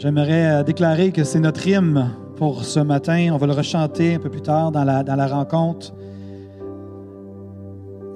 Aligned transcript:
j'aimerais 0.00 0.46
euh, 0.46 0.62
déclarer 0.62 1.12
que 1.12 1.24
c'est 1.24 1.40
notre 1.40 1.66
hymne 1.66 2.10
pour 2.36 2.64
ce 2.64 2.80
matin. 2.80 3.30
On 3.32 3.36
va 3.36 3.46
le 3.46 3.52
rechanter 3.52 4.14
un 4.14 4.18
peu 4.18 4.30
plus 4.30 4.40
tard 4.40 4.72
dans 4.72 4.82
la, 4.82 5.02
dans 5.02 5.14
la 5.14 5.26
rencontre. 5.26 5.92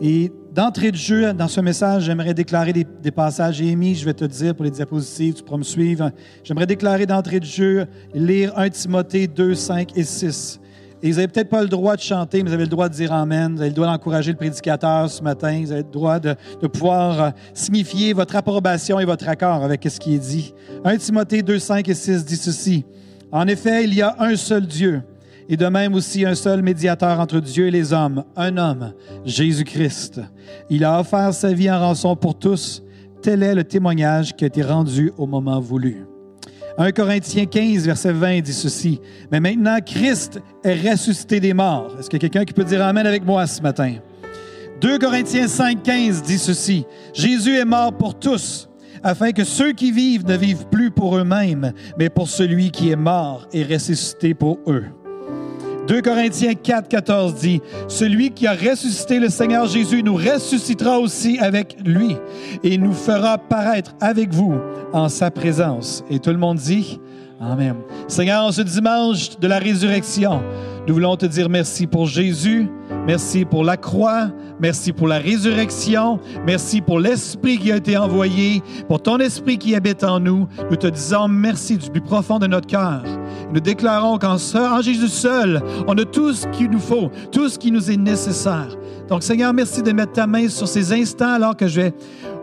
Et 0.01 0.33
d'entrée 0.53 0.91
de 0.91 0.97
jeu, 0.97 1.33
dans 1.35 1.49
ce 1.49 1.61
message, 1.61 2.05
j'aimerais 2.05 2.33
déclarer 2.33 2.73
des, 2.73 2.87
des 3.03 3.11
passages. 3.11 3.61
Amy, 3.61 3.95
je 3.95 4.05
vais 4.05 4.15
te 4.15 4.25
dire 4.25 4.55
pour 4.55 4.65
les 4.65 4.71
diapositives, 4.71 5.35
tu 5.35 5.43
pourras 5.43 5.59
me 5.59 5.63
suivre. 5.63 6.11
J'aimerais 6.43 6.67
déclarer 6.67 7.05
d'entrée 7.05 7.41
de 7.41 7.45
jeu, 7.45 7.87
lire 8.15 8.53
1 8.57 8.71
Timothée 8.71 9.27
2, 9.27 9.55
5 9.55 9.97
et 9.97 10.05
6. 10.05 10.61
Et 11.05 11.11
vous 11.11 11.17
n'avez 11.17 11.29
peut-être 11.29 11.51
pas 11.51 11.61
le 11.61 11.69
droit 11.69 11.97
de 11.97 12.01
chanter, 12.01 12.43
mais 12.43 12.49
vous 12.49 12.55
avez 12.55 12.65
le 12.65 12.71
droit 12.71 12.89
de 12.89 12.95
dire 12.95 13.13
Amen. 13.13 13.53
Vous 13.53 13.61
avez 13.61 13.69
le 13.69 13.75
droit 13.75 13.89
d'encourager 13.89 14.31
le 14.31 14.39
prédicateur 14.39 15.11
ce 15.11 15.23
matin. 15.23 15.61
Vous 15.61 15.71
avez 15.71 15.83
le 15.83 15.91
droit 15.91 16.19
de, 16.19 16.35
de 16.63 16.67
pouvoir 16.67 17.23
euh, 17.23 17.31
signifier 17.53 18.15
votre 18.15 18.35
approbation 18.37 18.99
et 18.99 19.05
votre 19.05 19.29
accord 19.29 19.63
avec 19.63 19.85
ce 19.87 20.01
qui 20.01 20.15
est 20.15 20.19
dit. 20.19 20.55
1 20.83 20.97
Timothée 20.97 21.43
2, 21.43 21.59
5 21.59 21.87
et 21.91 21.95
6 21.95 22.25
dit 22.25 22.37
ceci. 22.37 22.87
En 23.31 23.47
effet, 23.49 23.85
il 23.85 23.93
y 23.93 24.01
a 24.01 24.17
un 24.19 24.35
seul 24.35 24.67
Dieu, 24.67 25.03
et 25.47 25.59
de 25.59 25.67
même 25.67 25.93
aussi 25.93 26.25
un 26.25 26.35
seul 26.35 26.63
médiateur 26.63 27.21
entre 27.21 27.39
Dieu 27.39 27.67
et 27.67 27.71
les 27.71 27.93
hommes, 27.93 28.25
un 28.35 28.57
homme, 28.57 28.95
Jésus-Christ. 29.27 30.23
Il 30.71 30.85
a 30.85 31.01
offert 31.01 31.35
sa 31.35 31.53
vie 31.53 31.71
en 31.71 31.81
rançon 31.81 32.17
pour 32.17 32.39
tous. 32.39 32.83
Tel 33.21 33.43
est 33.43 33.55
le 33.55 33.65
témoignage 33.65 34.35
qui 34.35 34.45
a 34.45 34.47
été 34.47 34.63
rendu 34.63 35.13
au 35.19 35.27
moment 35.27 35.61
voulu. 35.61 36.07
1 36.77 36.91
Corinthiens 36.91 37.47
15, 37.47 37.87
verset 37.87 38.13
20 38.13 38.41
dit 38.41 38.53
ceci. 38.53 39.01
Mais 39.31 39.39
maintenant, 39.39 39.79
Christ 39.85 40.41
est 40.65 40.91
ressuscité 40.91 41.39
des 41.39 41.55
morts. 41.55 41.95
Est-ce 41.99 42.11
qu'il 42.11 42.21
y 42.21 42.25
a 42.25 42.29
quelqu'un 42.29 42.45
qui 42.45 42.53
peut 42.53 42.65
dire 42.65 42.83
Amen 42.83 43.07
avec 43.07 43.25
moi 43.25 43.47
ce 43.47 43.63
matin? 43.63 43.95
2 44.81 44.99
Corinthiens 44.99 45.47
5, 45.47 45.83
15 45.83 46.23
dit 46.23 46.39
ceci. 46.39 46.85
Jésus 47.13 47.57
est 47.57 47.65
mort 47.65 47.93
pour 47.93 48.19
tous, 48.19 48.69
afin 49.05 49.31
que 49.31 49.45
ceux 49.45 49.73
qui 49.73 49.93
vivent 49.93 50.27
ne 50.27 50.37
vivent 50.37 50.67
plus 50.67 50.91
pour 50.91 51.17
eux-mêmes, 51.17 51.73
mais 51.97 52.11
pour 52.11 52.29
celui 52.29 52.71
qui 52.73 52.91
est 52.91 52.97
mort 52.97 53.47
et 53.53 53.63
ressuscité 53.63 54.35
pour 54.35 54.59
eux. 54.67 54.87
2 55.87 56.01
Corinthiens 56.01 56.55
4, 56.55 56.89
14 56.89 57.35
dit, 57.35 57.61
Celui 57.89 58.31
qui 58.31 58.47
a 58.47 58.55
ressuscité 58.55 59.19
le 59.19 59.29
Seigneur 59.29 59.67
Jésus 59.67 60.03
nous 60.03 60.15
ressuscitera 60.15 60.99
aussi 60.99 61.39
avec 61.39 61.77
lui 61.85 62.17
et 62.63 62.79
nous 62.79 62.95
fera 62.95 63.37
paraître 63.37 63.95
avec 64.01 64.33
vous 64.33 64.55
en 64.93 65.09
sa 65.09 65.31
présence. 65.31 66.03
Et 66.09 66.19
tout 66.19 66.31
le 66.31 66.39
monde 66.39 66.57
dit, 66.57 66.99
Amen. 67.41 67.75
Seigneur, 68.09 68.53
ce 68.55 68.63
dimanche 68.63 69.39
de 69.39 69.47
la 69.47 69.59
résurrection, 69.59 70.43
nous 70.87 70.95
voulons 70.95 71.17
te 71.17 71.25
dire 71.25 71.49
merci 71.49 71.87
pour 71.87 72.07
Jésus, 72.07 72.69
merci 73.07 73.45
pour 73.45 73.65
la 73.65 73.77
croix, 73.77 74.29
merci 74.61 74.93
pour 74.93 75.09
la 75.09 75.19
résurrection, 75.19 76.21
merci 76.47 76.83
pour 76.83 77.01
l'Esprit 77.01 77.59
qui 77.59 77.73
a 77.73 77.77
été 77.77 77.97
envoyé, 77.97 78.63
pour 78.87 79.01
ton 79.01 79.19
Esprit 79.19 79.57
qui 79.57 79.75
habite 79.75 80.05
en 80.05 80.21
nous. 80.21 80.47
Nous 80.71 80.77
te 80.77 80.87
disons 80.87 81.29
merci 81.29 81.79
du 81.79 81.91
plus 81.91 82.03
profond 82.03 82.39
de 82.39 82.47
notre 82.47 82.67
cœur. 82.67 83.03
Nous 83.53 83.61
déclarons 83.61 84.19
qu'en 84.19 84.37
en 84.37 84.83
Jésus 84.83 85.09
seul, 85.09 85.63
on 85.87 85.97
a 85.97 86.05
tout 86.05 86.33
ce 86.33 86.47
qu'il 86.49 86.71
nous 86.71 86.81
faut, 86.81 87.11
tout 87.33 87.49
ce 87.49 87.59
qui 87.59 87.71
nous 87.71 87.91
est 87.91 87.97
nécessaire. 87.97 88.77
Donc 89.09 89.23
Seigneur, 89.23 89.53
merci 89.53 89.83
de 89.83 89.93
mettre 89.93 90.13
ta 90.13 90.27
main 90.27 90.49
sur 90.49 90.67
ces 90.67 90.93
instants 90.93 91.35
alors 91.35 91.57
que 91.57 91.67
je 91.67 91.81
vais 91.81 91.95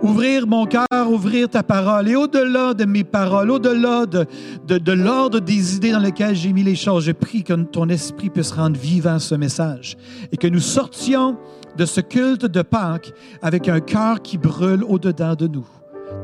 ouvrir 0.04 0.46
mon 0.48 0.66
cœur, 0.66 0.86
ouvrir 1.10 1.50
ta 1.50 1.64
parole. 1.64 2.08
Et 2.08 2.16
au-delà 2.16 2.74
de 2.74 2.86
mes 2.86 3.04
paroles, 3.04 3.50
au-delà 3.50 4.06
de, 4.06 4.26
de, 4.68 4.78
de 4.78 4.92
l'ordre 4.92 5.40
des 5.40 5.76
idées 5.76 5.92
dans 5.92 6.00
lesquelles 6.00 6.36
j'ai 6.36 6.54
mis 6.54 6.64
les 6.64 6.76
choses, 6.76 7.06
je 7.06 7.12
prie 7.12 7.44
que 7.44 7.54
ton 7.54 7.90
esprit 7.90 8.30
puisse 8.32 8.52
rendre 8.52 8.80
vivant 8.80 9.20
ce 9.20 9.36
message 9.36 9.98
et 10.32 10.38
que 10.38 10.48
nous 10.48 10.60
sortions 10.60 11.38
de 11.78 11.86
ce 11.86 12.02
culte 12.02 12.46
de 12.46 12.62
Pâques 12.62 13.14
avec 13.42 13.70
un 13.70 13.80
cœur 13.80 14.22
qui 14.22 14.38
brûle 14.38 14.84
au-dedans 14.84 15.36
de 15.36 15.48
nous, 15.48 15.68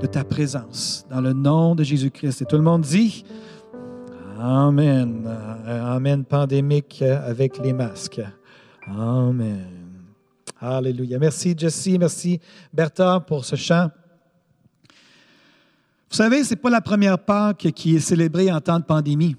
de 0.01 0.07
ta 0.07 0.23
présence, 0.23 1.05
dans 1.09 1.21
le 1.21 1.33
nom 1.33 1.75
de 1.75 1.83
Jésus-Christ. 1.83 2.41
Et 2.41 2.45
tout 2.45 2.57
le 2.57 2.63
monde 2.63 2.81
dit 2.81 3.23
Amen. 4.39 5.27
Amen 5.65 6.23
pandémique 6.23 7.01
avec 7.01 7.57
les 7.59 7.73
masques. 7.73 8.21
Amen. 8.87 9.65
Alléluia. 10.59 11.19
Merci 11.19 11.55
Jesse, 11.57 11.89
merci 11.99 12.39
Bertha 12.73 13.19
pour 13.19 13.45
ce 13.45 13.55
chant. 13.55 13.89
Vous 16.09 16.15
savez, 16.15 16.43
ce 16.43 16.51
n'est 16.51 16.55
pas 16.55 16.69
la 16.69 16.81
première 16.81 17.19
Pâques 17.19 17.67
qui 17.75 17.95
est 17.95 17.99
célébrée 17.99 18.51
en 18.51 18.61
temps 18.61 18.79
de 18.79 18.85
pandémie. 18.85 19.35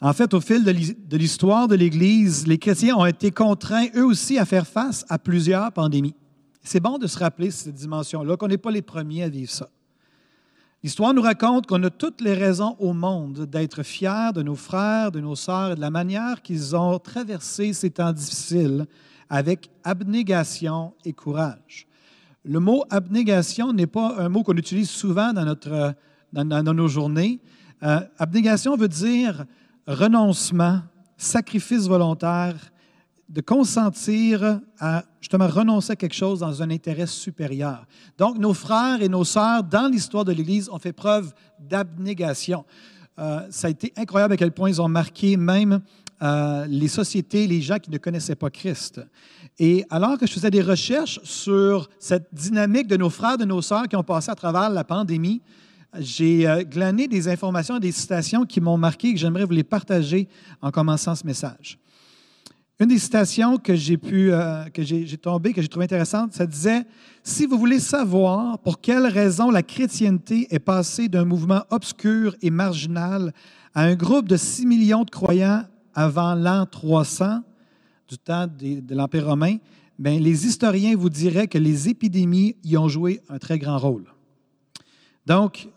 En 0.00 0.12
fait, 0.12 0.34
au 0.34 0.40
fil 0.40 0.62
de 0.62 1.16
l'histoire 1.16 1.68
de 1.68 1.74
l'Église, 1.74 2.46
les 2.46 2.58
chrétiens 2.58 2.96
ont 2.96 3.06
été 3.06 3.30
contraints 3.30 3.86
eux 3.94 4.04
aussi 4.04 4.38
à 4.38 4.44
faire 4.44 4.66
face 4.66 5.06
à 5.08 5.18
plusieurs 5.18 5.72
pandémies. 5.72 6.14
C'est 6.62 6.80
bon 6.80 6.98
de 6.98 7.06
se 7.06 7.18
rappeler 7.18 7.50
cette 7.50 7.74
dimension-là, 7.74 8.36
qu'on 8.36 8.48
n'est 8.48 8.58
pas 8.58 8.70
les 8.70 8.82
premiers 8.82 9.22
à 9.22 9.28
vivre 9.28 9.50
ça. 9.50 9.70
L'histoire 10.82 11.14
nous 11.14 11.22
raconte 11.22 11.66
qu'on 11.66 11.82
a 11.82 11.90
toutes 11.90 12.20
les 12.20 12.34
raisons 12.34 12.76
au 12.78 12.92
monde 12.92 13.46
d'être 13.46 13.82
fiers 13.82 14.32
de 14.34 14.42
nos 14.42 14.54
frères, 14.54 15.10
de 15.10 15.20
nos 15.20 15.34
sœurs 15.34 15.72
et 15.72 15.74
de 15.74 15.80
la 15.80 15.90
manière 15.90 16.42
qu'ils 16.42 16.76
ont 16.76 16.98
traversé 16.98 17.72
ces 17.72 17.90
temps 17.90 18.12
difficiles 18.12 18.86
avec 19.30 19.70
abnégation 19.82 20.92
et 21.04 21.12
courage. 21.12 21.86
Le 22.44 22.60
mot 22.60 22.84
abnégation 22.90 23.72
n'est 23.72 23.86
pas 23.86 24.14
un 24.18 24.28
mot 24.28 24.42
qu'on 24.42 24.56
utilise 24.56 24.90
souvent 24.90 25.32
dans, 25.32 25.44
notre, 25.44 25.94
dans, 26.32 26.74
nos 26.74 26.88
journées. 26.88 27.40
Euh, 27.82 28.00
abnégation 28.18 28.76
veut 28.76 28.88
dire 28.88 29.44
renoncement, 29.86 30.80
sacrifice 31.16 31.86
volontaire, 31.86 32.54
de 33.28 33.40
consentir 33.40 34.60
à 34.78 35.02
justement 35.20 35.48
renoncer 35.48 35.92
à 35.92 35.96
quelque 35.96 36.14
chose 36.14 36.40
dans 36.40 36.62
un 36.62 36.70
intérêt 36.70 37.06
supérieur. 37.06 37.84
Donc, 38.18 38.38
nos 38.38 38.54
frères 38.54 39.02
et 39.02 39.08
nos 39.08 39.24
sœurs, 39.24 39.64
dans 39.64 39.90
l'histoire 39.90 40.24
de 40.24 40.32
l'Église, 40.32 40.68
ont 40.68 40.78
fait 40.78 40.92
preuve 40.92 41.32
d'abnégation. 41.58 42.64
Euh, 43.18 43.40
ça 43.50 43.66
a 43.66 43.70
été 43.70 43.92
incroyable 43.96 44.34
à 44.34 44.36
quel 44.36 44.52
point 44.52 44.68
ils 44.68 44.80
ont 44.80 44.88
marqué 44.88 45.36
même 45.36 45.80
euh, 46.22 46.66
les 46.66 46.88
sociétés, 46.88 47.46
les 47.46 47.60
gens 47.60 47.78
qui 47.78 47.90
ne 47.90 47.98
connaissaient 47.98 48.36
pas 48.36 48.50
Christ. 48.50 49.00
Et 49.58 49.84
alors 49.90 50.18
que 50.18 50.26
je 50.26 50.32
faisais 50.32 50.50
des 50.50 50.62
recherches 50.62 51.18
sur 51.24 51.88
cette 51.98 52.28
dynamique 52.32 52.86
de 52.86 52.96
nos 52.96 53.10
frères, 53.10 53.38
de 53.38 53.44
nos 53.44 53.62
sœurs 53.62 53.88
qui 53.88 53.96
ont 53.96 54.04
passé 54.04 54.30
à 54.30 54.34
travers 54.34 54.70
la 54.70 54.84
pandémie, 54.84 55.42
j'ai 55.98 56.46
euh, 56.46 56.62
glané 56.62 57.08
des 57.08 57.28
informations, 57.28 57.78
des 57.78 57.92
citations 57.92 58.44
qui 58.44 58.60
m'ont 58.60 58.78
marqué 58.78 59.08
et 59.08 59.14
que 59.14 59.20
j'aimerais 59.20 59.44
vous 59.44 59.52
les 59.52 59.64
partager 59.64 60.28
en 60.60 60.70
commençant 60.70 61.14
ce 61.14 61.26
message. 61.26 61.78
Une 62.78 62.88
des 62.88 62.98
citations 62.98 63.56
que 63.56 63.74
j'ai 63.74 63.96
pu, 63.96 64.32
euh, 64.32 64.64
que 64.64 64.82
j'ai 64.82 65.16
tombé, 65.16 65.54
que 65.54 65.62
j'ai 65.62 65.68
trouvé 65.68 65.84
intéressante, 65.84 66.34
ça 66.34 66.46
disait 66.46 66.84
Si 67.22 67.46
vous 67.46 67.58
voulez 67.58 67.80
savoir 67.80 68.58
pour 68.58 68.82
quelle 68.82 69.06
raison 69.06 69.50
la 69.50 69.62
chrétienté 69.62 70.46
est 70.50 70.58
passée 70.58 71.08
d'un 71.08 71.24
mouvement 71.24 71.62
obscur 71.70 72.36
et 72.42 72.50
marginal 72.50 73.32
à 73.74 73.82
un 73.82 73.94
groupe 73.94 74.28
de 74.28 74.36
6 74.36 74.66
millions 74.66 75.04
de 75.04 75.10
croyants 75.10 75.64
avant 75.94 76.34
l'an 76.34 76.66
300, 76.66 77.40
du 78.08 78.18
temps 78.18 78.46
de, 78.46 78.80
de 78.80 78.94
l'Empire 78.94 79.26
romain, 79.26 79.56
bien, 79.98 80.18
les 80.18 80.46
historiens 80.46 80.96
vous 80.96 81.08
diraient 81.08 81.48
que 81.48 81.58
les 81.58 81.88
épidémies 81.88 82.56
y 82.62 82.76
ont 82.76 82.88
joué 82.88 83.22
un 83.30 83.38
très 83.38 83.58
grand 83.58 83.78
rôle. 83.78 84.04
Donc, 85.24 85.68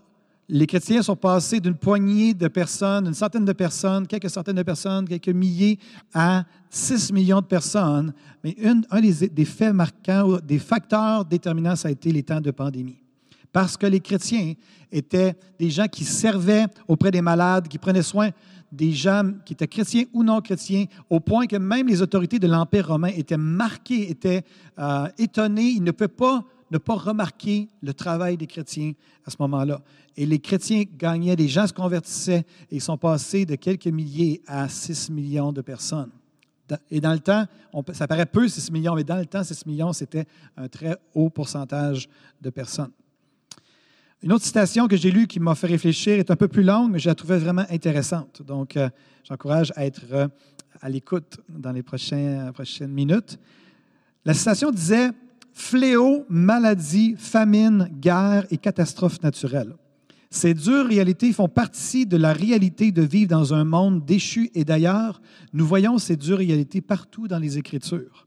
les 0.51 0.65
chrétiens 0.65 1.03
sont 1.03 1.15
passés 1.15 1.59
d'une 1.59 1.75
poignée 1.75 2.33
de 2.33 2.47
personnes, 2.47 3.05
une 3.07 3.13
centaine 3.13 3.45
de 3.45 3.53
personnes, 3.53 4.07
quelques 4.07 4.31
centaines 4.31 4.55
de 4.55 4.63
personnes, 4.63 5.07
quelques 5.07 5.29
milliers, 5.29 5.77
à 6.11 6.43
6 6.71 7.13
millions 7.13 7.39
de 7.39 7.45
personnes. 7.45 8.11
Mais 8.43 8.55
un 8.65 8.99
des, 8.99 9.45
faits 9.45 9.73
marquants, 9.73 10.39
des 10.43 10.57
facteurs 10.57 11.23
déterminants, 11.23 11.75
ça 11.75 11.89
a 11.89 11.91
été 11.91 12.11
les 12.11 12.23
temps 12.23 12.41
de 12.41 12.49
pandémie. 12.49 12.97
Parce 13.53 13.77
que 13.77 13.85
les 13.85 13.99
chrétiens 13.99 14.53
étaient 14.91 15.35
des 15.59 15.69
gens 15.69 15.87
qui 15.87 16.03
servaient 16.03 16.65
auprès 16.87 17.11
des 17.11 17.21
malades, 17.21 17.67
qui 17.67 17.77
prenaient 17.77 18.01
soin 18.01 18.31
des 18.71 18.91
gens 18.91 19.31
qui 19.45 19.53
étaient 19.53 19.67
chrétiens 19.67 20.03
ou 20.13 20.23
non 20.23 20.41
chrétiens, 20.41 20.85
au 21.09 21.19
point 21.19 21.45
que 21.45 21.55
même 21.55 21.87
les 21.87 22.01
autorités 22.01 22.39
de 22.39 22.47
l'Empire 22.47 22.87
romain 22.87 23.11
étaient 23.15 23.37
marquées, 23.37 24.09
étaient 24.09 24.43
euh, 24.77 25.07
étonnées. 25.17 25.69
Ils 25.75 25.83
ne 25.83 25.91
pouvaient 25.91 26.07
pas 26.07 26.43
ne 26.71 26.77
pas 26.77 26.95
remarquer 26.95 27.67
le 27.81 27.93
travail 27.93 28.37
des 28.37 28.47
chrétiens 28.47 28.93
à 29.25 29.31
ce 29.31 29.37
moment-là. 29.39 29.81
Et 30.15 30.25
les 30.25 30.39
chrétiens 30.39 30.83
gagnaient, 30.97 31.35
les 31.35 31.47
gens 31.47 31.67
se 31.67 31.73
convertissaient 31.73 32.45
et 32.69 32.75
ils 32.75 32.81
sont 32.81 32.97
passés 32.97 33.45
de 33.45 33.55
quelques 33.55 33.87
milliers 33.87 34.41
à 34.47 34.67
6 34.69 35.09
millions 35.09 35.51
de 35.51 35.61
personnes. 35.61 36.11
Et 36.91 37.01
dans 37.01 37.13
le 37.13 37.19
temps, 37.19 37.45
ça 37.93 38.07
paraît 38.07 38.25
peu, 38.25 38.47
6 38.47 38.71
millions, 38.71 38.95
mais 38.95 39.03
dans 39.03 39.17
le 39.17 39.25
temps, 39.25 39.43
6 39.43 39.65
millions, 39.65 39.93
c'était 39.93 40.25
un 40.55 40.67
très 40.67 40.97
haut 41.13 41.29
pourcentage 41.29 42.07
de 42.41 42.49
personnes. 42.49 42.91
Une 44.21 44.33
autre 44.33 44.43
citation 44.43 44.87
que 44.87 44.97
j'ai 44.97 45.11
lue 45.11 45.27
qui 45.27 45.39
m'a 45.39 45.55
fait 45.55 45.67
réfléchir 45.67 46.19
est 46.19 46.29
un 46.29 46.35
peu 46.35 46.49
plus 46.49 46.63
longue, 46.63 46.91
mais 46.91 46.99
je 46.99 47.07
la 47.07 47.15
trouvais 47.15 47.37
vraiment 47.37 47.65
intéressante. 47.69 48.41
Donc, 48.41 48.75
euh, 48.75 48.89
j'encourage 49.23 49.71
à 49.77 49.85
être 49.85 50.01
euh, 50.11 50.27
à 50.81 50.89
l'écoute 50.89 51.39
dans 51.47 51.71
les 51.71 51.83
prochaines 51.83 52.51
minutes. 52.89 53.39
La 54.25 54.33
citation 54.33 54.71
disait 54.71 55.11
Fléau, 55.59 56.25
maladie, 56.29 57.15
famine, 57.17 57.89
guerre 57.99 58.45
et 58.49 58.57
catastrophes 58.57 59.21
naturelles. 59.21 59.75
Ces 60.29 60.53
dures 60.53 60.87
réalités 60.87 61.33
font 61.33 61.49
partie 61.49 62.05
de 62.05 62.15
la 62.15 62.31
réalité 62.31 62.93
de 62.93 63.01
vivre 63.01 63.29
dans 63.29 63.53
un 63.53 63.65
monde 63.65 64.05
déchu 64.05 64.49
et 64.55 64.63
d'ailleurs, 64.63 65.21
nous 65.51 65.65
voyons 65.67 65.97
ces 65.97 66.15
dures 66.15 66.37
réalités 66.37 66.79
partout 66.79 67.27
dans 67.27 67.39
les 67.39 67.57
Écritures. 67.57 68.25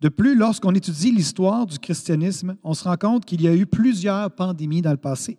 De 0.00 0.08
plus, 0.08 0.34
lorsqu'on 0.34 0.74
étudie 0.74 1.12
l'histoire 1.12 1.66
du 1.66 1.78
christianisme, 1.78 2.56
on 2.64 2.74
se 2.74 2.82
rend 2.82 2.96
compte 2.96 3.24
qu'il 3.24 3.42
y 3.42 3.48
a 3.48 3.54
eu 3.54 3.64
plusieurs 3.64 4.32
pandémies 4.32 4.82
dans 4.82 4.90
le 4.90 4.96
passé. 4.96 5.38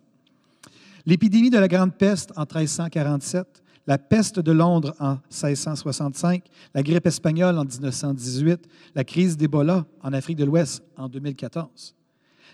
L'épidémie 1.04 1.50
de 1.50 1.58
la 1.58 1.68
Grande 1.68 1.94
Peste 1.94 2.32
en 2.36 2.44
1347, 2.46 3.62
la 3.86 3.98
peste 3.98 4.40
de 4.40 4.52
Londres 4.52 4.94
en 4.98 5.18
1665, 5.30 6.44
la 6.74 6.82
grippe 6.82 7.06
espagnole 7.06 7.58
en 7.58 7.64
1918, 7.64 8.66
la 8.94 9.04
crise 9.04 9.36
d'Ebola 9.36 9.86
en 10.02 10.12
Afrique 10.12 10.38
de 10.38 10.44
l'Ouest 10.44 10.82
en 10.96 11.08
2014. 11.08 11.94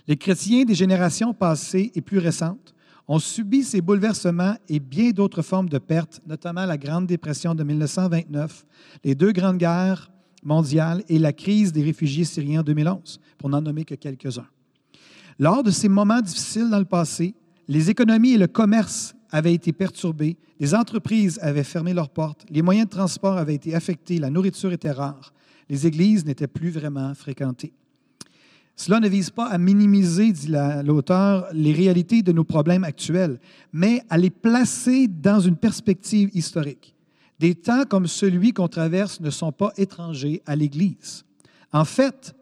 Les 0.08 0.16
chrétiens 0.16 0.64
des 0.64 0.74
générations 0.74 1.34
passées 1.34 1.92
et 1.94 2.00
plus 2.00 2.18
récentes 2.18 2.74
ont 3.06 3.18
subi 3.18 3.64
ces 3.64 3.80
bouleversements 3.80 4.56
et 4.68 4.80
bien 4.80 5.10
d'autres 5.10 5.42
formes 5.42 5.68
de 5.68 5.78
pertes, 5.78 6.20
notamment 6.26 6.64
la 6.64 6.78
Grande 6.78 7.06
Dépression 7.06 7.54
de 7.54 7.64
1929, 7.64 8.66
les 9.04 9.14
deux 9.14 9.32
grandes 9.32 9.58
guerres 9.58 10.10
mondiales 10.42 11.02
et 11.08 11.18
la 11.18 11.32
crise 11.32 11.72
des 11.72 11.82
réfugiés 11.82 12.24
syriens 12.24 12.60
en 12.60 12.64
2011, 12.64 13.20
pour 13.36 13.48
n'en 13.48 13.60
nommer 13.60 13.84
que 13.84 13.94
quelques-uns. 13.94 14.46
Lors 15.38 15.62
de 15.62 15.70
ces 15.70 15.88
moments 15.88 16.20
difficiles 16.20 16.70
dans 16.70 16.78
le 16.78 16.84
passé, 16.84 17.34
les 17.66 17.90
économies 17.90 18.34
et 18.34 18.38
le 18.38 18.46
commerce 18.46 19.14
avaient 19.32 19.54
été 19.54 19.72
perturbés, 19.72 20.36
les 20.58 20.74
entreprises 20.74 21.38
avaient 21.42 21.64
fermé 21.64 21.94
leurs 21.94 22.10
portes, 22.10 22.44
les 22.50 22.62
moyens 22.62 22.86
de 22.86 22.92
transport 22.92 23.36
avaient 23.36 23.54
été 23.54 23.74
affectés, 23.74 24.18
la 24.18 24.30
nourriture 24.30 24.72
était 24.72 24.90
rare, 24.90 25.32
les 25.68 25.86
églises 25.86 26.24
n'étaient 26.24 26.46
plus 26.46 26.70
vraiment 26.70 27.14
fréquentées. 27.14 27.72
Cela 28.80 28.98
ne 28.98 29.08
vise 29.08 29.28
pas 29.28 29.46
à 29.46 29.58
minimiser, 29.58 30.32
dit 30.32 30.50
l'auteur, 30.84 31.46
les 31.52 31.74
réalités 31.74 32.22
de 32.22 32.32
nos 32.32 32.44
problèmes 32.44 32.82
actuels, 32.82 33.38
mais 33.74 34.02
à 34.08 34.16
les 34.16 34.30
placer 34.30 35.06
dans 35.06 35.38
une 35.38 35.56
perspective 35.56 36.30
historique. 36.32 36.94
Des 37.38 37.54
temps 37.54 37.84
comme 37.84 38.06
celui 38.06 38.54
qu'on 38.54 38.68
traverse 38.68 39.20
ne 39.20 39.28
sont 39.28 39.52
pas 39.52 39.72
étrangers 39.76 40.40
à 40.46 40.56
l'Église. 40.56 41.26
En 41.72 41.84
fait, 41.84 42.34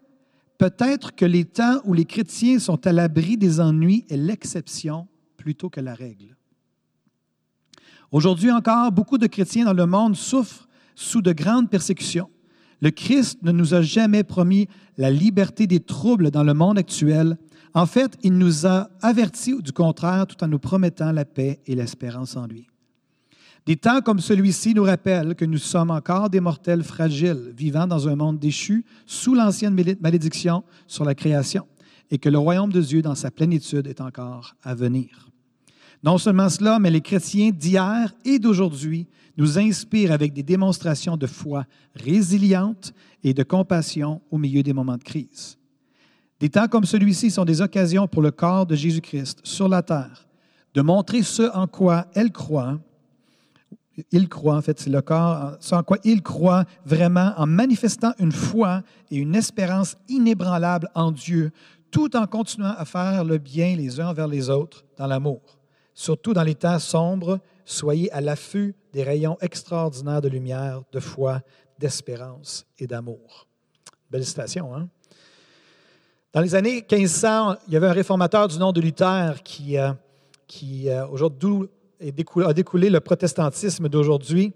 peut-être 0.58 1.12
que 1.16 1.24
les 1.24 1.44
temps 1.44 1.80
où 1.84 1.92
les 1.92 2.04
chrétiens 2.04 2.60
sont 2.60 2.86
à 2.86 2.92
l'abri 2.92 3.36
des 3.36 3.58
ennuis 3.58 4.04
est 4.08 4.16
l'exception 4.16 5.08
plutôt 5.36 5.70
que 5.70 5.80
la 5.80 5.94
règle. 5.94 6.37
Aujourd'hui 8.10 8.50
encore, 8.50 8.90
beaucoup 8.90 9.18
de 9.18 9.26
chrétiens 9.26 9.66
dans 9.66 9.74
le 9.74 9.84
monde 9.84 10.16
souffrent 10.16 10.66
sous 10.94 11.20
de 11.20 11.32
grandes 11.32 11.68
persécutions. 11.68 12.30
Le 12.80 12.90
Christ 12.90 13.40
ne 13.42 13.52
nous 13.52 13.74
a 13.74 13.82
jamais 13.82 14.24
promis 14.24 14.66
la 14.96 15.10
liberté 15.10 15.66
des 15.66 15.80
troubles 15.80 16.30
dans 16.30 16.44
le 16.44 16.54
monde 16.54 16.78
actuel. 16.78 17.36
En 17.74 17.84
fait, 17.84 18.16
il 18.22 18.38
nous 18.38 18.66
a 18.66 18.88
avertis 19.02 19.60
du 19.60 19.72
contraire 19.72 20.26
tout 20.26 20.42
en 20.42 20.48
nous 20.48 20.58
promettant 20.58 21.12
la 21.12 21.26
paix 21.26 21.60
et 21.66 21.74
l'espérance 21.74 22.36
en 22.36 22.46
lui. 22.46 22.66
Des 23.66 23.76
temps 23.76 24.00
comme 24.00 24.20
celui-ci 24.20 24.72
nous 24.72 24.84
rappellent 24.84 25.34
que 25.34 25.44
nous 25.44 25.58
sommes 25.58 25.90
encore 25.90 26.30
des 26.30 26.40
mortels 26.40 26.82
fragiles, 26.82 27.52
vivant 27.54 27.86
dans 27.86 28.08
un 28.08 28.16
monde 28.16 28.38
déchu 28.38 28.86
sous 29.04 29.34
l'ancienne 29.34 29.76
malédiction 30.00 30.64
sur 30.86 31.04
la 31.04 31.14
création, 31.14 31.66
et 32.10 32.16
que 32.16 32.30
le 32.30 32.38
royaume 32.38 32.72
de 32.72 32.80
Dieu 32.80 33.02
dans 33.02 33.14
sa 33.14 33.30
plénitude 33.30 33.86
est 33.86 34.00
encore 34.00 34.54
à 34.62 34.74
venir. 34.74 35.27
Non 36.02 36.18
seulement 36.18 36.48
cela, 36.48 36.78
mais 36.78 36.90
les 36.90 37.00
chrétiens 37.00 37.50
d'hier 37.50 38.14
et 38.24 38.38
d'aujourd'hui 38.38 39.06
nous 39.36 39.58
inspirent 39.58 40.12
avec 40.12 40.32
des 40.32 40.42
démonstrations 40.42 41.16
de 41.16 41.26
foi 41.26 41.64
résilientes 41.94 42.92
et 43.22 43.34
de 43.34 43.42
compassion 43.42 44.20
au 44.30 44.38
milieu 44.38 44.62
des 44.62 44.72
moments 44.72 44.96
de 44.96 45.04
crise. 45.04 45.56
Des 46.40 46.48
temps 46.48 46.68
comme 46.68 46.84
celui-ci 46.84 47.30
sont 47.30 47.44
des 47.44 47.60
occasions 47.60 48.06
pour 48.06 48.22
le 48.22 48.30
corps 48.30 48.66
de 48.66 48.76
Jésus-Christ 48.76 49.40
sur 49.42 49.68
la 49.68 49.82
terre 49.82 50.28
de 50.74 50.82
montrer 50.82 51.22
ce 51.22 51.42
en 51.56 51.66
quoi 51.66 52.06
elle 52.14 52.30
croit. 52.30 52.78
Il 54.12 54.28
croit, 54.28 54.56
en 54.56 54.62
fait, 54.62 54.78
c'est 54.78 54.90
le 54.90 55.02
corps, 55.02 55.56
ce 55.58 55.74
en 55.74 55.82
quoi 55.82 55.98
il 56.04 56.22
croit 56.22 56.64
vraiment 56.84 57.32
en 57.36 57.46
manifestant 57.46 58.12
une 58.20 58.30
foi 58.30 58.82
et 59.10 59.16
une 59.16 59.34
espérance 59.34 59.96
inébranlable 60.08 60.88
en 60.94 61.10
Dieu, 61.10 61.50
tout 61.90 62.16
en 62.16 62.28
continuant 62.28 62.74
à 62.76 62.84
faire 62.84 63.24
le 63.24 63.38
bien 63.38 63.74
les 63.74 63.98
uns 63.98 64.08
envers 64.08 64.28
les 64.28 64.50
autres 64.50 64.84
dans 64.96 65.08
l'amour. 65.08 65.57
Surtout 66.00 66.32
dans 66.32 66.44
les 66.44 66.54
temps 66.54 66.78
sombres, 66.78 67.40
soyez 67.64 68.08
à 68.12 68.20
l'affût 68.20 68.76
des 68.92 69.02
rayons 69.02 69.36
extraordinaires 69.40 70.20
de 70.20 70.28
lumière, 70.28 70.82
de 70.92 71.00
foi, 71.00 71.40
d'espérance 71.76 72.64
et 72.78 72.86
d'amour. 72.86 73.48
Belle 74.08 74.24
citation, 74.24 74.72
hein? 74.76 74.88
Dans 76.32 76.40
les 76.40 76.54
années 76.54 76.86
1500, 76.88 77.56
il 77.66 77.72
y 77.72 77.76
avait 77.76 77.88
un 77.88 77.92
réformateur 77.92 78.46
du 78.46 78.58
nom 78.60 78.70
de 78.70 78.80
Luther 78.80 79.42
qui, 79.42 79.76
euh, 79.76 79.90
qui 80.46 80.88
euh, 80.88 81.04
aujourd'hui 81.08 81.68
a 82.00 82.52
découlé 82.52 82.90
le 82.90 83.00
protestantisme 83.00 83.88
d'aujourd'hui, 83.88 84.52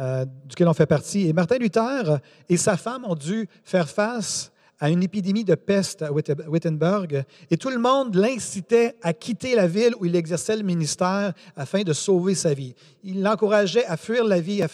euh, 0.00 0.24
duquel 0.46 0.68
on 0.68 0.72
fait 0.72 0.86
partie. 0.86 1.28
Et 1.28 1.34
Martin 1.34 1.58
Luther 1.58 2.18
et 2.48 2.56
sa 2.56 2.78
femme 2.78 3.04
ont 3.04 3.14
dû 3.14 3.46
faire 3.62 3.90
face 3.90 4.50
à 4.80 4.90
une 4.90 5.02
épidémie 5.02 5.44
de 5.44 5.54
peste 5.54 6.02
à 6.02 6.12
Wittenberg, 6.12 7.24
et 7.50 7.56
tout 7.56 7.70
le 7.70 7.78
monde 7.78 8.14
l'incitait 8.14 8.94
à 9.02 9.12
quitter 9.12 9.54
la 9.56 9.66
ville 9.66 9.94
où 9.98 10.04
il 10.04 10.14
exerçait 10.14 10.56
le 10.56 10.62
ministère 10.62 11.32
afin 11.56 11.82
de 11.82 11.92
sauver 11.92 12.34
sa 12.34 12.54
vie. 12.54 12.74
Il 13.02 13.22
l'encourageait 13.22 13.84
à 13.86 13.96
fuir 13.96 14.24
la, 14.24 14.40
vie, 14.40 14.62
à, 14.62 14.68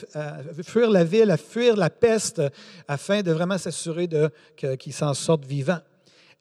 fuir 0.63 0.91
la 0.91 1.05
ville, 1.05 1.31
à 1.31 1.37
fuir 1.37 1.77
la 1.77 1.89
peste, 1.89 2.43
afin 2.87 3.23
de 3.23 3.33
vraiment 3.33 3.57
s'assurer 3.57 4.09
qu'il 4.79 4.93
s'en 4.93 5.15
sorte 5.15 5.47
vivant. 5.47 5.79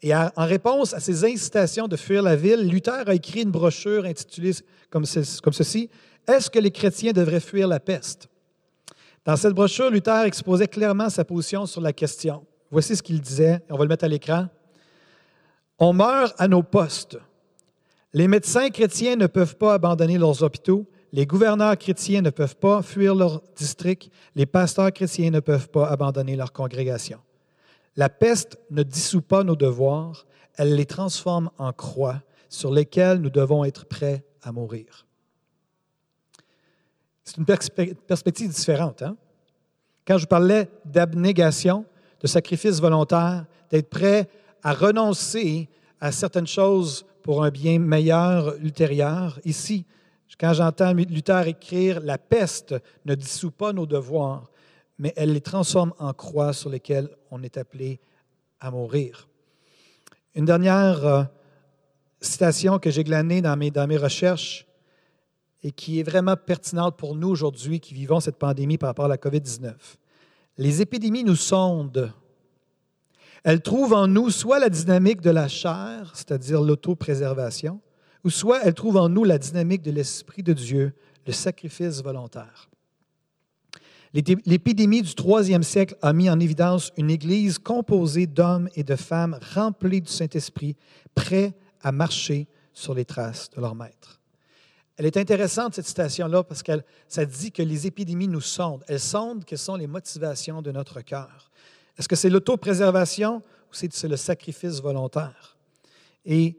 Et 0.02 0.14
en 0.14 0.30
réponse 0.36 0.94
à 0.94 1.00
ces 1.00 1.24
incitations 1.24 1.88
de 1.88 1.96
fuir 1.96 2.22
la 2.22 2.36
ville, 2.36 2.68
Luther 2.68 3.08
a 3.08 3.14
écrit 3.14 3.44
une 3.44 3.52
brochure 3.52 4.04
intitulée 4.04 4.52
comme, 4.90 5.06
comme 5.42 5.54
ceci 5.54 5.90
Est-ce 6.28 6.50
que 6.50 6.60
les 6.60 6.72
chrétiens 6.72 7.14
devraient 7.14 7.40
fuir 7.40 7.70
la 7.70 7.80
peste 7.80 8.28
Dans 9.24 9.38
cette 9.38 9.54
brochure, 9.54 9.90
Luther 9.90 10.26
exposait 10.26 10.68
clairement 10.68 11.10
sa 11.10 11.24
position 11.24 11.66
sur 11.66 11.80
la 11.80 11.94
question. 11.94 12.46
Voici 12.74 12.96
ce 12.96 13.04
qu'il 13.04 13.22
disait, 13.22 13.62
on 13.70 13.78
va 13.78 13.84
le 13.84 13.88
mettre 13.88 14.04
à 14.04 14.08
l'écran. 14.08 14.48
On 15.78 15.94
meurt 15.94 16.34
à 16.40 16.48
nos 16.48 16.64
postes. 16.64 17.20
Les 18.14 18.28
médecins 18.28 18.72
chrétiens 18.72 19.16
ne 19.16 19.28
peuvent 19.28 19.58
pas 19.58 19.76
abandonner 19.76 20.18
leurs 20.18 20.42
hôpitaux. 20.42 20.88
Les 21.12 21.28
gouverneurs 21.28 21.78
chrétiens 21.78 22.24
ne 22.24 22.32
peuvent 22.32 22.56
pas 22.56 22.82
fuir 22.82 23.14
leur 23.14 23.44
district. 23.56 24.10
Les 24.34 24.48
pasteurs 24.48 24.92
chrétiens 24.92 25.30
ne 25.30 25.40
peuvent 25.40 25.70
pas 25.70 25.86
abandonner 25.88 26.36
leur 26.36 26.52
congrégation. 26.52 27.20
La 27.96 28.10
peste 28.10 28.58
ne 28.72 28.82
dissout 28.82 29.22
pas 29.22 29.44
nos 29.44 29.56
devoirs, 29.56 30.26
elle 30.56 30.74
les 30.74 30.88
transforme 30.88 31.52
en 31.60 31.74
croix 31.74 32.24
sur 32.50 32.72
lesquelles 32.72 33.20
nous 33.20 33.30
devons 33.30 33.64
être 33.66 33.86
prêts 33.86 34.26
à 34.42 34.52
mourir. 34.52 35.06
C'est 37.24 37.38
une 37.38 37.46
perspective 37.46 38.50
différente. 38.50 39.04
Hein? 39.04 39.16
Quand 40.08 40.18
je 40.18 40.26
parlais 40.26 40.72
d'abnégation, 40.86 41.86
de 42.24 42.28
sacrifice 42.28 42.80
volontaire, 42.80 43.46
d'être 43.70 43.90
prêt 43.90 44.30
à 44.64 44.74
renoncer 44.74 45.70
à 46.00 46.12
certaines 46.12 46.48
choses 46.48 47.06
pour 47.22 47.44
un 47.44 47.50
bien 47.50 47.80
meilleur 47.80 48.56
ultérieur. 48.58 49.40
Ici, 49.44 49.86
quand 50.40 50.54
j'entends 50.54 50.94
Luther 50.94 51.48
écrire 51.48 52.00
La 52.00 52.18
peste 52.18 52.76
ne 53.06 53.14
dissout 53.14 53.52
pas 53.52 53.74
nos 53.74 53.86
devoirs, 53.86 54.50
mais 54.98 55.14
elle 55.16 55.34
les 55.34 55.42
transforme 55.42 55.94
en 56.00 56.14
croix 56.14 56.54
sur 56.54 56.70
lesquelles 56.70 57.10
on 57.30 57.44
est 57.44 57.58
appelé 57.58 58.00
à 58.60 58.72
mourir. 58.72 59.28
Une 60.34 60.46
dernière 60.46 61.06
euh, 61.06 61.24
citation 62.22 62.80
que 62.80 62.90
j'ai 62.90 63.04
glanée 63.04 63.42
dans 63.42 63.56
mes, 63.58 63.70
dans 63.70 63.86
mes 63.86 63.98
recherches 63.98 64.66
et 65.62 65.72
qui 65.72 66.00
est 66.00 66.04
vraiment 66.04 66.36
pertinente 66.36 66.98
pour 66.98 67.16
nous 67.16 67.30
aujourd'hui 67.30 67.80
qui 67.80 67.94
vivons 67.94 68.20
cette 68.20 68.38
pandémie 68.38 68.78
par 68.78 68.88
rapport 68.90 69.06
à 69.06 69.10
la 69.10 69.18
COVID-19. 69.18 69.74
Les 70.58 70.82
épidémies 70.82 71.24
nous 71.24 71.36
sondent. 71.36 72.14
Elles 73.44 73.62
trouvent 73.62 73.94
en 73.94 74.08
nous 74.08 74.30
soit 74.30 74.60
la 74.60 74.70
dynamique 74.70 75.22
de 75.22 75.30
la 75.30 75.48
chair, 75.48 76.12
c'est-à-dire 76.14 76.62
l'autopréservation, 76.62 77.82
ou 78.24 78.30
soit 78.30 78.62
elles 78.64 78.74
trouvent 78.74 78.98
en 78.98 79.10
nous 79.10 79.24
la 79.24 79.38
dynamique 79.38 79.82
de 79.82 79.92
l'Esprit 79.92 80.44
de 80.44 80.54
Dieu, 80.54 80.94
le 81.26 81.34
sacrifice 81.34 82.02
volontaire. 82.02 82.70
L'épidémie 84.14 85.02
du 85.02 85.16
troisième 85.16 85.64
siècle 85.64 85.98
a 86.02 86.14
mis 86.14 86.30
en 86.30 86.40
évidence 86.40 86.92
une 86.98 87.10
Église 87.10 87.58
composée 87.58 88.28
d'hommes 88.28 88.70
et 88.76 88.84
de 88.84 88.96
femmes 88.96 89.40
remplis 89.56 90.02
du 90.02 90.12
Saint-Esprit, 90.12 90.76
prêts 91.16 91.54
à 91.82 91.92
marcher 91.92 92.48
sur 92.74 92.94
les 92.94 93.06
traces 93.06 93.50
de 93.50 93.60
leur 93.60 93.74
Maître. 93.74 94.22
Elle 94.98 95.08
est 95.08 95.18
intéressante, 95.18 95.74
cette 95.74 95.88
citation-là, 95.88 96.44
parce 96.44 96.62
que 96.62 96.74
ça 97.08 97.26
dit 97.26 97.52
que 97.52 97.64
les 97.64 97.88
épidémies 97.88 98.28
nous 98.28 98.42
sondent. 98.42 98.84
Elles 98.88 99.00
sondent 99.00 99.44
quelles 99.44 99.58
sont 99.58 99.76
les 99.76 99.88
motivations 99.88 100.62
de 100.62 100.72
notre 100.72 101.02
cœur. 101.02 101.52
Est-ce 101.98 102.08
que 102.08 102.16
c'est 102.16 102.30
l'autopréservation 102.30 103.38
ou 103.38 103.74
c'est 103.74 104.04
le 104.04 104.18
sacrifice 104.18 104.82
volontaire? 104.82 105.58
Et 106.26 106.58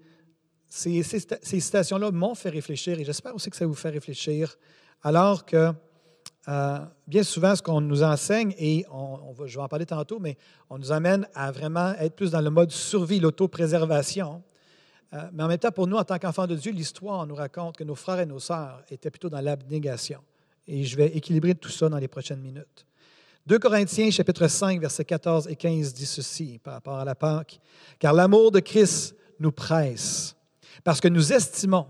ces, 0.69 1.03
citations-là 1.03 2.11
m'ont 2.11 2.35
fait 2.35 2.50
réfléchir 2.50 2.99
et 2.99 3.05
j'espère 3.05 3.35
aussi 3.35 3.50
que 3.50 3.57
ça 3.57 3.67
vous 3.67 3.75
fait 3.75 3.91
réfléchir, 3.91 4.57
alors 5.03 5.47
que 5.47 5.73
euh, 6.49 6.79
bien 7.07 7.23
souvent, 7.23 7.55
ce 7.57 7.62
qu'on 7.62 7.81
nous 7.81 8.03
enseigne, 8.03 8.55
et 8.59 8.85
on, 8.91 9.35
je 9.47 9.57
vais 9.57 9.62
en 9.62 9.69
parler 9.69 9.87
tantôt, 9.87 10.19
mais 10.19 10.37
on 10.69 10.79
nous 10.79 10.93
amène 10.93 11.26
à 11.35 11.53
vraiment 11.53 11.95
être 11.95 12.14
plus 12.14 12.33
dans 12.33 12.41
le 12.41 12.50
mode 12.50 12.71
survie, 12.71 13.21
l'autopréservation. 13.21 14.43
Euh, 15.14 15.28
mais 15.33 15.42
en 15.42 15.49
même 15.49 15.59
temps, 15.59 15.71
pour 15.71 15.87
nous, 15.87 15.97
en 15.97 16.04
tant 16.04 16.18
qu'enfants 16.18 16.47
de 16.47 16.56
Dieu, 16.56 16.73
l'histoire 16.73 17.26
nous 17.26 17.35
raconte 17.35 17.76
que 17.76 17.85
nos 17.85 17.94
frères 17.94 18.21
et 18.21 18.26
nos 18.26 18.40
sœurs 18.40 18.83
étaient 18.90 19.11
plutôt 19.11 19.28
dans 19.28 19.40
l'abnégation. 19.40 20.21
Et 20.66 20.85
je 20.85 20.97
vais 20.97 21.09
équilibrer 21.09 21.54
tout 21.54 21.68
ça 21.68 21.88
dans 21.88 21.99
les 21.99 22.09
prochaines 22.09 22.40
minutes. 22.40 22.87
2 23.47 23.59
Corinthiens 23.59 24.11
chapitre 24.11 24.49
5, 24.49 24.80
versets 24.80 25.04
14 25.04 25.49
et 25.49 25.56
15 25.56 25.92
dit 25.92 26.06
ceci 26.06 26.59
par 26.62 26.75
rapport 26.75 26.99
à 26.99 27.04
la 27.04 27.14
Pâque. 27.14 27.61
Car 27.99 28.14
l'amour 28.14 28.50
de 28.50 28.61
Christ 28.61 29.14
nous 29.38 29.52
presse, 29.52 30.35
parce 30.83 31.00
que 31.00 31.09
nous 31.09 31.33
estimons 31.33 31.87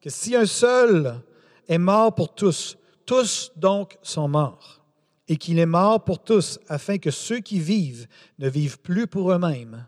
que 0.00 0.08
si 0.08 0.36
un 0.36 0.46
seul 0.46 1.20
est 1.68 1.78
mort 1.78 2.14
pour 2.14 2.32
tous, 2.34 2.78
tous 3.04 3.50
donc 3.56 3.98
sont 4.02 4.28
morts, 4.28 4.80
et 5.26 5.36
qu'il 5.36 5.58
est 5.58 5.66
mort 5.66 6.04
pour 6.04 6.22
tous, 6.22 6.60
afin 6.68 6.98
que 6.98 7.10
ceux 7.10 7.40
qui 7.40 7.58
vivent 7.58 8.06
ne 8.38 8.48
vivent 8.48 8.78
plus 8.78 9.06
pour 9.06 9.32
eux-mêmes, 9.32 9.86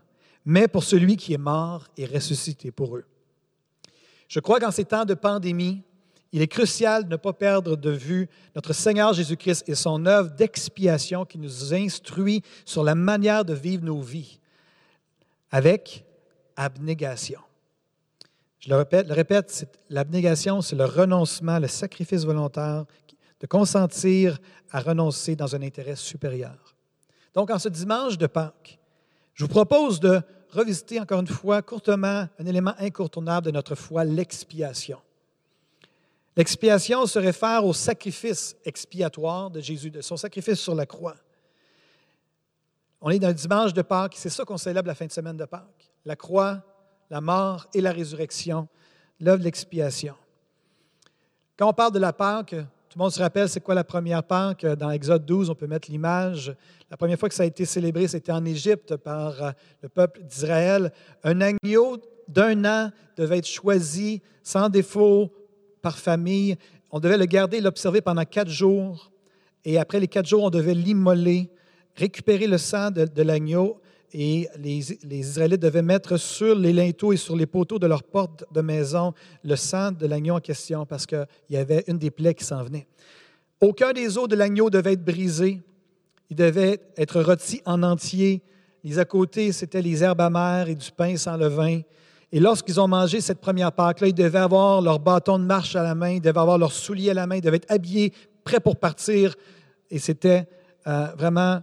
mais 0.49 0.69
pour 0.69 0.85
celui 0.85 1.17
qui 1.17 1.33
est 1.33 1.37
mort 1.37 1.89
et 1.97 2.05
ressuscité 2.05 2.71
pour 2.71 2.95
eux. 2.95 3.03
Je 4.29 4.39
crois 4.39 4.61
qu'en 4.61 4.71
ces 4.71 4.85
temps 4.85 5.03
de 5.03 5.13
pandémie, 5.13 5.83
il 6.31 6.41
est 6.41 6.47
crucial 6.47 7.03
de 7.03 7.09
ne 7.09 7.15
pas 7.17 7.33
perdre 7.33 7.75
de 7.75 7.89
vue 7.89 8.29
notre 8.55 8.71
Seigneur 8.71 9.11
Jésus-Christ 9.11 9.67
et 9.67 9.75
son 9.75 10.05
œuvre 10.05 10.29
d'expiation 10.31 11.25
qui 11.25 11.37
nous 11.37 11.73
instruit 11.73 12.43
sur 12.63 12.85
la 12.85 12.95
manière 12.95 13.43
de 13.43 13.53
vivre 13.53 13.83
nos 13.83 13.99
vies 13.99 14.39
avec 15.51 16.05
abnégation. 16.55 17.41
Je 18.59 18.69
le 18.69 18.77
répète, 18.77 19.67
l'abnégation, 19.89 20.61
c'est 20.61 20.77
le 20.77 20.85
renoncement, 20.85 21.59
le 21.59 21.67
sacrifice 21.67 22.23
volontaire, 22.23 22.85
de 23.41 23.47
consentir 23.47 24.39
à 24.71 24.79
renoncer 24.79 25.35
dans 25.35 25.57
un 25.57 25.61
intérêt 25.61 25.97
supérieur. 25.97 26.73
Donc, 27.33 27.51
en 27.51 27.59
ce 27.59 27.67
dimanche 27.67 28.17
de 28.17 28.27
Pâques, 28.27 28.79
je 29.33 29.43
vous 29.43 29.49
propose 29.49 29.99
de 29.99 30.21
revisiter 30.51 30.99
encore 30.99 31.19
une 31.19 31.27
fois 31.27 31.61
courtement 31.61 32.27
un 32.39 32.45
élément 32.45 32.73
incontournable 32.79 33.47
de 33.47 33.51
notre 33.51 33.75
foi, 33.75 34.03
l'expiation. 34.03 34.99
L'expiation 36.35 37.05
se 37.07 37.17
réfère 37.17 37.65
au 37.65 37.73
sacrifice 37.73 38.55
expiatoire 38.63 39.49
de 39.49 39.59
Jésus, 39.59 39.89
de 39.89 40.01
son 40.01 40.17
sacrifice 40.17 40.59
sur 40.59 40.75
la 40.75 40.85
croix. 40.85 41.15
On 43.01 43.09
est 43.09 43.19
dans 43.19 43.27
le 43.27 43.33
dimanche 43.33 43.73
de 43.73 43.81
Pâques, 43.81 44.15
c'est 44.15 44.29
ça 44.29 44.45
qu'on 44.45 44.57
célèbre 44.57 44.87
la 44.87 44.95
fin 44.95 45.05
de 45.05 45.11
semaine 45.11 45.37
de 45.37 45.45
Pâques. 45.45 45.91
La 46.05 46.15
croix, 46.15 46.61
la 47.09 47.21
mort 47.21 47.67
et 47.73 47.81
la 47.81 47.91
résurrection, 47.91 48.67
l'œuvre 49.19 49.39
de 49.39 49.43
l'expiation. 49.45 50.15
Quand 51.57 51.69
on 51.69 51.73
parle 51.73 51.93
de 51.93 51.99
la 51.99 52.13
Pâque, 52.13 52.55
tout 52.89 52.97
le 52.97 53.03
monde 53.03 53.11
se 53.11 53.21
rappelle 53.21 53.49
c'est 53.49 53.59
quoi 53.59 53.75
la 53.75 53.83
première 53.83 54.23
Pâque? 54.23 54.65
Dans 54.65 54.91
Exode 54.91 55.25
12, 55.25 55.49
on 55.49 55.55
peut 55.55 55.67
mettre 55.67 55.91
l'image. 55.91 56.55
La 56.89 56.95
première 56.95 57.19
fois 57.19 57.27
que 57.27 57.35
ça 57.35 57.43
a 57.43 57.45
été 57.45 57.65
célébré, 57.65 58.07
c'était 58.07 58.31
en 58.31 58.45
Égypte 58.45 58.95
par 58.95 59.43
euh, 59.43 59.51
le 59.81 59.89
peuple 59.89 60.23
d'Israël. 60.23 60.93
Un 61.25 61.41
agneau 61.41 61.97
d'un 62.29 62.63
an 62.63 62.91
devait 63.17 63.39
être 63.39 63.47
choisi 63.47 64.21
sans 64.41 64.69
défaut 64.69 65.33
par 65.81 65.97
famille. 65.97 66.55
On 66.89 67.01
devait 67.01 67.17
le 67.17 67.25
garder, 67.25 67.59
l'observer 67.59 67.99
pendant 67.99 68.23
quatre 68.23 68.49
jours. 68.49 69.11
Et 69.65 69.77
après 69.77 69.99
les 69.99 70.07
quatre 70.07 70.27
jours, 70.27 70.43
on 70.43 70.49
devait 70.49 70.73
l'immoler, 70.73 71.49
récupérer 71.93 72.47
le 72.47 72.57
sang 72.57 72.89
de, 72.89 73.21
l'agneau. 73.21 73.81
Et 74.13 74.47
les, 74.57 74.93
Israélites 75.11 75.61
devaient 75.61 75.81
mettre 75.81 76.17
sur 76.17 76.55
les 76.55 76.71
linteaux 76.71 77.11
et 77.11 77.17
sur 77.17 77.35
les 77.35 77.45
poteaux 77.45 77.77
de 77.77 77.87
leur 77.87 78.03
porte 78.03 78.45
de 78.53 78.61
maison 78.61 79.13
le 79.43 79.55
sang 79.55 79.91
de 79.91 80.05
l'agneau 80.05 80.35
en 80.35 80.39
question 80.39 80.85
parce 80.85 81.05
qu'il 81.05 81.27
y 81.49 81.57
avait 81.57 81.83
une 81.87 81.97
des 81.97 82.11
plaies 82.11 82.33
qui 82.33 82.45
s'en 82.45 82.63
venait. 82.63 82.87
Aucun 83.59 83.91
des 83.91 84.17
os 84.17 84.27
de 84.27 84.35
l'agneau 84.35 84.69
devait 84.69 84.93
être 84.93 85.03
brisé. 85.03 85.61
Il 86.29 86.35
devait 86.37 86.79
être 86.95 87.21
rôti 87.21 87.61
en 87.65 87.83
entier. 87.83 88.41
Les 88.83 88.99
à 88.99 89.05
côté, 89.05 89.51
c'était 89.51 89.81
les 89.81 90.03
herbes 90.03 90.21
amères 90.21 90.69
et 90.69 90.75
du 90.75 90.91
pain 90.91 91.17
sans 91.17 91.35
levain. 91.35 91.81
Et 92.31 92.39
lorsqu'ils 92.39 92.79
ont 92.79 92.87
mangé 92.87 93.19
cette 93.19 93.39
première 93.39 93.71
Pâque-là, 93.71 94.07
ils 94.07 94.13
devaient 94.13 94.39
avoir 94.39 94.81
leur 94.81 94.99
bâton 94.99 95.39
de 95.39 95.45
marche 95.45 95.75
à 95.75 95.83
la 95.83 95.95
main, 95.95 96.11
ils 96.11 96.21
devaient 96.21 96.39
avoir 96.39 96.57
leurs 96.57 96.73
souliers 96.73 97.11
à 97.11 97.13
la 97.13 97.27
main, 97.27 97.35
ils 97.35 97.41
devaient 97.41 97.57
être 97.57 97.71
habillés, 97.71 98.13
prêts 98.43 98.59
pour 98.59 98.77
partir. 98.77 99.35
Et 99.89 99.99
c'était 99.99 100.47
euh, 100.87 101.07
vraiment 101.17 101.61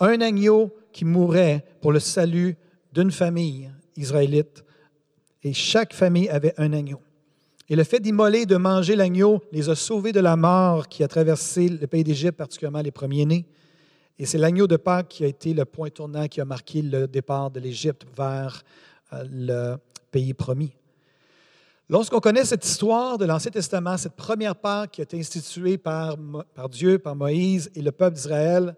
un 0.00 0.20
agneau 0.20 0.72
qui 0.94 1.04
mourait 1.04 1.64
pour 1.82 1.92
le 1.92 2.00
salut 2.00 2.56
d'une 2.92 3.10
famille 3.10 3.70
israélite. 3.96 4.64
Et 5.42 5.52
chaque 5.52 5.92
famille 5.92 6.30
avait 6.30 6.54
un 6.56 6.72
agneau. 6.72 7.00
Et 7.68 7.76
le 7.76 7.84
fait 7.84 8.00
d'immoler, 8.00 8.46
de 8.46 8.56
manger 8.56 8.94
l'agneau, 8.94 9.42
les 9.50 9.68
a 9.68 9.74
sauvés 9.74 10.12
de 10.12 10.20
la 10.20 10.36
mort 10.36 10.88
qui 10.88 11.02
a 11.02 11.08
traversé 11.08 11.68
le 11.68 11.86
pays 11.86 12.04
d'Égypte, 12.04 12.38
particulièrement 12.38 12.80
les 12.80 12.92
premiers-nés. 12.92 13.44
Et 14.18 14.26
c'est 14.26 14.38
l'agneau 14.38 14.66
de 14.66 14.76
Pâques 14.76 15.08
qui 15.08 15.24
a 15.24 15.26
été 15.26 15.52
le 15.52 15.64
point 15.64 15.90
tournant 15.90 16.28
qui 16.28 16.40
a 16.40 16.44
marqué 16.44 16.80
le 16.82 17.08
départ 17.08 17.50
de 17.50 17.58
l'Égypte 17.58 18.06
vers 18.16 18.62
euh, 19.12 19.24
le 19.28 19.76
pays 20.12 20.32
promis. 20.32 20.72
Lorsqu'on 21.88 22.20
connaît 22.20 22.44
cette 22.44 22.64
histoire 22.64 23.18
de 23.18 23.24
l'Ancien 23.24 23.50
Testament, 23.50 23.96
cette 23.96 24.14
première 24.14 24.54
Pâque 24.54 24.92
qui 24.92 25.00
a 25.00 25.04
été 25.04 25.18
instituée 25.18 25.76
par, 25.76 26.16
par 26.54 26.68
Dieu, 26.68 26.98
par 26.98 27.16
Moïse 27.16 27.70
et 27.74 27.82
le 27.82 27.90
peuple 27.90 28.14
d'Israël, 28.14 28.76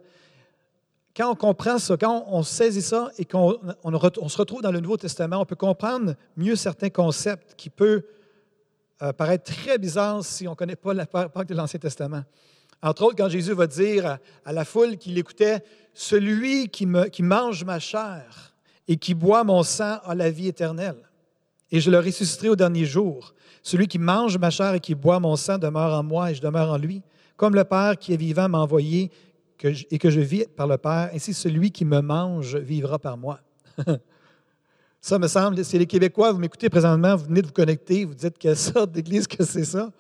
quand 1.17 1.31
on 1.31 1.35
comprend 1.35 1.79
ça, 1.79 1.97
quand 1.97 2.27
on 2.29 2.43
saisit 2.43 2.83
ça 2.83 3.11
et 3.17 3.25
qu'on 3.25 3.59
on, 3.83 4.29
se 4.29 4.37
retrouve 4.37 4.61
dans 4.61 4.71
le 4.71 4.81
Nouveau 4.81 4.97
Testament, 4.97 5.41
on 5.41 5.47
peut 5.47 5.57
comprendre 5.57 6.15
mieux 6.37 6.57
certains 6.57 6.91
concepts 6.91 7.55
qui 7.57 7.71
peuvent 7.71 8.03
euh, 9.03 9.13
paraître 9.13 9.53
très 9.53 9.79
bizarres 9.79 10.25
si 10.25 10.47
on 10.47 10.53
ne 10.53 10.57
connaît 10.57 10.77
pas 10.77 10.93
la 10.93 11.07
Pâque 11.07 11.49
de 11.49 11.55
l'Ancien 11.55 11.81
Testament. 11.81 12.23
Entre 12.83 13.03
autres, 13.03 13.17
quand 13.17 13.29
Jésus 13.29 13.55
va 13.55 13.67
dire 13.67 14.19
à, 14.45 14.53
la 14.53 14.65
foule 14.65 14.99
qui 14.99 15.11
l'écoutait, 15.11 15.63
Celui 15.95 16.69
qui, 16.69 16.85
me, 16.85 17.07
qui 17.07 17.23
mange 17.23 17.65
ma 17.65 17.79
chair 17.79 18.55
et 18.87 18.99
qui 18.99 19.15
boit 19.15 19.45
mon 19.45 19.63
sang 19.63 19.99
a 20.05 20.15
la 20.15 20.31
vie 20.31 20.49
éternelle 20.49 21.07
et 21.71 21.81
je 21.81 21.91
le 21.91 21.99
ressusciterai 21.99 22.51
au 22.51 22.57
dernier 22.57 22.85
jour. 22.85 23.35
Celui 23.63 23.89
qui 23.89 23.99
mange 23.99 24.39
ma 24.39 24.51
chair 24.51 24.75
et 24.75 24.81
qui 24.81 24.95
boit 24.95 25.19
mon 25.19 25.37
sang 25.37 25.59
demeure 25.59 25.99
en 25.99 26.03
moi 26.03 26.31
et 26.31 26.35
je 26.35 26.43
demeure 26.43 26.71
en 26.71 26.77
lui. 26.77 27.03
Comme 27.37 27.55
le 27.55 27.65
Père 27.65 27.99
qui 27.99 28.15
est 28.15 28.17
vivant 28.17 28.49
m'a 28.49 28.59
envoyé 28.59 29.11
et 29.65 29.99
que 29.99 30.11
je 30.11 30.21
vis 30.21 30.47
par 30.57 30.67
le 30.67 30.79
Père, 30.79 31.11
ainsi 31.13 31.35
celui 31.35 31.71
qui 31.71 31.85
me 31.85 32.01
mange 32.01 32.57
vivra 32.57 32.99
par 32.99 33.17
moi. 33.17 33.41
ça 35.01 35.19
me 35.19 35.29
semble, 35.29 35.65
c'est 35.65 35.79
les 35.79 35.87
Québécois, 35.87 36.33
vous 36.33 36.39
m'écoutez 36.39 36.69
présentement, 36.69 37.17
vous 37.17 37.27
venez 37.27 37.43
de 37.43 37.47
vous 37.47 37.53
connecter, 37.53 38.05
vous 38.05 38.15
dites 38.15 38.39
quelle 38.39 38.57
sorte 38.57 38.93
d'église 38.93 39.27
que 39.27 39.45
c'est 39.45 39.65
ça. 39.65 39.91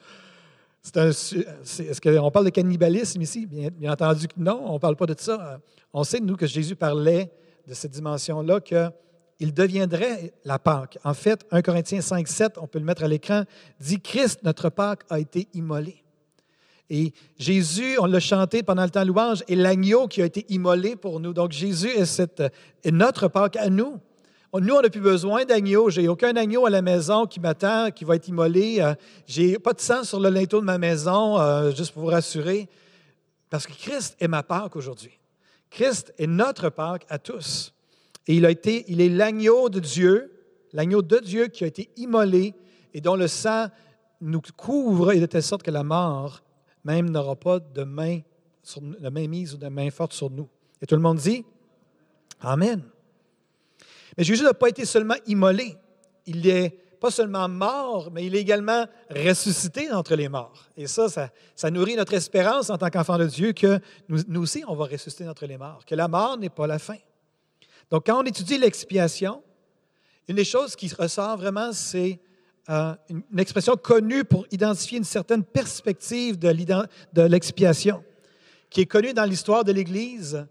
Est-ce 0.94 2.00
qu'on 2.00 2.30
parle 2.30 2.44
de 2.44 2.50
cannibalisme 2.50 3.20
ici? 3.20 3.46
Bien, 3.46 3.92
entendu 3.92 4.28
que 4.28 4.34
non, 4.38 4.62
on 4.66 4.74
ne 4.74 4.78
parle 4.78 4.96
pas 4.96 5.06
de 5.06 5.16
ça. 5.18 5.60
On 5.92 6.04
sait, 6.04 6.20
nous, 6.20 6.36
que 6.36 6.46
Jésus 6.46 6.76
parlait 6.76 7.30
de 7.66 7.74
cette 7.74 7.90
dimension-là, 7.92 8.60
que 8.60 8.90
il 9.38 9.52
deviendrait 9.52 10.32
la 10.44 10.58
Pâque. 10.58 10.98
En 11.04 11.12
fait, 11.12 11.44
1 11.50 11.60
Corinthiens 11.62 12.00
5, 12.00 12.26
7, 12.26 12.58
on 12.58 12.66
peut 12.66 12.78
le 12.78 12.84
mettre 12.84 13.04
à 13.04 13.08
l'écran, 13.08 13.44
dit 13.80 14.00
Christ, 14.00 14.40
notre 14.44 14.70
Pâque, 14.70 15.02
a 15.10 15.18
été 15.18 15.48
immolé. 15.52 16.02
Et 16.88 17.12
Jésus, 17.38 17.98
on 17.98 18.06
l'a 18.06 18.20
chanté 18.20 18.62
pendant 18.62 18.84
le 18.84 18.90
temps 18.90 19.04
louange, 19.04 19.42
est 19.48 19.56
l'agneau 19.56 20.06
qui 20.06 20.22
a 20.22 20.24
été 20.24 20.46
immolé 20.48 20.96
pour 20.96 21.20
nous. 21.20 21.32
Donc 21.32 21.52
Jésus 21.52 21.90
est 21.90 22.92
notre 22.92 23.28
Pâque 23.28 23.56
à 23.56 23.68
nous. 23.68 23.98
Nous, 24.60 24.74
on 24.74 24.80
n'a 24.80 24.88
plus 24.88 25.00
besoin 25.00 25.44
d'agneau. 25.44 25.90
J'ai 25.90 26.08
aucun 26.08 26.34
agneau 26.36 26.64
à 26.64 26.70
la 26.70 26.80
maison 26.80 27.26
qui 27.26 27.40
m'attend, 27.40 27.90
qui 27.90 28.04
va 28.04 28.16
être 28.16 28.28
immolé. 28.28 28.78
Euh, 28.80 28.94
j'ai 29.26 29.58
pas 29.58 29.74
de 29.74 29.80
sang 29.80 30.02
sur 30.02 30.18
le 30.18 30.30
linteau 30.30 30.60
de 30.60 30.64
ma 30.64 30.78
maison, 30.78 31.38
euh, 31.38 31.72
juste 31.72 31.92
pour 31.92 32.04
vous 32.04 32.08
rassurer. 32.08 32.68
Parce 33.50 33.66
que 33.66 33.72
Christ 33.72 34.16
est 34.18 34.28
ma 34.28 34.42
Pâque 34.42 34.76
aujourd'hui. 34.76 35.18
Christ 35.68 36.14
est 36.16 36.26
notre 36.26 36.70
Pâque 36.70 37.04
à 37.10 37.18
tous. 37.18 37.74
Et 38.26 38.36
il, 38.36 38.46
a 38.46 38.50
été, 38.50 38.84
il 38.88 39.00
est 39.02 39.10
l'agneau 39.10 39.68
de 39.68 39.78
Dieu, 39.78 40.32
l'agneau 40.72 41.02
de 41.02 41.18
Dieu 41.18 41.48
qui 41.48 41.64
a 41.64 41.66
été 41.66 41.90
immolé 41.96 42.54
et 42.94 43.00
dont 43.02 43.16
le 43.16 43.28
sang 43.28 43.66
nous 44.22 44.40
couvre 44.56 45.12
et 45.12 45.20
de 45.20 45.26
telle 45.26 45.42
sorte 45.42 45.62
que 45.62 45.70
la 45.70 45.84
mort 45.84 46.40
même 46.86 47.10
n'aura 47.10 47.34
pas 47.34 47.58
de 47.58 47.82
main, 47.82 48.20
sur, 48.62 48.80
de 48.80 49.08
main 49.08 49.26
mise 49.26 49.54
ou 49.54 49.56
de 49.56 49.68
main 49.68 49.90
forte 49.90 50.12
sur 50.12 50.30
nous. 50.30 50.48
Et 50.80 50.86
tout 50.86 50.94
le 50.94 51.02
monde 51.02 51.18
dit 51.18 51.44
Amen. 52.40 52.82
Mais 54.16 54.24
Jésus 54.24 54.44
n'a 54.44 54.54
pas 54.54 54.68
été 54.68 54.84
seulement 54.84 55.16
immolé, 55.26 55.76
il 56.26 56.46
est 56.48 56.70
pas 57.00 57.10
seulement 57.10 57.48
mort, 57.48 58.10
mais 58.10 58.24
il 58.24 58.34
est 58.34 58.40
également 58.40 58.86
ressuscité 59.10 59.92
entre 59.92 60.14
les 60.14 60.28
morts. 60.28 60.66
Et 60.76 60.86
ça, 60.86 61.08
ça, 61.54 61.70
nourrit 61.70 61.96
notre 61.96 62.14
espérance 62.14 62.70
en 62.70 62.78
tant 62.78 62.88
qu'enfant 62.88 63.18
de 63.18 63.26
Dieu 63.26 63.52
que 63.52 63.78
nous, 64.08 64.20
nous 64.28 64.42
aussi, 64.42 64.64
on 64.66 64.74
va 64.74 64.86
ressusciter 64.86 65.28
entre 65.28 65.44
les 65.44 65.58
morts, 65.58 65.84
que 65.84 65.94
la 65.94 66.08
mort 66.08 66.38
n'est 66.38 66.48
pas 66.48 66.66
la 66.66 66.78
fin. 66.78 66.96
Donc, 67.90 68.06
quand 68.06 68.18
on 68.18 68.24
étudie 68.24 68.56
l'expiation, 68.56 69.42
une 70.28 70.36
des 70.36 70.44
choses 70.44 70.74
qui 70.74 70.88
ressort 70.88 71.36
vraiment, 71.36 71.72
c'est 71.72 72.18
euh, 72.68 72.94
une 73.08 73.38
expression 73.38 73.76
connue 73.76 74.24
pour 74.24 74.44
identifier 74.50 74.98
une 74.98 75.04
certaine 75.04 75.44
perspective 75.44 76.38
de 76.38 77.22
l'expiation, 77.22 78.02
qui 78.70 78.80
est 78.80 78.86
connue 78.86 79.12
dans 79.12 79.24
l'histoire 79.24 79.62
de 79.62 79.70
l'Église. 79.70 80.46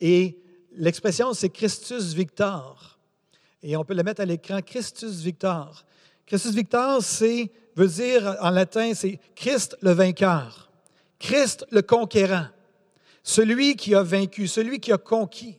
Et 0.00 0.38
l'expression, 0.76 1.32
c'est 1.32 1.48
Christus 1.48 2.12
Victor. 2.12 2.98
Et 3.62 3.76
on 3.76 3.84
peut 3.84 3.94
le 3.94 4.04
mettre 4.04 4.20
à 4.20 4.24
l'écran, 4.24 4.60
Christus 4.64 5.16
Victor. 5.20 5.84
Christus 6.26 6.54
Victor, 6.54 7.02
c'est, 7.02 7.50
veut 7.74 7.88
dire 7.88 8.36
en 8.40 8.50
latin, 8.50 8.92
c'est 8.94 9.18
Christ 9.34 9.76
le 9.80 9.90
vainqueur, 9.90 10.70
Christ 11.18 11.66
le 11.72 11.82
conquérant, 11.82 12.46
celui 13.24 13.74
qui 13.74 13.96
a 13.96 14.02
vaincu, 14.04 14.46
celui 14.46 14.78
qui 14.78 14.92
a 14.92 14.98
conquis. 14.98 15.58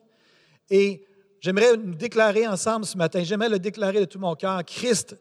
Et 0.69 1.05
j'aimerais 1.41 1.75
nous 1.75 1.95
déclarer 1.95 2.47
ensemble 2.47 2.85
ce 2.85 2.97
matin, 2.97 3.21
j'aimerais 3.23 3.49
le 3.49 3.59
déclarer 3.59 3.99
de 3.99 4.05
tout 4.05 4.19
mon 4.19 4.35
cœur, 4.35 4.63
Christ, 4.63 5.17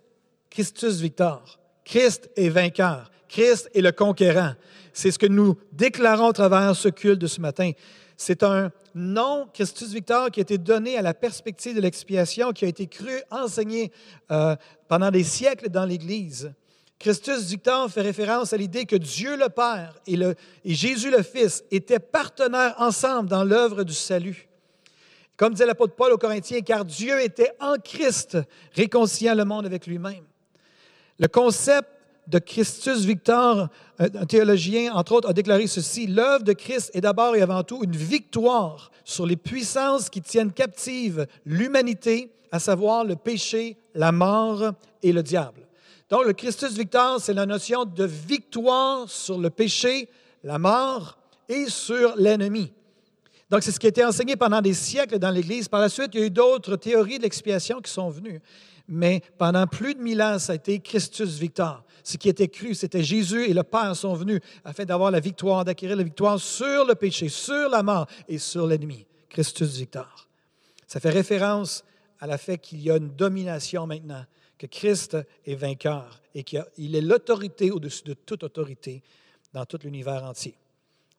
Christus 0.50 1.00
Victor, 1.00 1.58
Christ 1.84 2.30
est 2.36 2.48
vainqueur, 2.48 3.10
Christ 3.28 3.70
est 3.74 3.80
le 3.80 3.92
conquérant. 3.92 4.54
C'est 4.92 5.10
ce 5.10 5.18
que 5.18 5.26
nous 5.26 5.56
déclarons 5.72 6.30
à 6.30 6.32
travers 6.32 6.74
ce 6.74 6.88
culte 6.88 7.20
de 7.20 7.26
ce 7.26 7.40
matin. 7.40 7.72
C'est 8.16 8.42
un 8.42 8.72
nom, 8.94 9.48
Christus 9.54 9.92
Victor, 9.92 10.30
qui 10.30 10.40
a 10.40 10.42
été 10.42 10.58
donné 10.58 10.98
à 10.98 11.02
la 11.02 11.14
perspective 11.14 11.76
de 11.76 11.80
l'expiation, 11.80 12.52
qui 12.52 12.64
a 12.64 12.68
été 12.68 12.88
cru, 12.88 13.22
enseigné 13.30 13.92
euh, 14.32 14.56
pendant 14.88 15.12
des 15.12 15.22
siècles 15.22 15.68
dans 15.68 15.84
l'Église. 15.84 16.52
Christus 16.98 17.44
Victor 17.44 17.88
fait 17.90 18.00
référence 18.00 18.52
à 18.52 18.56
l'idée 18.56 18.86
que 18.86 18.96
Dieu 18.96 19.36
le 19.36 19.48
Père 19.48 19.94
et, 20.06 20.18
Jésus 20.64 21.12
le 21.12 21.22
Fils 21.22 21.62
étaient 21.70 22.00
partenaires 22.00 22.74
ensemble 22.78 23.28
dans 23.28 23.44
l'œuvre 23.44 23.84
du 23.84 23.94
salut. 23.94 24.48
Comme 25.36 25.52
disait 25.52 25.66
l'apôtre 25.66 25.94
Paul 25.94 26.12
aux 26.12 26.18
Corinthiens, 26.18 26.60
car 26.62 26.84
Dieu 26.84 27.22
était 27.22 27.52
en 27.60 27.76
Christ, 27.76 28.36
réconciliant 28.74 29.36
le 29.36 29.44
monde 29.44 29.64
avec 29.64 29.86
lui-même. 29.86 30.24
Le 31.18 31.28
concept 31.28 31.88
de 32.28 32.38
Christus 32.38 33.04
Victor, 33.04 33.68
un 33.98 34.26
théologien, 34.26 34.92
entre 34.92 35.12
autres, 35.12 35.28
a 35.28 35.32
déclaré 35.32 35.66
ceci, 35.66 36.06
l'œuvre 36.06 36.44
de 36.44 36.52
Christ 36.52 36.90
est 36.94 37.00
d'abord 37.00 37.34
et 37.34 37.42
avant 37.42 37.62
tout 37.62 37.82
une 37.82 37.96
victoire 37.96 38.90
sur 39.04 39.26
les 39.26 39.36
puissances 39.36 40.10
qui 40.10 40.20
tiennent 40.20 40.52
captive 40.52 41.26
l'humanité, 41.46 42.30
à 42.52 42.58
savoir 42.58 43.04
le 43.04 43.16
péché, 43.16 43.76
la 43.94 44.12
mort 44.12 44.72
et 45.02 45.12
le 45.12 45.22
diable. 45.22 45.66
Donc, 46.10 46.24
le 46.26 46.32
Christus 46.32 46.72
Victor, 46.72 47.20
c'est 47.20 47.34
la 47.34 47.46
notion 47.46 47.84
de 47.84 48.04
victoire 48.04 49.08
sur 49.08 49.38
le 49.38 49.50
péché, 49.50 50.08
la 50.44 50.58
mort 50.58 51.18
et 51.48 51.66
sur 51.66 52.14
l'ennemi. 52.16 52.72
Donc, 53.50 53.62
c'est 53.62 53.72
ce 53.72 53.80
qui 53.80 53.86
a 53.86 53.88
été 53.88 54.04
enseigné 54.04 54.36
pendant 54.36 54.60
des 54.60 54.74
siècles 54.74 55.18
dans 55.18 55.30
l'Église. 55.30 55.68
Par 55.68 55.80
la 55.80 55.88
suite, 55.88 56.10
il 56.12 56.20
y 56.20 56.22
a 56.22 56.26
eu 56.26 56.30
d'autres 56.30 56.76
théories 56.76 57.18
de 57.18 57.22
l'expiation 57.22 57.80
qui 57.80 57.90
sont 57.90 58.10
venues. 58.10 58.40
Mais 58.88 59.22
pendant 59.36 59.66
plus 59.66 59.94
de 59.94 60.00
mille 60.00 60.22
ans, 60.22 60.38
ça 60.38 60.52
a 60.52 60.56
été 60.56 60.80
Christus 60.80 61.38
Victor 61.38 61.84
ce 62.08 62.16
qui 62.16 62.30
était 62.30 62.48
cru, 62.48 62.74
c'était 62.74 63.02
Jésus 63.02 63.44
et 63.50 63.52
le 63.52 63.62
Père 63.62 63.94
sont 63.94 64.14
venus 64.14 64.40
afin 64.64 64.86
d'avoir 64.86 65.10
la 65.10 65.20
victoire, 65.20 65.62
d'acquérir 65.62 65.94
la 65.94 66.02
victoire 66.02 66.40
sur 66.40 66.86
le 66.86 66.94
péché, 66.94 67.28
sur 67.28 67.68
la 67.68 67.82
mort 67.82 68.06
et 68.26 68.38
sur 68.38 68.66
l'ennemi. 68.66 69.04
Christus 69.28 69.76
Victor. 69.76 70.26
Ça 70.86 71.00
fait 71.00 71.10
référence 71.10 71.84
à 72.18 72.26
la 72.26 72.38
fait 72.38 72.56
qu'il 72.56 72.80
y 72.80 72.90
a 72.90 72.96
une 72.96 73.10
domination 73.10 73.86
maintenant, 73.86 74.24
que 74.56 74.66
Christ 74.66 75.18
est 75.44 75.54
vainqueur 75.54 76.22
et 76.34 76.44
qu'il 76.44 76.96
est 76.96 77.02
l'autorité 77.02 77.70
au-dessus 77.70 78.04
de 78.04 78.14
toute 78.14 78.42
autorité 78.42 79.02
dans 79.52 79.66
tout 79.66 79.78
l'univers 79.84 80.24
entier. 80.24 80.54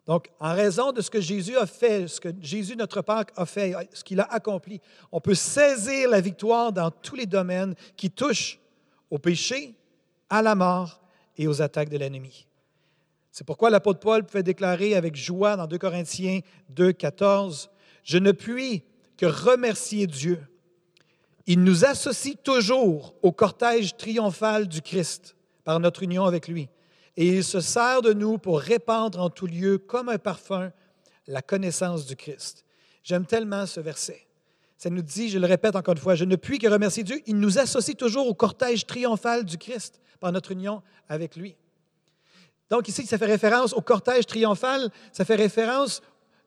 Donc, 0.09 0.31
en 0.39 0.55
raison 0.55 0.91
de 0.91 1.01
ce 1.01 1.11
que 1.11 1.21
Jésus 1.21 1.55
a 1.55 1.67
fait, 1.67 2.07
ce 2.07 2.19
que 2.19 2.29
Jésus, 2.41 2.75
notre 2.75 3.03
Père, 3.03 3.25
a 3.35 3.45
fait, 3.45 3.75
ce 3.93 4.03
qu'il 4.03 4.19
a 4.19 4.23
accompli, 4.23 4.81
on 5.11 5.21
peut 5.21 5.35
saisir 5.35 6.09
la 6.09 6.19
victoire 6.19 6.73
dans 6.73 6.89
tous 6.89 7.13
les 7.13 7.27
domaines 7.27 7.75
qui 7.95 8.09
touchent 8.09 8.59
au 9.11 9.19
péché, 9.19 9.75
à 10.27 10.41
la 10.41 10.55
mort 10.55 10.99
et 11.37 11.47
aux 11.47 11.61
attaques 11.61 11.89
de 11.89 11.97
l'ennemi. 11.99 12.47
C'est 13.31 13.45
pourquoi 13.45 13.69
l'apôtre 13.69 13.99
Paul 13.99 14.23
pouvait 14.23 14.41
déclarer 14.41 14.95
avec 14.95 15.15
joie 15.15 15.55
dans 15.55 15.67
2 15.67 15.77
Corinthiens 15.77 16.39
2, 16.69 16.91
14, 16.91 17.69
Je 18.03 18.17
ne 18.17 18.31
puis 18.31 18.83
que 19.15 19.27
remercier 19.27 20.07
Dieu. 20.07 20.41
Il 21.45 21.63
nous 21.63 21.85
associe 21.85 22.35
toujours 22.43 23.13
au 23.21 23.31
cortège 23.31 23.95
triomphal 23.95 24.67
du 24.67 24.81
Christ 24.81 25.35
par 25.63 25.79
notre 25.79 26.01
union 26.01 26.25
avec 26.25 26.47
lui. 26.47 26.67
Et 27.19 27.27
il 27.27 27.43
se 27.43 27.59
sert 27.59 28.01
de 28.01 28.13
nous 28.13 28.37
pour 28.37 28.61
répandre 28.61 29.19
en 29.19 29.29
tout 29.29 29.45
lieu, 29.45 29.77
comme 29.77 30.07
un 30.07 30.17
parfum, 30.17 30.71
la 31.27 31.41
connaissance 31.41 32.05
du 32.05 32.15
Christ. 32.15 32.63
J'aime 33.03 33.25
tellement 33.25 33.65
ce 33.65 33.81
verset. 33.81 34.25
Ça 34.77 34.89
nous 34.89 35.01
dit, 35.01 35.27
je 35.27 35.37
le 35.37 35.45
répète 35.45 35.75
encore 35.75 35.95
une 35.95 35.99
fois, 35.99 36.15
je 36.15 36.23
ne 36.23 36.37
puis 36.37 36.59
que 36.59 36.67
remercier 36.69 37.03
Dieu. 37.03 37.19
Il 37.27 37.37
nous 37.37 37.59
associe 37.59 37.97
toujours 37.97 38.25
au 38.25 38.33
cortège 38.33 38.85
triomphal 38.85 39.43
du 39.43 39.57
Christ 39.57 39.99
par 40.21 40.31
notre 40.31 40.53
union 40.53 40.81
avec 41.09 41.35
lui. 41.35 41.57
Donc 42.69 42.87
ici, 42.87 43.05
ça 43.05 43.17
fait 43.17 43.25
référence 43.25 43.73
au 43.73 43.81
cortège 43.81 44.25
triomphal, 44.25 44.89
ça 45.11 45.25
fait 45.25 45.35
référence 45.35 46.01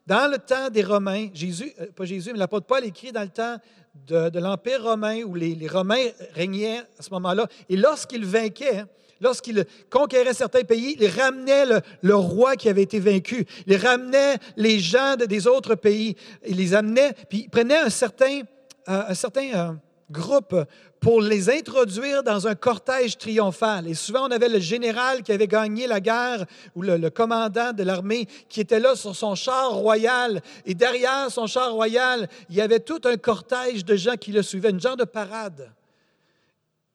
dans 0.06 0.30
le 0.30 0.38
temps 0.38 0.70
des 0.70 0.82
Romains, 0.82 1.28
Jésus, 1.34 1.74
euh, 1.80 1.92
pas 1.94 2.06
Jésus, 2.06 2.32
mais 2.32 2.38
l'apôtre 2.38 2.66
Paul 2.66 2.82
écrit 2.82 3.12
dans 3.12 3.20
le 3.20 3.28
temps 3.28 3.58
de, 4.06 4.38
l'Empire 4.38 4.82
romain 4.82 5.22
où 5.22 5.34
les, 5.34 5.68
Romains 5.68 6.06
régnaient 6.32 6.78
à 6.98 7.02
ce 7.02 7.10
moment-là. 7.10 7.46
Et 7.68 7.76
lorsqu'ils 7.76 8.24
vainquaient, 8.24 8.84
lorsqu'ils 9.22 9.64
conquéraient 9.88 10.34
certains 10.34 10.64
pays, 10.64 10.96
ils 11.00 11.08
ramenaient 11.08 11.64
le, 12.02 12.14
roi 12.14 12.56
qui 12.56 12.68
avait 12.68 12.82
été 12.82 12.98
vaincu. 12.98 13.46
Ils 13.66 13.76
ramenaient 13.76 14.36
les 14.56 14.78
gens 14.78 15.16
des 15.16 15.46
autres 15.46 15.74
pays. 15.74 16.16
Ils 16.46 16.56
les 16.56 16.74
amenaient, 16.74 17.14
puis 17.28 17.44
ils 17.44 17.50
prenaient 17.50 17.78
un 17.78 17.90
certain, 17.90 18.40
euh, 18.88 19.02
un 19.08 19.14
certain 19.14 19.54
euh, 19.54 19.72
groupe 20.10 20.54
pour 21.00 21.20
les 21.20 21.50
introduire 21.50 22.22
dans 22.22 22.46
un 22.46 22.54
cortège 22.54 23.18
triomphal. 23.18 23.88
Et 23.88 23.94
souvent, 23.94 24.28
on 24.28 24.30
avait 24.30 24.48
le 24.48 24.60
général 24.60 25.22
qui 25.22 25.32
avait 25.32 25.48
gagné 25.48 25.86
la 25.88 26.00
guerre 26.00 26.44
ou 26.76 26.82
le, 26.82 27.10
commandant 27.10 27.72
de 27.72 27.82
l'armée 27.82 28.28
qui 28.48 28.60
était 28.60 28.78
là 28.78 28.94
sur 28.94 29.16
son 29.16 29.34
char 29.34 29.72
royal. 29.72 30.40
Et 30.64 30.74
derrière 30.74 31.30
son 31.30 31.46
char 31.46 31.72
royal, 31.72 32.28
il 32.50 32.56
y 32.56 32.60
avait 32.60 32.80
tout 32.80 33.00
un 33.04 33.16
cortège 33.16 33.84
de 33.84 33.96
gens 33.96 34.14
qui 34.14 34.30
le 34.30 34.42
suivaient, 34.42 34.70
une 34.70 34.80
genre 34.80 34.96
de 34.96 35.04
parade. 35.04 35.72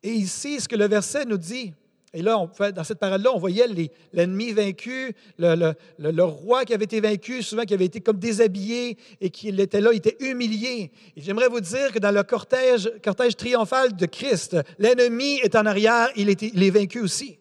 Et 0.04 0.12
ici, 0.12 0.62
ce 0.62 0.70
que 0.70 0.76
le 0.76 0.88
verset 0.88 1.26
nous 1.26 1.38
dit, 1.38 1.74
et 2.14 2.22
là, 2.22 2.50
dans 2.74 2.84
cette 2.84 3.00
parole-là, 3.00 3.32
on 3.34 3.40
voyait 3.40 3.68
l'ennemi 4.14 4.54
vaincu, 4.54 5.14
le, 5.38 6.22
roi 6.24 6.64
qui 6.64 6.74
avait 6.74 6.86
été 6.86 7.02
vaincu, 7.02 7.44
souvent 7.44 7.64
qui 7.64 7.74
avait 7.74 7.86
été 7.86 8.00
comme 8.00 8.18
déshabillé 8.18 8.98
et 9.20 9.30
qui 9.30 9.50
était 9.50 9.82
là, 9.82 9.90
il 9.92 9.98
était 9.98 10.16
humilié. 10.22 10.92
Et 11.18 11.22
j'aimerais 11.22 11.50
vous 11.50 11.60
dire 11.60 11.92
que 11.92 12.00
dans 12.00 12.12
le 12.12 12.24
cortège, 12.24 12.90
triomphal 13.36 13.96
de 13.96 14.06
Christ, 14.06 14.58
l'ennemi 14.80 15.40
est 15.44 15.56
en 15.56 15.66
arrière, 15.66 16.10
il 16.16 16.30
est 16.30 16.70
vaincu 16.70 17.02
aussi. 17.02 17.40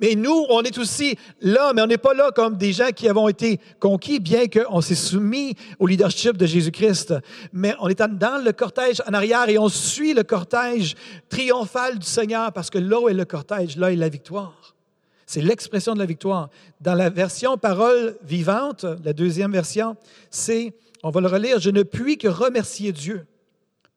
Mais 0.00 0.14
nous, 0.14 0.46
on 0.48 0.62
est 0.62 0.78
aussi 0.78 1.16
là, 1.40 1.72
mais 1.74 1.82
on 1.82 1.86
n'est 1.86 1.98
pas 1.98 2.14
là 2.14 2.30
comme 2.34 2.56
des 2.56 2.72
gens 2.72 2.90
qui 2.90 3.08
avons 3.08 3.28
été 3.28 3.60
conquis, 3.78 4.20
bien 4.20 4.46
qu'on 4.46 4.80
s'est 4.80 4.94
soumis 4.94 5.54
au 5.78 5.86
leadership 5.86 6.36
de 6.36 6.46
Jésus-Christ. 6.46 7.14
Mais 7.52 7.74
on 7.80 7.88
est 7.88 8.00
dans 8.00 8.42
le 8.42 8.52
cortège 8.52 9.02
en 9.06 9.14
arrière 9.14 9.48
et 9.48 9.58
on 9.58 9.68
suit 9.68 10.14
le 10.14 10.22
cortège 10.22 10.94
triomphal 11.28 11.98
du 11.98 12.06
Seigneur 12.06 12.52
parce 12.52 12.70
que 12.70 12.78
là 12.78 13.00
où 13.00 13.08
est 13.08 13.14
le 13.14 13.24
cortège, 13.24 13.76
là 13.76 13.92
est 13.92 13.96
la 13.96 14.08
victoire. 14.08 14.74
C'est 15.26 15.42
l'expression 15.42 15.94
de 15.94 16.00
la 16.00 16.06
victoire. 16.06 16.50
Dans 16.80 16.94
la 16.94 17.08
version 17.08 17.56
parole 17.56 18.16
vivante, 18.24 18.84
la 19.04 19.12
deuxième 19.12 19.52
version, 19.52 19.96
c'est, 20.28 20.74
on 21.04 21.10
va 21.10 21.20
le 21.20 21.28
relire, 21.28 21.60
je 21.60 21.70
ne 21.70 21.84
puis 21.84 22.18
que 22.18 22.26
remercier 22.26 22.90
Dieu. 22.90 23.26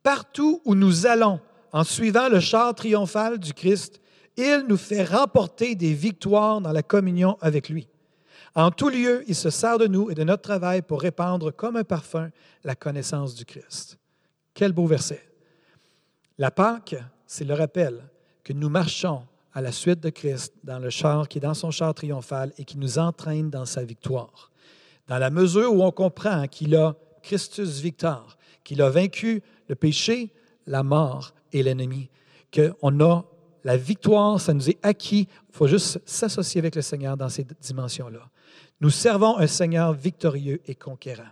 Partout 0.03 0.61
où 0.63 0.75
nous 0.75 1.07
allons, 1.07 1.39
en 1.71 1.83
suivant 1.83 2.29
le 2.29 2.39
char 2.39 2.75
triomphal 2.75 3.39
du 3.39 3.51
Christ, 3.53 3.99
il 4.37 4.65
nous 4.67 4.77
fait 4.77 5.03
remporter 5.03 5.75
des 5.75 5.93
victoires 5.93 6.61
dans 6.61 6.71
la 6.71 6.83
communion 6.83 7.37
avec 7.41 7.69
lui. 7.69 7.87
En 8.55 8.71
tout 8.71 8.89
lieu, 8.89 9.23
il 9.27 9.35
se 9.35 9.49
sert 9.49 9.77
de 9.77 9.87
nous 9.87 10.11
et 10.11 10.15
de 10.15 10.23
notre 10.23 10.43
travail 10.43 10.81
pour 10.81 11.01
répandre 11.01 11.51
comme 11.55 11.75
un 11.75 11.83
parfum 11.83 12.29
la 12.63 12.75
connaissance 12.75 13.33
du 13.35 13.45
Christ. 13.45 13.97
Quel 14.53 14.73
beau 14.73 14.85
verset. 14.85 15.23
La 16.37 16.51
Pâque, 16.51 16.95
c'est 17.25 17.45
le 17.45 17.53
rappel 17.53 18.03
que 18.43 18.53
nous 18.53 18.69
marchons 18.69 19.23
à 19.53 19.61
la 19.61 19.71
suite 19.71 19.99
de 19.99 20.09
Christ 20.09 20.53
dans 20.63 20.79
le 20.79 20.89
char 20.89 21.27
qui 21.27 21.37
est 21.37 21.41
dans 21.41 21.53
son 21.53 21.71
char 21.71 21.93
triomphal 21.93 22.51
et 22.57 22.65
qui 22.65 22.77
nous 22.77 22.99
entraîne 22.99 23.49
dans 23.49 23.65
sa 23.65 23.83
victoire. 23.83 24.51
Dans 25.07 25.17
la 25.17 25.29
mesure 25.29 25.73
où 25.73 25.83
on 25.83 25.91
comprend 25.91 26.47
qu'il 26.47 26.75
a 26.75 26.95
Christus 27.21 27.79
victor, 27.79 28.37
qu'il 28.63 28.81
a 28.81 28.89
vaincu 28.89 29.41
le 29.67 29.75
péché, 29.75 30.31
la 30.67 30.83
mort 30.83 31.33
et 31.51 31.63
l'ennemi, 31.63 32.09
qu'on 32.53 32.99
a 32.99 33.25
la 33.63 33.77
victoire, 33.77 34.41
ça 34.41 34.53
nous 34.53 34.69
est 34.69 34.79
acquis. 34.83 35.27
Il 35.49 35.55
faut 35.55 35.67
juste 35.67 36.01
s'associer 36.05 36.59
avec 36.59 36.75
le 36.75 36.81
Seigneur 36.81 37.15
dans 37.15 37.29
ces 37.29 37.45
dimensions-là. 37.61 38.29
Nous 38.81 38.89
servons 38.89 39.37
un 39.37 39.47
Seigneur 39.47 39.93
victorieux 39.93 40.61
et 40.65 40.75
conquérant. 40.75 41.31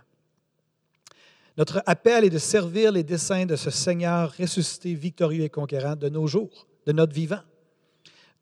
Notre 1.58 1.82
appel 1.84 2.24
est 2.24 2.30
de 2.30 2.38
servir 2.38 2.92
les 2.92 3.02
desseins 3.02 3.44
de 3.44 3.56
ce 3.56 3.70
Seigneur 3.70 4.32
ressuscité, 4.38 4.94
victorieux 4.94 5.44
et 5.44 5.50
conquérant 5.50 5.96
de 5.96 6.08
nos 6.08 6.26
jours, 6.26 6.66
de 6.86 6.92
notre 6.92 7.12
vivant. 7.12 7.42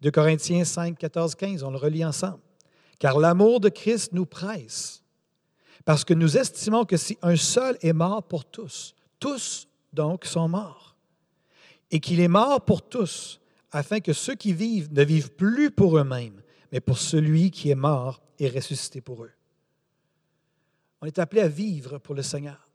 De 0.00 0.10
Corinthiens 0.10 0.64
5, 0.64 0.96
14, 0.96 1.34
15, 1.34 1.62
on 1.64 1.72
le 1.72 1.76
relit 1.76 2.04
ensemble. 2.04 2.38
Car 3.00 3.18
l'amour 3.18 3.58
de 3.58 3.68
Christ 3.68 4.12
nous 4.12 4.26
presse, 4.26 5.02
parce 5.84 6.04
que 6.04 6.14
nous 6.14 6.36
estimons 6.36 6.84
que 6.84 6.96
si 6.96 7.18
un 7.22 7.36
seul 7.36 7.76
est 7.82 7.92
mort 7.92 8.22
pour 8.22 8.44
tous, 8.44 8.94
tous 9.18 9.66
donc 9.92 10.24
sont 10.24 10.48
morts, 10.48 10.94
et 11.90 11.98
qu'il 11.98 12.20
est 12.20 12.28
mort 12.28 12.64
pour 12.64 12.82
tous, 12.88 13.39
afin 13.72 14.00
que 14.00 14.12
ceux 14.12 14.34
qui 14.34 14.52
vivent 14.52 14.92
ne 14.92 15.02
vivent 15.02 15.32
plus 15.32 15.70
pour 15.70 15.98
eux-mêmes, 15.98 16.42
mais 16.72 16.80
pour 16.80 16.98
celui 16.98 17.50
qui 17.50 17.70
est 17.70 17.74
mort 17.74 18.20
et 18.38 18.48
ressuscité 18.48 19.00
pour 19.00 19.24
eux. 19.24 19.32
On 21.00 21.06
est 21.06 21.18
appelé 21.18 21.40
à 21.42 21.48
vivre 21.48 21.98
pour 21.98 22.14
le 22.14 22.22
Seigneur, 22.22 22.68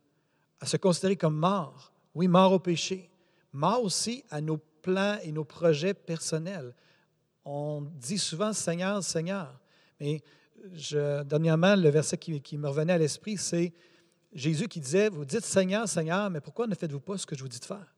à 0.59 0.65
se 0.65 0.77
considérer 0.77 1.15
comme 1.15 1.35
mort, 1.35 1.91
oui, 2.13 2.27
mort 2.27 2.53
au 2.53 2.59
péché, 2.59 3.09
mort 3.53 3.83
aussi 3.83 4.23
à 4.29 4.41
nos 4.41 4.57
plans 4.81 5.17
et 5.23 5.31
nos 5.31 5.43
projets 5.43 5.93
personnels. 5.93 6.73
On 7.43 7.81
dit 7.81 8.17
souvent 8.17 8.53
Seigneur, 8.53 9.03
Seigneur. 9.03 9.59
Mais 9.99 10.21
dernièrement, 11.25 11.75
le 11.75 11.89
verset 11.89 12.17
qui 12.17 12.57
me 12.57 12.67
revenait 12.67 12.93
à 12.93 12.97
l'esprit, 12.97 13.37
c'est 13.37 13.73
Jésus 14.33 14.67
qui 14.67 14.79
disait, 14.79 15.09
vous 15.09 15.25
dites 15.25 15.45
Seigneur, 15.45 15.87
Seigneur, 15.87 16.29
mais 16.29 16.41
pourquoi 16.41 16.67
ne 16.67 16.75
faites-vous 16.75 16.99
pas 16.99 17.17
ce 17.17 17.25
que 17.25 17.35
je 17.35 17.41
vous 17.41 17.47
dis 17.47 17.59
de 17.59 17.65
faire? 17.65 17.94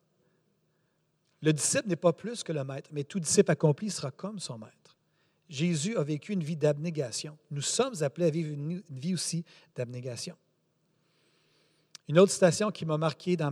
Le 1.42 1.54
disciple 1.54 1.88
n'est 1.88 1.96
pas 1.96 2.14
plus 2.14 2.44
que 2.44 2.52
le 2.52 2.64
maître, 2.64 2.90
mais 2.92 3.04
tout 3.04 3.20
disciple 3.20 3.52
accompli 3.52 3.90
sera 3.90 4.12
comme 4.12 4.40
son 4.40 4.58
maître. 4.58 4.96
Jésus 5.50 5.96
a 5.98 6.04
vécu 6.04 6.34
une 6.34 6.44
vie 6.44 6.58
d'abnégation. 6.58 7.38
Nous 7.52 7.62
sommes 7.62 7.94
appelés 8.02 8.28
à 8.28 8.30
vivre 8.30 8.52
une 8.52 8.82
vie 8.90 9.14
aussi 9.14 9.46
d'abnégation. 9.76 10.36
Une 12.10 12.20
autre 12.20 12.32
citation 12.32 12.72
qui 12.72 12.86
m'a 12.86 12.98
marqué 12.98 13.36
dans, 13.36 13.52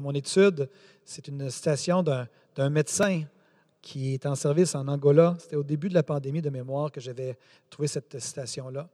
mon 0.00 0.12
étude, 0.12 0.68
c'est 1.04 1.26
une 1.26 1.50
citation 1.50 2.02
d'un 2.02 2.70
médecin 2.70 3.24
qui 3.82 4.14
est 4.14 4.26
en 4.26 4.34
service 4.34 4.74
en 4.74 4.86
Angola. 4.86 5.36
C'était 5.40 5.56
au 5.56 5.64
début 5.64 5.88
de 5.88 5.94
la 5.94 6.04
pandémie 6.04 6.42
de 6.42 6.50
mémoire 6.50 6.92
que 6.92 7.00
j'avais 7.00 7.36
trouvé 7.68 7.88
cette 7.88 8.18
citation-là. 8.18 8.88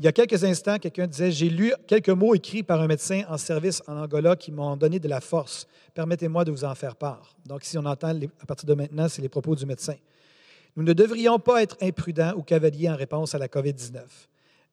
Il 0.00 0.04
y 0.04 0.08
a 0.08 0.12
quelques 0.12 0.44
instants, 0.44 0.78
quelqu'un 0.78 1.06
disait, 1.06 1.30
j'ai 1.30 1.50
lu 1.50 1.74
quelques 1.86 2.08
mots 2.08 2.34
écrits 2.34 2.62
par 2.62 2.80
un 2.80 2.86
médecin 2.86 3.22
en 3.28 3.36
service 3.36 3.82
en 3.86 3.98
Angola 3.98 4.34
qui 4.34 4.50
m'ont 4.50 4.74
donné 4.74 4.98
de 4.98 5.06
la 5.06 5.20
force. 5.20 5.66
Permettez-moi 5.92 6.42
de 6.46 6.50
vous 6.50 6.64
en 6.64 6.74
faire 6.74 6.96
part. 6.96 7.36
Donc, 7.44 7.64
si 7.64 7.76
on 7.76 7.84
entend 7.84 8.18
à 8.40 8.46
partir 8.46 8.66
de 8.66 8.72
maintenant, 8.72 9.08
c'est 9.10 9.20
les 9.20 9.28
propos 9.28 9.54
du 9.54 9.66
médecin. 9.66 9.96
Nous 10.74 10.84
ne 10.84 10.94
devrions 10.94 11.38
pas 11.38 11.62
être 11.62 11.76
imprudents 11.82 12.32
ou 12.34 12.42
cavaliers 12.42 12.88
en 12.88 12.96
réponse 12.96 13.34
à 13.34 13.38
la 13.38 13.48
COVID-19, 13.48 14.00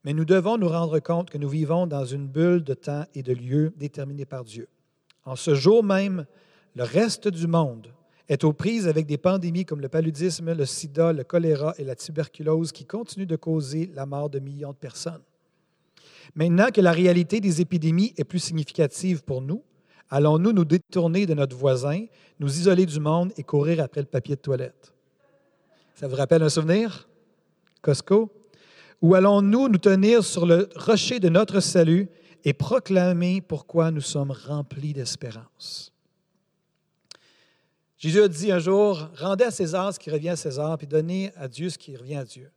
mais 0.06 0.14
nous 0.14 0.24
devons 0.24 0.58
nous 0.58 0.70
rendre 0.70 0.98
compte 1.00 1.30
que 1.30 1.38
nous 1.38 1.50
vivons 1.50 1.88
dans 1.88 2.06
une 2.06 2.30
bulle 2.30 2.64
de 2.64 2.74
temps 2.74 3.04
et 3.14 3.22
de 3.22 3.34
lieu 3.34 3.74
déterminée 3.76 4.26
par 4.26 4.46
Dieu. 4.46 4.70
En 5.26 5.36
ce 5.36 5.56
jour 5.56 5.84
même, 5.84 6.26
le 6.74 6.84
reste 6.84 7.28
du 7.28 7.48
monde 7.48 7.92
est 8.30 8.44
aux 8.44 8.54
prises 8.54 8.88
avec 8.88 9.06
des 9.06 9.18
pandémies 9.18 9.66
comme 9.66 9.82
le 9.82 9.90
paludisme, 9.90 10.54
le 10.54 10.66
sida, 10.66 11.14
le 11.14 11.24
choléra 11.24 11.74
et 11.78 11.84
la 11.84 11.96
tuberculose 11.96 12.72
qui 12.72 12.86
continuent 12.86 13.28
de 13.28 13.36
causer 13.36 13.90
la 13.94 14.06
mort 14.06 14.30
de 14.30 14.40
millions 14.40 14.72
de 14.72 14.78
personnes. 14.78 15.22
Maintenant 16.36 16.70
que 16.74 16.82
la 16.82 16.92
réalité 16.92 17.40
des 17.40 17.62
épidémies 17.62 18.14
est 18.18 18.26
plus 18.26 18.40
significative 18.40 19.24
pour 19.24 19.42
nous, 19.42 19.64
allons-nous 20.10 20.52
nous 20.52 20.66
détourner 20.66 21.26
de 21.26 21.34
notre 21.34 21.56
voisin, 21.56 22.06
nous 22.40 22.60
isoler 22.60 22.86
du 22.86 23.00
monde 23.00 23.32
et 23.38 23.44
courir 23.44 23.82
après 23.82 24.02
le 24.02 24.08
papier 24.08 24.36
de 24.36 24.42
toilette? 24.42 24.94
Ça 25.96 26.08
vous 26.08 26.16
rappelle 26.16 26.44
un 26.44 26.50
souvenir? 26.50 27.08
Costco? 27.82 28.32
Ou 29.02 29.16
allons-nous 29.16 29.70
nous 29.70 29.78
tenir 29.78 30.24
sur 30.24 30.46
le 30.46 30.70
rocher 30.76 31.20
de 31.20 31.30
notre 31.30 31.60
salut 31.60 32.10
et 32.44 32.54
proclamer 32.54 33.42
pourquoi 33.42 33.92
nous 33.92 34.02
sommes 34.02 34.32
remplis 34.32 34.94
d'espérance? 34.94 35.94
Jésus 37.98 38.22
a 38.22 38.28
dit 38.28 38.52
un 38.52 38.60
jour, 38.60 39.10
rendez 39.18 39.46
à 39.46 39.52
César 39.52 39.92
ce 39.92 40.00
qui 40.00 40.12
revient 40.12 40.30
à 40.30 40.36
César, 40.36 40.78
puis 40.78 40.86
donnez 40.86 41.32
à 41.36 41.48
Dieu 41.48 41.70
ce 41.70 41.78
qui 41.78 41.96
revient 41.98 42.18
à 42.18 42.24
Dieu. 42.24 42.52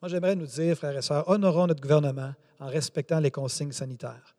Moi, 0.00 0.08
j'aimerais 0.08 0.36
nous 0.36 0.46
dire, 0.46 0.76
frères 0.76 0.96
et 0.96 1.02
sœurs, 1.02 1.28
honorons 1.28 1.66
notre 1.66 1.82
gouvernement 1.82 2.34
en 2.60 2.66
respectant 2.68 3.20
les 3.20 3.30
consignes 3.30 3.72
sanitaires. 3.72 4.34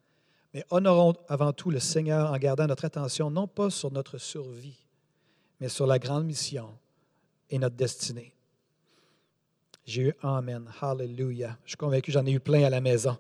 Mais 0.54 0.66
honorons 0.72 1.14
avant 1.28 1.54
tout 1.54 1.70
le 1.70 1.80
Seigneur 1.80 2.32
en 2.32 2.38
gardant 2.38 2.66
notre 2.66 2.86
attention 2.86 3.30
non 3.30 3.48
pas 3.48 3.70
sur 3.70 3.92
notre 3.92 4.18
survie, 4.18 4.78
mais 5.60 5.70
sur 5.70 5.86
la 5.86 6.00
grande 6.00 6.26
mission 6.26 6.70
et 7.50 7.60
notre 7.60 7.76
destinée. 7.76 8.34
J'ai 9.86 10.02
eu 10.02 10.14
Amen. 10.22 10.70
Hallelujah. 10.82 11.58
Je 11.64 11.70
suis 11.70 11.78
convaincu, 11.78 12.12
j'en 12.12 12.26
ai 12.26 12.32
eu 12.32 12.40
plein 12.40 12.64
à 12.64 12.70
la 12.70 12.82
maison. 12.82 13.18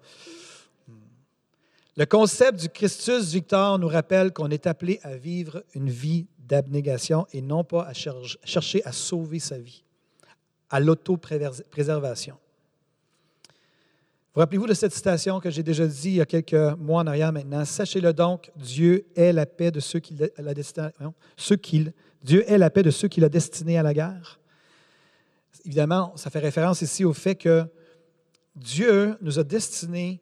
Le 1.95 2.05
concept 2.05 2.59
du 2.59 2.69
Christus 2.69 3.31
Victor 3.31 3.79
nous 3.79 3.87
rappelle 3.87 4.31
qu'on 4.31 4.49
est 4.49 4.67
appelé 4.67 4.99
à 5.03 5.15
vivre 5.15 5.63
une 5.73 5.89
vie 5.89 6.27
d'abnégation 6.47 7.27
et 7.33 7.41
non 7.41 7.63
pas 7.63 7.83
à 7.83 7.93
chercher 7.93 8.83
à 8.85 8.91
sauver 8.91 9.39
sa 9.39 9.57
vie, 9.57 9.83
à 10.69 10.79
l'auto-préservation. 10.79 12.37
Vous 14.33 14.39
rappelez-vous 14.39 14.67
de 14.67 14.73
cette 14.75 14.93
citation 14.93 15.39
que 15.39 15.49
j'ai 15.49 15.63
déjà 15.63 15.87
dit 15.87 16.09
il 16.09 16.15
y 16.15 16.21
a 16.21 16.25
quelques 16.25 16.53
mois 16.77 17.01
en 17.01 17.07
arrière 17.07 17.33
maintenant? 17.33 17.65
Sachez-le 17.65 18.13
donc, 18.13 18.51
Dieu 18.55 19.07
est 19.15 19.33
la 19.33 19.47
paix 19.47 19.71
de 19.71 19.79
ceux 19.79 19.99
qu'il 19.99 20.21
a 20.23 20.53
destiné, 20.53 20.89
ceux 21.35 21.57
Dieu 22.23 22.43
est 22.51 22.57
la 22.57 22.69
paix 22.69 22.83
de 22.83 22.91
ceux 22.91 23.07
qu'il 23.07 23.23
a 23.23 23.29
destinés 23.29 23.77
à 23.77 23.83
la 23.83 23.93
guerre. 23.93 24.39
Évidemment, 25.65 26.15
ça 26.15 26.29
fait 26.29 26.39
référence 26.39 26.81
ici 26.81 27.03
au 27.03 27.13
fait 27.13 27.35
que 27.35 27.65
Dieu 28.55 29.17
nous 29.21 29.39
a 29.39 29.43
destinés 29.43 30.21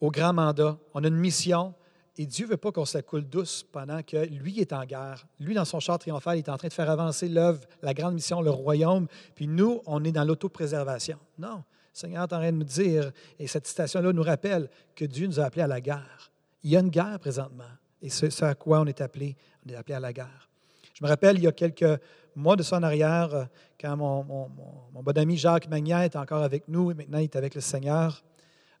au 0.00 0.10
grand 0.10 0.32
mandat. 0.32 0.76
On 0.92 1.04
a 1.04 1.08
une 1.08 1.16
mission 1.16 1.74
et 2.18 2.26
Dieu 2.26 2.46
ne 2.46 2.50
veut 2.50 2.56
pas 2.58 2.72
qu'on 2.72 2.84
se 2.84 2.98
coule 2.98 3.24
douce 3.24 3.62
pendant 3.62 4.02
que 4.02 4.18
lui 4.26 4.60
est 4.60 4.72
en 4.72 4.84
guerre. 4.84 5.26
Lui, 5.40 5.54
dans 5.54 5.64
son 5.64 5.80
char 5.80 5.98
triomphal, 5.98 6.36
est 6.36 6.48
en 6.48 6.58
train 6.58 6.68
de 6.68 6.72
faire 6.72 6.90
avancer 6.90 7.28
l'œuvre, 7.28 7.60
la 7.80 7.94
grande 7.94 8.14
mission, 8.14 8.42
le 8.42 8.50
royaume. 8.50 9.06
Puis 9.34 9.48
nous, 9.48 9.80
on 9.86 10.04
est 10.04 10.12
dans 10.12 10.24
l'autopréservation. 10.24 11.18
Non. 11.38 11.56
Le 11.56 11.62
Seigneur 11.98 12.22
est 12.22 12.34
en 12.34 12.38
train 12.38 12.52
de 12.52 12.58
nous 12.58 12.64
dire, 12.64 13.12
et 13.38 13.46
cette 13.46 13.66
citation-là 13.66 14.12
nous 14.12 14.22
rappelle 14.22 14.68
que 14.94 15.06
Dieu 15.06 15.26
nous 15.26 15.40
a 15.40 15.44
appelés 15.44 15.62
à 15.62 15.66
la 15.66 15.80
guerre. 15.80 16.30
Il 16.62 16.70
y 16.70 16.76
a 16.76 16.80
une 16.80 16.90
guerre 16.90 17.18
présentement. 17.18 17.64
Et 18.02 18.10
c'est 18.10 18.30
ce 18.30 18.44
à 18.44 18.54
quoi 18.54 18.80
on 18.80 18.86
est 18.86 19.00
appelé. 19.00 19.36
On 19.64 19.70
est 19.70 19.76
appelé 19.76 19.94
à 19.94 20.00
la 20.00 20.12
guerre. 20.12 20.50
Je 20.92 21.02
me 21.02 21.08
rappelle, 21.08 21.38
il 21.38 21.44
y 21.44 21.48
a 21.48 21.52
quelques 21.52 22.00
mois 22.36 22.56
de 22.56 22.62
ça 22.62 22.76
en 22.76 22.82
arrière, 22.82 23.48
quand 23.80 23.96
mon, 23.96 24.50
bon 24.92 25.18
ami 25.18 25.36
Jacques 25.38 25.68
Magnier 25.68 26.04
est 26.04 26.16
encore 26.16 26.42
avec 26.42 26.68
nous, 26.68 26.90
et 26.90 26.94
maintenant 26.94 27.18
il 27.18 27.24
est 27.24 27.36
avec 27.36 27.54
le 27.54 27.60
Seigneur. 27.60 28.22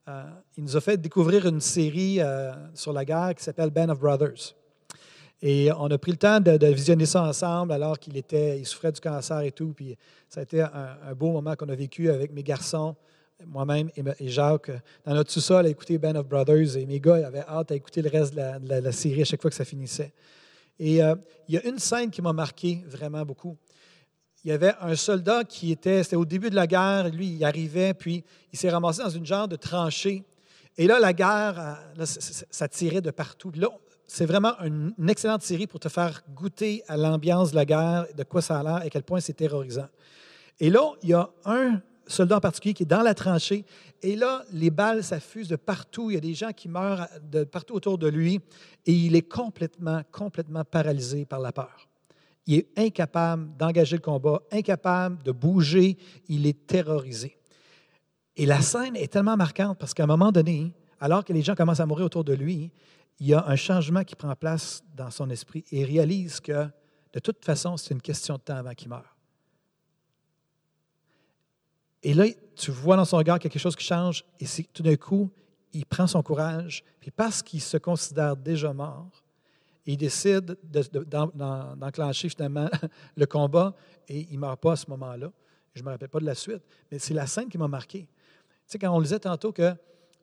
Euh, 0.08 0.24
il 0.56 0.64
nous 0.64 0.76
a 0.76 0.80
fait 0.80 0.96
découvrir 0.96 1.46
une 1.46 1.60
série 1.60 2.20
euh, 2.20 2.52
sur 2.74 2.92
la 2.92 3.04
guerre 3.04 3.34
qui 3.36 3.44
s'appelle 3.44 3.70
Band 3.70 3.88
of 3.88 4.00
Brothers. 4.00 4.54
Et 5.40 5.70
on 5.72 5.90
a 5.90 5.98
pris 5.98 6.10
le 6.12 6.16
temps 6.16 6.40
de, 6.40 6.66
visionner 6.66 7.06
ça 7.06 7.22
ensemble 7.22 7.72
alors 7.72 7.98
qu'il 7.98 8.16
était, 8.16 8.58
il 8.58 8.66
souffrait 8.66 8.90
du 8.90 9.00
cancer 9.00 9.40
et 9.40 9.52
tout. 9.52 9.72
Puis 9.74 9.96
ça 10.28 10.40
a 10.40 10.42
été 10.42 10.60
un, 10.60 11.14
beau 11.14 11.32
moment 11.32 11.54
qu'on 11.54 11.68
a 11.68 11.74
vécu 11.74 12.10
avec 12.10 12.32
mes 12.32 12.42
garçons, 12.42 12.96
moi-même 13.46 13.90
et, 13.96 14.28
Jacques, 14.28 14.70
dans 15.04 15.14
notre 15.14 15.30
sous-sol 15.32 15.66
à 15.66 15.68
écouter 15.68 15.98
Band 15.98 16.16
of 16.16 16.28
Brothers. 16.28 16.76
Et 16.76 16.86
mes 16.86 17.00
gars 17.00 17.18
ils 17.18 17.24
avaient 17.24 17.44
hâte 17.48 17.72
à 17.72 17.74
écouter 17.74 18.02
le 18.02 18.10
reste 18.10 18.34
de 18.34 18.74
la, 18.74 18.92
série 18.92 19.22
à 19.22 19.24
chaque 19.24 19.42
fois 19.42 19.50
que 19.50 19.56
ça 19.56 19.64
finissait. 19.64 20.12
Et 20.78 21.02
euh, 21.02 21.14
il 21.48 21.54
y 21.54 21.58
a 21.58 21.66
une 21.66 21.78
scène 21.78 22.10
qui 22.10 22.22
m'a 22.22 22.32
marqué 22.32 22.84
vraiment 22.88 23.24
beaucoup 23.24 23.56
il 24.44 24.50
y 24.50 24.52
avait 24.52 24.74
un 24.80 24.96
soldat 24.96 25.44
qui 25.44 25.70
était, 25.70 26.02
c'était 26.02 26.16
au 26.16 26.24
début 26.24 26.50
de 26.50 26.56
la 26.56 26.66
guerre, 26.66 27.08
lui, 27.10 27.28
il 27.28 27.44
arrivait, 27.44 27.94
puis 27.94 28.24
il 28.52 28.58
s'est 28.58 28.70
ramassé 28.70 29.02
dans 29.02 29.10
une 29.10 29.26
genre 29.26 29.46
de 29.46 29.56
tranchée. 29.56 30.24
Et 30.76 30.86
là, 30.86 30.98
la 30.98 31.12
guerre, 31.12 31.78
euh, 31.98 32.04
ça 32.50 32.68
tirait 32.68 33.00
de 33.00 33.10
partout. 33.10 33.52
là, 33.54 33.68
c'est 34.06 34.26
vraiment 34.26 34.58
une, 34.60 34.92
excellente 35.08 35.42
série 35.42 35.66
pour 35.66 35.80
te 35.80 35.88
faire 35.88 36.22
goûter 36.34 36.82
à 36.88 36.96
l'ambiance 36.96 37.52
de 37.52 37.56
la 37.56 37.64
guerre, 37.64 38.06
de 38.16 38.24
quoi 38.24 38.42
ça 38.42 38.58
a 38.58 38.62
l'air 38.62 38.82
et 38.82 38.86
à 38.86 38.90
quel 38.90 39.04
point 39.04 39.20
c'est 39.20 39.32
terrorisant. 39.32 39.88
Et 40.60 40.70
là, 40.70 40.92
il 41.02 41.10
y 41.10 41.14
a 41.14 41.30
un 41.44 41.80
soldat 42.06 42.36
en 42.36 42.40
particulier 42.40 42.74
qui 42.74 42.82
est 42.82 42.86
dans 42.86 43.02
la 43.02 43.14
tranchée. 43.14 43.64
Et 44.02 44.16
là, 44.16 44.44
les 44.52 44.70
balles 44.70 45.02
s'affusent 45.02 45.48
de 45.48 45.56
partout. 45.56 46.10
Il 46.10 46.14
y 46.14 46.16
a 46.16 46.20
des 46.20 46.34
gens 46.34 46.52
qui 46.52 46.68
meurent 46.68 47.08
de 47.30 47.44
partout 47.44 47.74
autour 47.74 47.96
de 47.96 48.08
lui. 48.08 48.40
Et 48.84 48.92
il 48.92 49.16
est 49.16 49.22
complètement, 49.22 50.02
complètement 50.10 50.64
paralysé 50.64 51.24
par 51.24 51.40
la 51.40 51.52
peur. 51.52 51.88
Il 52.46 52.54
est 52.54 52.78
incapable 52.78 53.56
d'engager 53.56 53.96
le 53.96 54.02
combat, 54.02 54.40
incapable 54.50 55.22
de 55.22 55.32
bouger, 55.32 55.96
il 56.28 56.46
est 56.46 56.66
terrorisé. 56.66 57.38
Et 58.36 58.46
la 58.46 58.60
scène 58.60 58.96
est 58.96 59.12
tellement 59.12 59.36
marquante 59.36 59.78
parce 59.78 59.94
qu'à 59.94 60.04
un 60.04 60.06
moment 60.06 60.32
donné, 60.32 60.72
alors 61.00 61.24
que 61.24 61.32
les 61.32 61.42
gens 61.42 61.54
commencent 61.54 61.80
à 61.80 61.86
mourir 61.86 62.06
autour 62.06 62.24
de 62.24 62.32
lui, 62.32 62.72
il 63.20 63.26
y 63.26 63.34
a 63.34 63.46
un 63.46 63.56
changement 63.56 64.04
qui 64.04 64.16
prend 64.16 64.34
place 64.34 64.82
dans 64.94 65.10
son 65.10 65.30
esprit 65.30 65.64
et 65.70 65.80
il 65.80 65.84
réalise 65.84 66.40
que 66.40 66.66
de 67.12 67.20
toute 67.20 67.44
façon, 67.44 67.76
c'est 67.76 67.92
une 67.92 68.00
question 68.00 68.34
de 68.36 68.40
temps 68.40 68.56
avant 68.56 68.72
qu'il 68.72 68.88
meure. 68.88 69.16
Et 72.02 72.14
là, 72.14 72.24
tu 72.56 72.70
vois 72.70 72.96
dans 72.96 73.04
son 73.04 73.18
regard 73.18 73.38
quelque 73.38 73.58
chose 73.58 73.76
qui 73.76 73.84
change 73.84 74.24
et 74.40 74.46
tout 74.72 74.82
d'un 74.82 74.96
coup, 74.96 75.30
il 75.72 75.86
prend 75.86 76.06
son 76.06 76.22
courage, 76.22 76.84
puis 77.00 77.10
parce 77.10 77.42
qu'il 77.42 77.60
se 77.60 77.76
considère 77.76 78.36
déjà 78.36 78.72
mort, 78.72 79.21
il 79.86 79.96
décide 79.96 80.56
d'enclencher 80.64 82.28
finalement 82.28 82.68
le 83.16 83.26
combat 83.26 83.74
et 84.08 84.26
il 84.30 84.34
ne 84.34 84.40
meurt 84.40 84.60
pas 84.60 84.72
à 84.72 84.76
ce 84.76 84.88
moment-là. 84.90 85.32
Je 85.74 85.80
ne 85.80 85.86
me 85.86 85.90
rappelle 85.90 86.08
pas 86.08 86.20
de 86.20 86.26
la 86.26 86.34
suite, 86.34 86.62
mais 86.90 86.98
c'est 86.98 87.14
la 87.14 87.26
scène 87.26 87.48
qui 87.48 87.58
m'a 87.58 87.68
marqué. 87.68 88.00
Tu 88.00 88.08
sais, 88.66 88.78
quand 88.78 88.94
on 88.94 89.00
disait 89.00 89.18
tantôt 89.18 89.52
que 89.52 89.74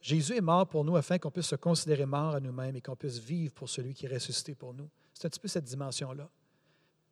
Jésus 0.02 0.36
est 0.38 0.41
mort 0.41 0.67
pour 0.67 0.86
nous 0.86 0.95
afin 0.95 1.17
qu'on 1.17 1.32
puisse 1.32 1.48
se 1.48 1.56
considérer 1.56 2.06
mort 2.06 2.36
à 2.36 2.39
nous-mêmes 2.39 2.76
et 2.76 2.82
qu'on 2.82 2.95
puisse 2.95 3.19
vivre 3.19 3.54
pour 3.54 3.67
celui 3.67 3.93
qui 3.93 4.06
est 4.06 4.13
ressuscité 4.13 4.56
pour 4.56 4.74
nous. 4.74 4.89
C'est 5.13 5.26
un 5.26 5.30
petit 5.30 5.39
peu 5.39 5.48
cette 5.48 5.65
dimension-là. 5.65 6.30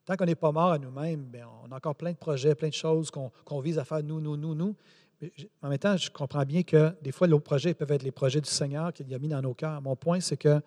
Tant 0.06 0.16
qu'on 0.16 0.26
n'est 0.26 0.36
pas 0.36 0.54
mort 0.54 0.72
à 0.72 0.80
nous-mêmes, 0.80 1.26
ben, 1.26 1.46
on 1.66 1.72
a 1.72 1.76
encore 1.76 1.96
plein 1.96 2.12
de 2.12 2.18
projets, 2.18 2.56
plein 2.56 2.70
de 2.70 2.74
choses 2.74 3.12
qu'on 3.12 3.60
vise 3.60 3.78
à 3.78 3.84
faire 3.84 4.02
nous, 4.04 4.22
nous, 4.22 4.38
nous, 4.38 4.56
nous. 4.56 4.74
Mais 5.20 5.34
en 5.62 5.70
même 5.70 5.80
temps, 5.80 5.98
je 5.98 6.10
comprends 6.10 6.46
bien 6.46 6.64
que 6.64 6.96
des 7.02 7.12
fois, 7.12 7.28
nos 7.28 7.40
projets 7.40 7.74
peuvent 7.74 7.92
être 7.92 8.04
les 8.04 8.12
projets 8.12 8.40
du 8.40 8.50
Seigneur 8.50 8.94
qu'il 8.94 9.14
a 9.14 9.20
mis 9.20 9.28
dans 9.28 9.42
nos 9.42 9.54
cœurs. 9.54 9.82
Mon 9.82 9.96
point, 9.98 10.22
c'est 10.22 10.38
que 10.38 10.62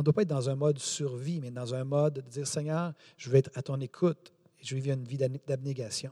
on 0.00 0.02
ne 0.02 0.04
doit 0.06 0.14
pas 0.14 0.22
être 0.22 0.28
dans 0.28 0.48
un 0.48 0.54
mode 0.54 0.78
survie, 0.78 1.40
mais 1.42 1.50
dans 1.50 1.74
un 1.74 1.84
mode 1.84 2.14
de 2.14 2.20
dire 2.22 2.46
Seigneur, 2.46 2.94
je 3.18 3.28
veux 3.28 3.36
être 3.36 3.50
à 3.54 3.60
ton 3.60 3.78
écoute 3.80 4.32
et 4.58 4.64
je 4.64 4.74
veux 4.74 4.80
vivre 4.80 4.96
une 4.96 5.04
vie 5.04 5.18
d'abnégation. 5.18 6.10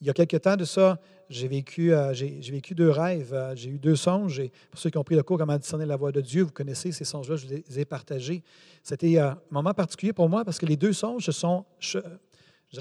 il 0.00 0.06
y 0.06 0.10
a 0.10 0.14
quelque 0.14 0.38
temps 0.38 0.56
de 0.56 0.64
ça, 0.64 0.98
j'ai 1.28 1.48
vécu, 1.48 1.92
euh, 1.92 2.14
j'ai, 2.14 2.40
vécu 2.40 2.74
deux 2.74 2.88
rêves, 2.88 3.34
euh, 3.34 3.54
j'ai 3.54 3.68
eu 3.68 3.78
deux 3.78 3.94
songes. 3.94 4.40
Et 4.40 4.50
pour 4.70 4.80
ceux 4.80 4.88
qui 4.88 4.96
ont 4.96 5.04
pris 5.04 5.16
le 5.16 5.22
cours 5.22 5.36
Comment 5.36 5.58
discerner 5.58 5.84
la 5.84 5.96
voix 5.96 6.12
de 6.12 6.22
Dieu, 6.22 6.44
vous 6.44 6.50
connaissez 6.50 6.92
ces 6.92 7.04
songes-là, 7.04 7.36
je 7.36 7.46
les 7.46 7.78
ai 7.78 7.84
partagés. 7.84 8.42
C'était 8.82 9.18
un 9.18 9.38
moment 9.50 9.74
particulier 9.74 10.14
pour 10.14 10.30
moi 10.30 10.42
parce 10.42 10.58
que 10.58 10.64
les 10.64 10.78
deux 10.78 10.94
songes 10.94 11.26
se 11.26 11.32
sont, 11.32 11.66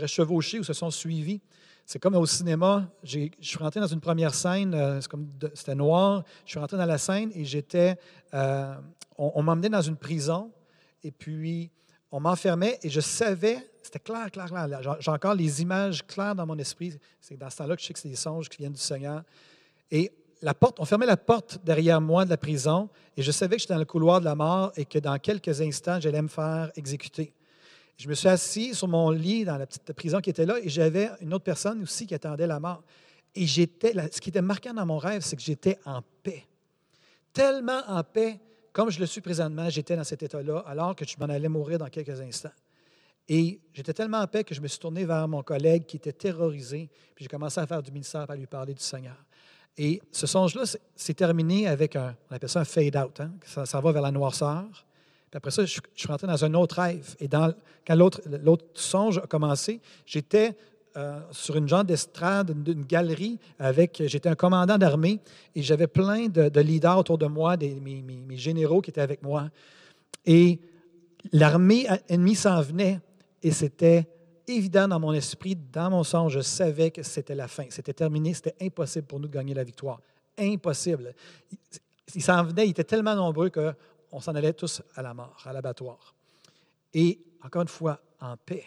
chevauchés 0.07 0.59
ou 0.59 0.63
se 0.63 0.71
sont 0.71 0.89
suivis. 0.89 1.41
C'est 1.85 1.99
comme 1.99 2.15
au 2.15 2.25
cinéma, 2.25 2.89
je 3.03 3.27
suis 3.41 3.57
rentré 3.57 3.79
dans 3.79 3.87
une 3.87 3.99
première 3.99 4.33
scène, 4.33 4.99
c'était 5.53 5.75
noir, 5.75 6.23
je 6.45 6.51
suis 6.51 6.59
rentré 6.59 6.77
dans 6.77 6.85
la 6.85 6.97
scène 6.97 7.31
et 7.33 7.43
j'étais, 7.43 7.97
on, 8.33 8.81
on 9.17 9.43
m'emmenait 9.43 9.69
dans 9.69 9.81
une 9.81 9.97
prison 9.97 10.51
et 11.03 11.11
puis 11.11 11.69
on 12.11 12.19
m'enfermait 12.19 12.77
et 12.83 12.89
je 12.89 13.01
savais, 13.01 13.71
c'était 13.81 13.99
clair, 13.99 14.29
clair, 14.31 14.47
clair. 14.47 14.97
J'ai 14.99 15.11
encore 15.11 15.33
les 15.33 15.61
images 15.61 16.05
claires 16.05 16.35
dans 16.35 16.45
mon 16.45 16.57
esprit. 16.57 16.97
C'est 17.19 17.37
dans 17.37 17.49
ce 17.49 17.57
temps-là 17.57 17.75
que 17.75 17.81
je 17.81 17.87
sais 17.87 17.93
que 17.93 17.99
c'est 17.99 18.09
des 18.09 18.15
songes 18.15 18.49
qui 18.49 18.57
viennent 18.57 18.73
du 18.73 18.81
Seigneur. 18.81 19.23
Et 19.89 20.11
la 20.41 20.53
porte, 20.53 20.79
on 20.79 20.85
fermait 20.85 21.05
la 21.05 21.17
porte 21.17 21.59
derrière 21.63 22.01
moi 22.01 22.25
de 22.25 22.29
la 22.29 22.37
prison 22.37 22.89
et 23.15 23.21
je 23.21 23.31
savais 23.31 23.55
que 23.55 23.61
j'étais 23.61 23.73
dans 23.73 23.79
le 23.79 23.85
couloir 23.85 24.19
de 24.19 24.25
la 24.25 24.35
mort 24.35 24.71
et 24.75 24.85
que 24.85 24.99
dans 24.99 25.17
quelques 25.19 25.61
instants, 25.61 25.99
j'allais 25.99 26.21
me 26.21 26.27
faire 26.27 26.71
exécuter. 26.75 27.33
Je 28.01 28.09
me 28.09 28.15
suis 28.15 28.27
assis 28.27 28.73
sur 28.73 28.87
mon 28.87 29.11
lit 29.11 29.45
dans 29.45 29.57
la 29.57 29.67
petite 29.67 29.93
prison 29.93 30.19
qui 30.21 30.31
était 30.31 30.47
là 30.47 30.57
et 30.59 30.69
j'avais 30.69 31.11
une 31.21 31.35
autre 31.35 31.43
personne 31.43 31.83
aussi 31.83 32.07
qui 32.07 32.15
attendait 32.15 32.47
la 32.47 32.59
mort. 32.59 32.81
Et 33.35 33.45
j'étais, 33.45 33.93
ce 34.11 34.19
qui 34.19 34.29
était 34.29 34.41
marquant 34.41 34.73
dans 34.73 34.87
mon 34.87 34.97
rêve, 34.97 35.21
c'est 35.21 35.35
que 35.35 35.41
j'étais 35.43 35.77
en 35.85 36.01
paix. 36.23 36.43
Tellement 37.31 37.83
en 37.87 38.03
paix 38.03 38.39
comme 38.73 38.89
je 38.89 38.99
le 38.99 39.05
suis 39.05 39.21
présentement, 39.21 39.69
j'étais 39.69 39.95
dans 39.95 40.03
cet 40.03 40.23
état-là 40.23 40.63
alors 40.65 40.95
que 40.95 41.05
je 41.05 41.15
m'en 41.19 41.27
allais 41.27 41.47
mourir 41.47 41.77
dans 41.77 41.89
quelques 41.89 42.19
instants. 42.19 42.49
Et 43.29 43.59
j'étais 43.71 43.93
tellement 43.93 44.19
en 44.19 44.27
paix 44.27 44.43
que 44.43 44.55
je 44.55 44.61
me 44.61 44.67
suis 44.67 44.79
tourné 44.79 45.05
vers 45.05 45.27
mon 45.27 45.43
collègue 45.43 45.85
qui 45.85 45.97
était 45.97 46.11
terrorisé, 46.11 46.89
puis 47.13 47.25
j'ai 47.25 47.29
commencé 47.29 47.59
à 47.59 47.67
faire 47.67 47.83
du 47.83 47.91
ministère, 47.91 48.25
à 48.31 48.35
lui 48.35 48.47
parler 48.47 48.73
du 48.73 48.81
Seigneur. 48.81 49.15
Et 49.77 50.01
ce 50.11 50.25
songe-là 50.25 50.63
s'est 50.95 51.13
terminé 51.13 51.67
avec 51.67 51.95
un, 51.95 52.15
on 52.29 52.35
appelle 52.35 52.49
ça 52.49 52.61
un 52.61 52.65
fade-out, 52.65 53.19
hein? 53.19 53.31
ça, 53.45 53.79
va 53.79 53.91
vers 53.91 54.01
la 54.01 54.11
noirceur. 54.11 54.65
Puis 55.31 55.37
après 55.37 55.51
ça, 55.51 55.63
je, 55.63 55.79
suis 55.95 56.07
rentré 56.07 56.27
dans 56.27 56.43
un 56.43 56.53
autre 56.55 56.81
rêve. 56.81 57.15
Et 57.21 57.29
quand 57.29 57.95
l'autre 57.95 58.65
songe 58.73 59.17
a 59.19 59.27
commencé, 59.27 59.79
j'étais 60.05 60.57
euh, 60.97 61.21
sur 61.31 61.55
une 61.55 61.69
genre 61.69 61.85
d'estrade, 61.85 62.53
une, 62.67 62.83
galerie, 62.83 63.39
avec. 63.57 64.03
J'étais 64.07 64.27
un 64.27 64.35
commandant 64.35 64.77
d'armée 64.77 65.21
et 65.55 65.61
j'avais 65.61 65.87
plein 65.87 66.27
de, 66.27 66.59
leaders 66.59 66.97
autour 66.97 67.17
de 67.17 67.27
moi, 67.27 67.55
des, 67.55 67.79
mes, 67.79 68.35
généraux 68.35 68.81
qui 68.81 68.89
étaient 68.89 68.99
avec 68.99 69.23
moi. 69.23 69.49
Et 70.25 70.59
l'armée 71.31 71.87
ennemie 72.09 72.35
s'en 72.35 72.61
venait 72.61 72.99
et 73.41 73.51
c'était 73.51 74.05
évident 74.49 74.89
dans 74.89 74.99
mon 74.99 75.13
esprit, 75.13 75.55
dans 75.55 75.89
mon 75.89 76.03
sens, 76.03 76.33
je 76.33 76.41
savais 76.41 76.91
que 76.91 77.03
c'était 77.03 77.35
la 77.35 77.47
fin, 77.47 77.63
c'était 77.69 77.93
terminé, 77.93 78.33
c'était 78.33 78.55
impossible 78.61 79.07
pour 79.07 79.21
nous 79.21 79.29
de 79.29 79.33
gagner 79.33 79.53
la 79.53 79.63
victoire. 79.63 80.01
Impossible. 80.37 81.15
Ils 82.13 82.21
s'en 82.21 82.43
venaient, 82.43 82.67
ils 82.67 82.71
étaient 82.71 82.83
tellement 82.83 83.15
nombreux 83.15 83.49
qu'on 84.11 84.19
s'en 84.19 84.35
allait 84.35 84.53
tous 84.53 84.83
à 84.95 85.01
la 85.01 85.13
mort, 85.13 85.41
à 85.45 85.53
l'abattoir. 85.53 86.13
Et 86.93 87.19
encore 87.41 87.63
une 87.63 87.67
fois, 87.67 87.99
en 88.19 88.37
paix 88.37 88.65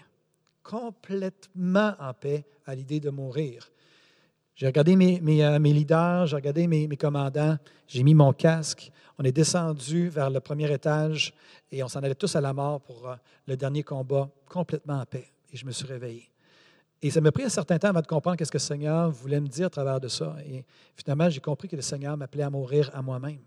complètement 0.65 1.93
en 2.01 2.13
paix 2.13 2.45
à 2.67 2.75
l'idée 2.75 2.99
de 2.99 3.11
mourir. 3.11 3.71
J'ai 4.57 4.67
regardé 4.67 4.97
mes, 4.97 5.21
mes, 5.21 5.45
euh, 5.45 5.59
leaders, 5.59 6.27
j'ai 6.27 6.37
regardé 6.37 6.67
mes, 6.67 6.89
commandants, 6.97 7.59
j'ai 7.87 8.03
mis 8.03 8.15
mon 8.15 8.33
casque, 8.33 8.91
on 9.19 9.25
est 9.25 9.33
descendu 9.33 10.09
vers 10.09 10.31
le 10.31 10.41
premier 10.41 10.73
étage 10.73 11.35
et 11.71 11.83
on 11.83 11.89
s'en 11.89 12.01
allait 12.01 12.15
tous 12.15 12.35
à 12.35 12.41
la 12.41 12.53
mort 12.53 12.81
pour 12.81 13.09
euh, 13.09 13.15
le 13.47 13.57
dernier 13.57 13.83
combat, 13.83 14.31
complètement 14.49 15.01
en 15.01 15.05
paix. 15.05 15.27
Et 15.53 15.57
je 15.57 15.67
me 15.67 15.71
suis 15.71 15.87
réveillé. 15.87 16.31
Et 17.03 17.11
ça 17.11 17.21
m'a 17.21 17.31
pris 17.31 17.43
un 17.43 17.49
certain 17.49 17.79
temps 17.79 17.89
avant 17.89 18.01
de 18.01 18.07
comprendre 18.07 18.37
qu'est-ce 18.37 18.51
que 18.51 18.57
le 18.57 18.63
Seigneur 18.63 19.11
voulait 19.11 19.41
me 19.41 19.49
dire 19.49 19.67
à 19.67 19.71
travers 19.71 20.01
de 20.01 20.09
ça. 20.09 20.37
Et 20.47 20.65
finalement, 20.97 21.29
j'ai 21.29 21.41
compris 21.41 21.69
que 21.69 21.77
le 21.77 21.83
Seigneur 21.83 22.17
m'appelait 22.17 22.45
à 22.45 22.51
mourir 22.51 22.91
à 22.95 23.03
moi-même. 23.03 23.41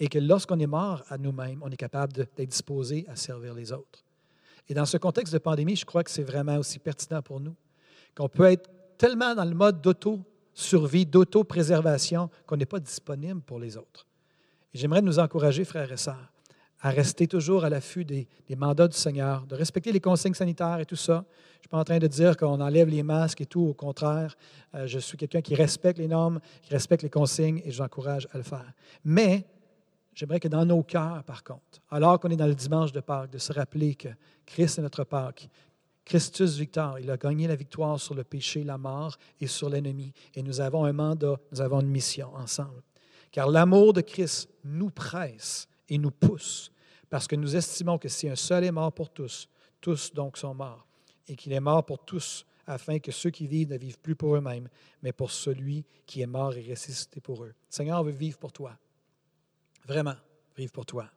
Et 0.00 0.08
que 0.08 0.18
lorsqu'on 0.18 0.58
est 0.58 0.66
mort 0.66 1.04
à 1.08 1.18
nous-mêmes, 1.18 1.60
on 1.62 1.70
est 1.70 1.76
capable 1.76 2.12
d'être 2.14 2.40
disposé 2.48 3.06
à 3.08 3.16
servir 3.16 3.54
les 3.54 3.70
autres. 3.70 4.02
Et 4.68 4.74
dans 4.74 4.86
ce 4.86 4.96
contexte 4.96 5.32
de 5.32 5.38
pandémie, 5.38 5.76
je 5.76 5.84
crois 5.84 6.02
que 6.02 6.10
c'est 6.10 6.22
vraiment 6.22 6.56
aussi 6.56 6.78
pertinent 6.78 7.22
pour 7.22 7.38
nous, 7.38 7.54
qu'on 8.16 8.28
peut 8.28 8.44
être 8.44 8.70
tellement 8.96 9.34
dans 9.34 9.44
le 9.44 9.54
mode 9.54 9.80
d'auto-survie, 9.80 11.06
d'auto-préservation, 11.06 12.30
qu'on 12.46 12.56
n'est 12.56 12.66
pas 12.66 12.80
disponible 12.80 13.40
pour 13.42 13.58
les 13.58 13.76
autres. 13.76 14.06
J'aimerais 14.72 15.02
nous 15.02 15.18
encourager, 15.18 15.64
frères 15.64 15.90
et 15.90 15.96
sœurs, 15.96 16.32
à 16.80 16.90
rester 16.90 17.26
toujours 17.26 17.64
à 17.64 17.68
l'affût 17.68 18.04
des, 18.04 18.26
mandats 18.56 18.88
du 18.88 18.96
Seigneur, 18.96 19.44
de 19.46 19.54
respecter 19.54 19.92
les 19.92 20.00
consignes 20.00 20.34
sanitaires 20.34 20.80
et 20.80 20.86
tout 20.86 20.96
ça. 20.96 21.24
Je 21.54 21.58
ne 21.58 21.62
suis 21.62 21.68
pas 21.68 21.78
en 21.78 21.84
train 21.84 21.98
de 21.98 22.06
dire 22.06 22.36
qu'on 22.36 22.60
enlève 22.60 22.88
les 22.88 23.02
masques 23.02 23.42
et 23.42 23.46
tout, 23.46 23.62
au 23.62 23.74
contraire, 23.74 24.36
euh, 24.74 24.86
je 24.86 24.98
suis 24.98 25.18
quelqu'un 25.18 25.42
qui 25.42 25.54
respecte 25.54 25.98
les 25.98 26.08
normes, 26.08 26.40
qui 26.62 26.72
respecte 26.72 27.02
les 27.02 27.10
consignes 27.10 27.60
et 27.64 27.70
j'encourage 27.70 28.28
à 28.32 28.38
le 28.38 28.44
faire. 28.44 28.72
Mais 29.04 29.44
J'aimerais 30.20 30.38
que 30.38 30.48
dans 30.48 30.66
nos 30.66 30.82
cœurs, 30.82 31.24
par 31.24 31.42
contre, 31.42 31.80
alors 31.88 32.20
qu'on 32.20 32.28
est 32.28 32.36
dans 32.36 32.46
le 32.46 32.54
dimanche 32.54 32.92
de 32.92 33.00
Pâques, 33.00 33.30
de 33.30 33.38
se 33.38 33.54
rappeler 33.54 33.94
que 33.94 34.08
Christ 34.44 34.78
est 34.78 34.82
notre 34.82 35.02
Pâques. 35.02 35.48
Christus 36.04 36.58
Victor, 36.58 36.98
il 36.98 37.10
a 37.10 37.16
gagné 37.16 37.48
la 37.48 37.56
victoire 37.56 37.98
sur 37.98 38.14
le 38.14 38.22
péché, 38.22 38.62
la 38.62 38.76
mort 38.76 39.16
et 39.40 39.46
sur 39.46 39.70
l'ennemi. 39.70 40.12
Et 40.34 40.42
nous 40.42 40.60
avons 40.60 40.84
un 40.84 40.92
mandat, 40.92 41.40
nous 41.50 41.62
avons 41.62 41.80
une 41.80 41.88
mission 41.88 42.34
ensemble. 42.34 42.82
Car 43.32 43.48
l'amour 43.48 43.94
de 43.94 44.02
Christ 44.02 44.50
nous 44.62 44.90
presse 44.90 45.66
et 45.88 45.96
nous 45.96 46.10
pousse, 46.10 46.70
parce 47.08 47.26
que 47.26 47.36
nous 47.36 47.56
estimons 47.56 47.96
que 47.96 48.10
si 48.10 48.28
un 48.28 48.36
seul 48.36 48.64
est 48.64 48.72
mort 48.72 48.92
pour 48.92 49.08
tous, 49.08 49.48
tous 49.80 50.12
donc 50.12 50.36
sont 50.36 50.52
morts, 50.52 50.86
et 51.28 51.34
qu'il 51.34 51.54
est 51.54 51.60
mort 51.60 51.86
pour 51.86 52.04
tous, 52.04 52.44
afin 52.66 52.98
que 52.98 53.10
ceux 53.10 53.30
qui 53.30 53.46
vivent 53.46 53.70
ne 53.70 53.78
vivent 53.78 53.98
plus 53.98 54.16
pour 54.16 54.36
eux-mêmes, 54.36 54.68
mais 55.02 55.14
pour 55.14 55.30
celui 55.30 55.86
qui 56.04 56.20
est 56.20 56.26
mort 56.26 56.52
et 56.58 56.70
ressuscité 56.70 57.22
pour 57.22 57.42
eux. 57.42 57.54
Seigneur 57.70 58.04
veut 58.04 58.12
vivre 58.12 58.36
pour 58.36 58.52
toi. 58.52 58.76
Vraiment, 59.90 60.14
vive 60.56 60.70
pour 60.70 60.86
toi. 60.86 61.10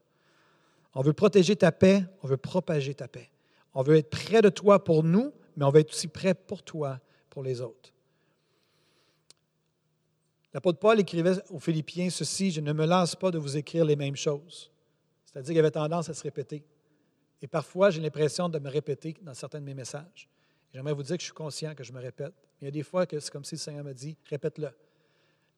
On 0.95 1.03
veut 1.03 1.13
protéger 1.13 1.55
ta 1.55 1.71
paix, 1.71 2.03
on 2.23 2.27
veut 2.27 2.37
propager 2.37 2.95
ta 2.95 3.07
paix. 3.07 3.29
On 3.75 3.83
veut 3.83 3.97
être 3.97 4.09
près 4.09 4.41
de 4.41 4.49
toi 4.49 4.83
pour 4.83 5.03
nous, 5.03 5.31
mais 5.55 5.63
on 5.63 5.69
veut 5.69 5.81
être 5.81 5.91
aussi 5.91 6.07
près 6.07 6.33
pour 6.33 6.63
toi, 6.63 6.99
pour 7.29 7.43
les 7.43 7.61
autres. 7.61 7.93
L'apôtre 10.55 10.79
Paul 10.79 10.99
écrivait 10.99 11.35
aux 11.51 11.59
Philippiens 11.59 12.09
ceci, 12.09 12.49
je 12.49 12.61
ne 12.61 12.73
me 12.73 12.87
lasse 12.87 13.15
pas 13.15 13.29
de 13.29 13.37
vous 13.37 13.57
écrire 13.57 13.85
les 13.85 13.95
mêmes 13.95 14.15
choses. 14.15 14.71
C'est-à-dire 15.25 15.51
qu'il 15.51 15.59
avait 15.59 15.69
tendance 15.69 16.09
à 16.09 16.15
se 16.15 16.23
répéter. 16.23 16.63
Et 17.43 17.47
parfois, 17.47 17.91
j'ai 17.91 18.01
l'impression 18.01 18.49
de 18.49 18.57
me 18.57 18.71
répéter 18.71 19.15
dans 19.21 19.35
certains 19.35 19.59
de 19.59 19.65
mes 19.65 19.75
messages. 19.75 20.27
J'aimerais 20.73 20.93
vous 20.93 21.03
dire 21.03 21.17
que 21.17 21.21
je 21.21 21.25
suis 21.25 21.33
conscient 21.35 21.75
que 21.75 21.83
je 21.83 21.93
me 21.93 22.01
répète. 22.01 22.33
Il 22.59 22.65
y 22.65 22.67
a 22.69 22.71
des 22.71 22.81
fois 22.81 23.05
que 23.05 23.19
c'est 23.19 23.31
comme 23.31 23.45
si 23.45 23.53
le 23.53 23.59
Seigneur 23.59 23.83
me 23.83 23.93
dit, 23.93 24.17
répète-le. 24.31 24.71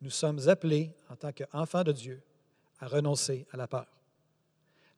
Nous 0.01 0.09
sommes 0.09 0.49
appelés 0.49 0.91
en 1.09 1.15
tant 1.15 1.31
qu'enfants 1.31 1.83
de 1.85 1.93
Dieu 1.93 2.21
à 2.85 2.87
renoncer 2.87 3.45
à 3.51 3.57
la 3.57 3.67
peur. 3.67 3.87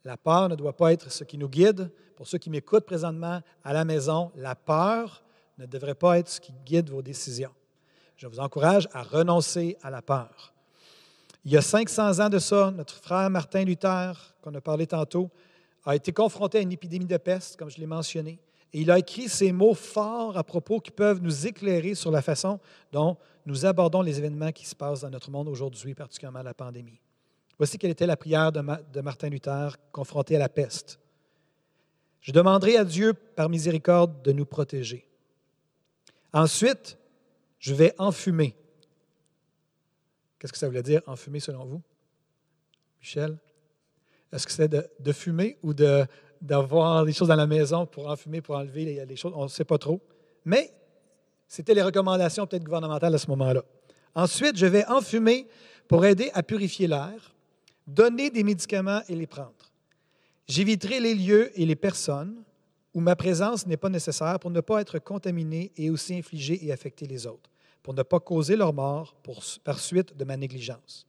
La 0.03 0.17
peur 0.17 0.49
ne 0.49 0.55
doit 0.55 0.75
pas 0.75 0.93
être 0.93 1.11
ce 1.11 1.23
qui 1.23 1.37
nous 1.37 1.49
guide. 1.49 1.91
Pour 2.15 2.27
ceux 2.27 2.37
qui 2.37 2.49
m'écoutent 2.49 2.85
présentement 2.85 3.41
à 3.63 3.73
la 3.73 3.85
maison, 3.85 4.31
la 4.35 4.55
peur 4.55 5.23
ne 5.57 5.65
devrait 5.65 5.95
pas 5.95 6.19
être 6.19 6.29
ce 6.29 6.39
qui 6.39 6.53
guide 6.65 6.89
vos 6.89 7.01
décisions. 7.01 7.51
Je 8.17 8.27
vous 8.27 8.39
encourage 8.39 8.87
à 8.93 9.03
renoncer 9.03 9.77
à 9.81 9.89
la 9.89 10.01
peur. 10.01 10.53
Il 11.45 11.51
y 11.51 11.57
a 11.57 11.61
500 11.61 12.19
ans 12.19 12.29
de 12.29 12.39
ça, 12.39 12.71
notre 12.71 12.95
frère 12.95 13.29
Martin 13.29 13.63
Luther, 13.63 14.35
qu'on 14.41 14.53
a 14.53 14.61
parlé 14.61 14.87
tantôt, 14.87 15.29
a 15.85 15.95
été 15.95 16.11
confronté 16.11 16.57
à 16.57 16.61
une 16.61 16.71
épidémie 16.73 17.05
de 17.05 17.17
peste, 17.17 17.55
comme 17.55 17.69
je 17.69 17.77
l'ai 17.77 17.85
mentionné, 17.85 18.39
et 18.73 18.81
il 18.81 18.91
a 18.91 18.99
écrit 18.99 19.29
ces 19.29 19.53
mots 19.53 19.73
forts 19.73 20.37
à 20.37 20.43
propos 20.43 20.81
qui 20.81 20.91
peuvent 20.91 21.21
nous 21.21 21.47
éclairer 21.47 21.95
sur 21.95 22.11
la 22.11 22.21
façon 22.21 22.59
dont 22.91 23.17
nous 23.45 23.65
abordons 23.65 24.01
les 24.01 24.17
événements 24.17 24.51
qui 24.51 24.65
se 24.65 24.75
passent 24.75 25.01
dans 25.01 25.09
notre 25.09 25.31
monde 25.31 25.47
aujourd'hui, 25.47 25.95
particulièrement 25.95 26.43
la 26.43 26.53
pandémie. 26.53 26.99
Voici 27.57 27.77
quelle 27.77 27.91
était 27.91 28.05
la 28.05 28.17
prière 28.17 28.51
de, 28.51 29.01
Martin 29.01 29.29
Luther 29.29 29.77
confronté 29.91 30.35
à 30.35 30.39
la 30.39 30.49
peste. 30.49 30.99
Je 32.21 32.31
demanderai 32.31 32.77
à 32.77 32.83
Dieu, 32.83 33.13
par 33.13 33.49
miséricorde, 33.49 34.21
de 34.21 34.31
nous 34.31 34.45
protéger. 34.45 35.07
Ensuite, 36.33 36.97
je 37.57 37.73
vais 37.73 37.95
enfumer. 37.97 38.55
Qu'est-ce 40.37 40.53
que 40.53 40.59
ça 40.59 40.67
voulait 40.67 40.83
dire, 40.83 41.01
enfumer, 41.07 41.39
selon 41.39 41.65
vous? 41.65 41.81
Michel? 42.99 43.37
Est-ce 44.31 44.45
que 44.45 44.51
c'est 44.51 44.67
de, 44.67 45.11
fumer 45.11 45.57
ou 45.63 45.73
d'avoir 45.73 47.05
des 47.05 47.13
choses 47.13 47.29
dans 47.29 47.35
la 47.35 47.47
maison 47.47 47.85
pour 47.87 48.07
enfumer, 48.07 48.41
pour 48.41 48.55
enlever 48.55 48.85
les, 48.85 49.05
les 49.05 49.15
choses? 49.15 49.33
On 49.35 49.43
ne 49.43 49.49
sait 49.49 49.65
pas 49.65 49.77
trop. 49.79 50.01
Mais 50.45 50.71
c'était 51.47 51.73
les 51.73 51.81
recommandations 51.81 52.45
peut-être 52.45 52.63
gouvernementales 52.63 53.15
à 53.15 53.17
ce 53.17 53.29
moment-là. 53.29 53.63
Ensuite, 54.13 54.57
je 54.57 54.65
vais 54.65 54.85
enfumer 54.87 55.47
pour 55.87 56.05
aider 56.05 56.29
à 56.33 56.43
purifier 56.43 56.87
l'air 56.87 57.36
donner 57.87 58.29
des 58.29 58.43
médicaments 58.43 59.01
et 59.07 59.15
les 59.15 59.27
prendre. 59.27 59.71
J'éviterai 60.47 60.99
les 60.99 61.15
lieux 61.15 61.51
et 61.59 61.65
les 61.65 61.75
personnes 61.75 62.43
où 62.93 62.99
ma 62.99 63.15
présence 63.15 63.65
n'est 63.65 63.77
pas 63.77 63.89
nécessaire 63.89 64.39
pour 64.39 64.51
ne 64.51 64.61
pas 64.61 64.81
être 64.81 64.99
contaminé 64.99 65.71
et 65.77 65.89
aussi 65.89 66.15
infliger 66.15 66.65
et 66.65 66.71
affecter 66.71 67.05
les 67.05 67.25
autres, 67.25 67.49
pour 67.81 67.93
ne 67.93 68.03
pas 68.03 68.19
causer 68.19 68.55
leur 68.55 68.73
mort 68.73 69.15
par 69.63 69.79
suite 69.79 70.15
de 70.15 70.25
ma 70.25 70.37
négligence. 70.37 71.07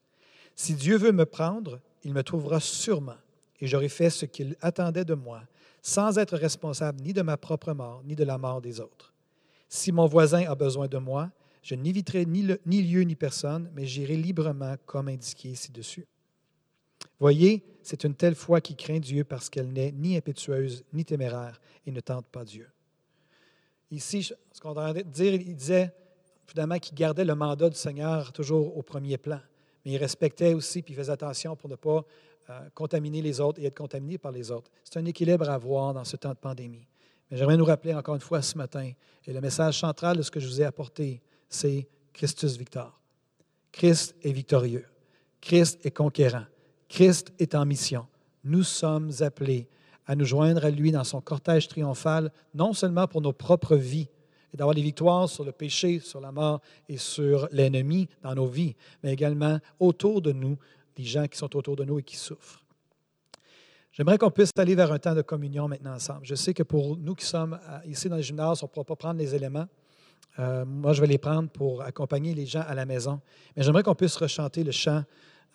Si 0.54 0.74
Dieu 0.74 0.96
veut 0.96 1.12
me 1.12 1.24
prendre, 1.24 1.80
il 2.04 2.12
me 2.12 2.22
trouvera 2.22 2.60
sûrement, 2.60 3.16
et 3.60 3.66
j'aurai 3.66 3.88
fait 3.88 4.10
ce 4.10 4.26
qu'il 4.26 4.56
attendait 4.60 5.04
de 5.04 5.14
moi, 5.14 5.42
sans 5.82 6.18
être 6.18 6.36
responsable 6.36 7.00
ni 7.00 7.12
de 7.12 7.22
ma 7.22 7.36
propre 7.36 7.72
mort, 7.72 8.02
ni 8.04 8.14
de 8.14 8.24
la 8.24 8.38
mort 8.38 8.60
des 8.60 8.80
autres. 8.80 9.12
Si 9.68 9.92
mon 9.92 10.06
voisin 10.06 10.48
a 10.48 10.54
besoin 10.54 10.88
de 10.88 10.98
moi, 10.98 11.30
Je 11.68 11.74
n'éviterai 11.74 12.24
ni, 12.24 12.82
lieu 12.82 13.02
ni 13.02 13.14
personne, 13.14 13.70
mais 13.74 13.84
j'irai 13.84 14.16
librement 14.16 14.76
comme 14.86 15.08
indiqué 15.08 15.54
ci-dessus. 15.54 16.06
Voyez, 17.20 17.64
c'est 17.83 18.04
une 18.04 18.14
telle 18.14 18.35
foi 18.35 18.61
qui 18.61 18.76
craint 18.76 19.00
Dieu 19.00 19.24
parce 19.24 19.48
qu'elle 19.48 19.72
n'est 19.72 19.92
ni 19.92 20.16
impétueuse 20.16 20.85
ni 20.92 21.04
téméraire 21.04 21.61
et 21.87 21.90
ne 21.90 22.00
tente 22.00 22.26
pas 22.26 22.44
Dieu. 22.44 22.68
Ici, 23.90 24.22
ce 24.22 24.61
qu'on 24.61 24.70
entendait 24.70 25.04
dire, 25.04 25.35
il 25.35 25.57
disait 25.57 25.92
finalement 26.46 26.78
qu'il 26.78 26.94
gardait 26.94 27.24
le 27.24 27.35
mandat 27.35 27.70
du 27.70 27.76
Seigneur 27.76 28.33
toujours 28.33 28.76
au 28.76 28.83
premier 28.83 29.18
plan, 29.18 29.40
mais 29.85 29.92
il 29.92 29.96
respectait 29.96 30.54
aussi 30.54 30.83
puis 30.83 30.94
il 30.94 30.96
faisait 30.96 31.12
attention 31.12 31.57
pour 31.57 31.68
ne 31.70 31.76
pas 31.76 32.04
euh, 32.50 32.61
contaminer 32.74 33.22
les 33.22 33.40
autres 33.40 33.61
et 33.61 33.66
être 33.66 33.76
contaminé 33.76 34.18
par 34.18 34.33
les 34.33 34.50
autres. 34.50 34.70
C'est 34.85 34.98
un 34.98 35.04
équilibre 35.04 35.48
à 35.48 35.54
avoir 35.54 35.94
dans 35.94 36.04
ce 36.04 36.16
temps 36.16 36.31
de 36.31 36.35
pandémie. 36.35 36.87
Mais 37.31 37.37
j'aimerais 37.37 37.57
nous 37.57 37.64
rappeler 37.64 37.94
encore 37.94 38.14
une 38.14 38.20
fois 38.20 38.42
ce 38.42 38.57
matin, 38.57 38.90
et 39.26 39.33
le 39.33 39.40
message 39.40 39.78
central 39.78 40.16
de 40.16 40.22
ce 40.22 40.31
que 40.31 40.40
je 40.40 40.46
vous 40.46 40.61
ai 40.61 40.64
apporté, 40.64 41.20
c'est 41.48 41.87
Christus 42.12 42.57
Victor. 42.57 42.98
Christ 43.70 44.14
est 44.22 44.33
victorieux. 44.33 44.87
Christ 45.40 45.85
est 45.85 45.90
conquérant. 45.90 46.44
Christ 46.88 47.33
est 47.38 47.55
en 47.55 47.64
mission. 47.66 48.07
Nous 48.44 48.62
sommes 48.62 49.11
appelés 49.20 49.68
à 50.07 50.16
nous 50.16 50.24
joindre 50.24 50.64
à 50.64 50.70
lui 50.70 50.90
dans 50.90 51.05
son 51.05 51.20
cortège 51.20 51.68
triomphal, 51.68 52.33
non 52.55 52.72
seulement 52.72 53.07
pour 53.07 53.20
nos 53.20 53.33
propres 53.33 53.77
vies 53.77 54.09
et 54.55 54.57
d'avoir 54.57 54.74
des 54.74 54.81
victoires 54.83 55.29
sur 55.29 55.44
le 55.44 55.53
péché, 55.53 56.01
sur 56.01 56.20
la 56.20 56.33
mort 56.33 56.61
et 56.88 56.96
sur 56.96 57.46
l'ennemi 57.53 58.09
dans 58.22 58.35
nos 58.35 58.46
vies, 58.46 58.74
mais 59.03 59.12
également 59.12 59.59
autour 59.79 60.22
de 60.22 60.33
nous, 60.33 60.57
les 60.96 61.05
gens 61.05 61.27
qui 61.27 61.37
sont 61.37 61.55
autour 61.55 61.77
de 61.77 61.85
nous 61.85 61.98
et 61.98 62.03
qui 62.03 62.16
souffrent. 62.16 62.64
J'aimerais 63.92 64.16
qu'on 64.16 64.31
puisse 64.31 64.51
aller 64.57 64.74
vers 64.74 64.92
un 64.92 64.98
temps 64.98 65.14
de 65.14 65.22
communion 65.22 65.68
maintenant 65.68 65.94
ensemble. 65.94 66.20
Je 66.24 66.35
sais 66.35 66.55
que 66.55 66.62
pour 66.62 66.96
nous 66.96 67.14
qui 67.14 67.27
sommes 67.27 67.59
à- 67.66 67.85
ici 67.85 68.09
dans 68.09 68.16
le 68.16 68.22
gymnase, 68.22 68.62
on 68.62 68.66
ne 68.66 68.70
pourra 68.70 68.85
pas 68.85 68.96
prendre 68.96 69.18
les 69.18 69.35
éléments. 69.35 69.66
Euh, 70.38 70.64
moi, 70.64 70.92
je 70.92 71.01
vais 71.01 71.07
les 71.09 71.18
prendre 71.18 71.51
pour 71.51 71.83
accompagner 71.83 72.33
les 72.33 72.46
gens 72.46 72.62
à 72.66 72.74
la 72.74 72.87
maison. 72.87 73.20
Mais 73.57 73.62
j'aimerais 73.64 73.83
qu'on 73.83 73.96
puisse 73.96 74.16
rechanter 74.16 74.62
le 74.62 74.70
chant 74.70 75.05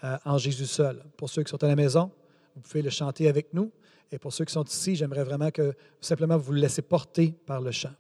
euh, 0.04 0.18
en 0.26 0.38
Jésus 0.38 0.66
seul. 0.66 1.04
Pour 1.18 1.30
ceux 1.30 1.44
qui 1.44 1.50
sont 1.50 1.64
à 1.64 1.68
la 1.68 1.76
maison, 1.76 2.12
vous 2.56 2.62
pouvez 2.62 2.82
le 2.82 2.90
chanter 2.90 3.28
avec 3.28 3.54
nous. 3.54 3.72
Et 4.12 4.20
pour 4.20 4.32
ceux 4.32 4.46
qui 4.46 4.54
sont 4.54 4.64
ici, 4.64 4.96
j'aimerais 4.96 5.24
vraiment 5.24 5.50
que 5.50 5.74
simplement 6.00 6.38
vous 6.38 6.52
le 6.52 6.60
laissez 6.60 6.82
porter 6.82 7.34
par 7.46 7.62
le 7.62 7.72
chant. 7.72 7.94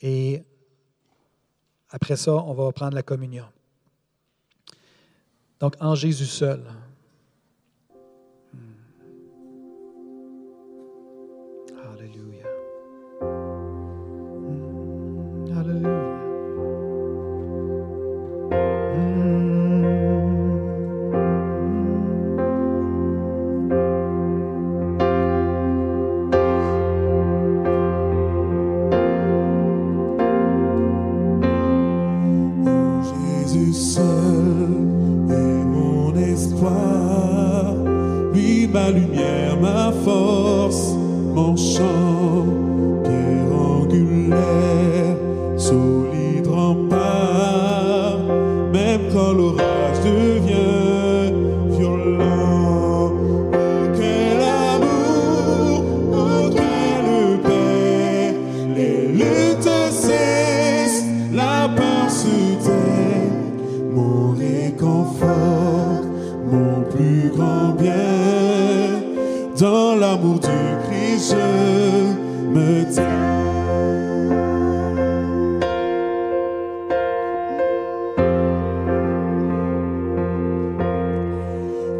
Et 0.00 0.42
après 1.90 2.16
ça, 2.16 2.32
on 2.34 2.52
va 2.52 2.70
prendre 2.72 2.94
la 2.94 3.02
communion. 3.02 3.46
Donc, 5.60 5.74
en 5.80 5.94
Jésus 5.94 6.26
seul. 6.26 6.62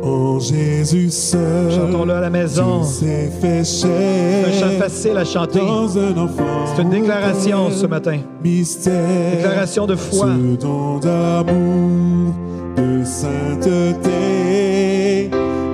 En 0.05 0.39
Jésus 0.39 1.11
seul, 1.11 1.73
Chantons-le 1.73 2.13
à 2.13 2.21
la 2.21 2.29
maison. 2.29 2.83
C'est 2.83 3.31
un 3.43 3.65
chant 4.53 4.79
facile 4.79 5.17
à 5.17 5.25
chanter. 5.25 5.63
C'est 6.67 6.83
une 6.83 6.91
déclaration 6.91 7.71
ce 7.71 7.87
matin. 7.87 8.19
Mystère. 8.43 9.37
Déclaration 9.37 9.87
de 9.87 9.97
foi. 9.97 10.27
Ce 10.27 10.57
don 10.61 10.99
d'amour, 10.99 12.35
de 12.77 13.03
sainteté, 13.03 14.11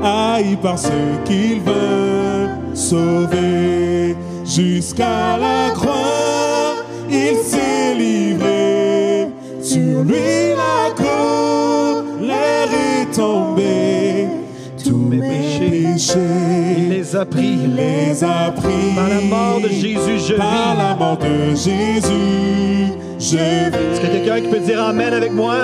haï 0.04 0.54
par 0.62 0.78
ceux 0.78 0.90
qu'il 1.24 1.60
veut 1.62 2.50
sauver. 2.72 4.14
Jusqu'à 4.44 5.38
la 5.38 5.70
croix, 5.74 6.76
il 7.10 7.36
s'est 7.42 7.94
livré. 7.96 9.26
Sur 9.60 10.04
lui, 10.04 10.54
la 10.54 10.90
colère 10.94 12.68
est 12.72 13.12
tombée. 13.12 13.89
Péchés, 16.00 16.18
Il 16.78 16.88
les 16.88 17.14
a 17.14 17.26
pris. 17.26 17.58
il 17.62 17.76
les 17.76 18.24
a 18.24 18.50
pris. 18.52 18.94
Par 18.96 19.08
la 19.10 19.20
mort 19.20 19.60
de 19.62 19.68
Jésus, 19.68 20.18
je 20.28 20.34
Par 20.34 20.72
vis. 20.72 20.78
la 20.78 20.94
mort 20.94 21.18
de 21.18 21.50
Jésus, 21.54 22.94
je 23.18 23.36
vis. 23.36 23.76
Est-ce 23.92 24.00
qu'il 24.00 24.08
y 24.08 24.16
a 24.16 24.18
quelqu'un 24.20 24.40
qui 24.40 24.48
peut 24.48 24.60
dire 24.60 24.82
Amen 24.82 25.12
avec 25.12 25.32
moi? 25.32 25.56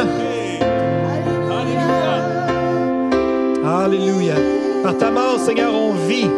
Alléluia. 3.65 4.35
Par 4.83 4.97
ta 4.99 5.11
mort, 5.11 5.39
Seigneur, 5.39 5.73
on 5.73 5.93
vit. 6.07 6.29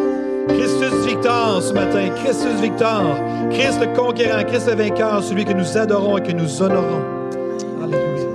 Christus 0.47 0.93
Victor 1.05 1.61
ce 1.61 1.73
matin. 1.73 2.07
Christus 2.23 2.59
Victor. 2.61 3.03
Christ 3.51 3.79
le 3.81 3.87
conquérant. 3.95 4.43
Christ 4.45 4.67
le 4.69 4.75
vainqueur. 4.75 5.21
Celui 5.23 5.43
que 5.43 5.53
nous 5.53 5.77
adorons 5.77 6.17
et 6.17 6.21
que 6.21 6.31
nous 6.31 6.61
honorons. 6.61 7.01
Alléluia. 7.83 8.29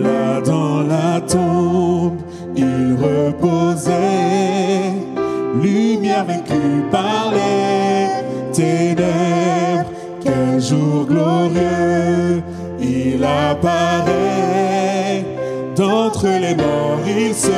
Là 0.00 0.40
dans 0.40 0.82
la 0.82 1.20
tombe, 1.20 2.18
il 2.56 2.96
reposait, 3.00 3.92
lumière 5.62 6.24
vaincue 6.24 6.82
par 6.90 7.32
les 7.32 8.08
ténèbres. 8.52 9.90
Quel 10.22 10.60
jour 10.60 11.06
glorieux, 11.06 12.42
il 12.80 13.22
apparaît. 13.22 15.24
D'entre 15.76 16.26
les 16.26 16.54
morts, 16.54 17.00
il 17.06 17.34
se 17.34 17.50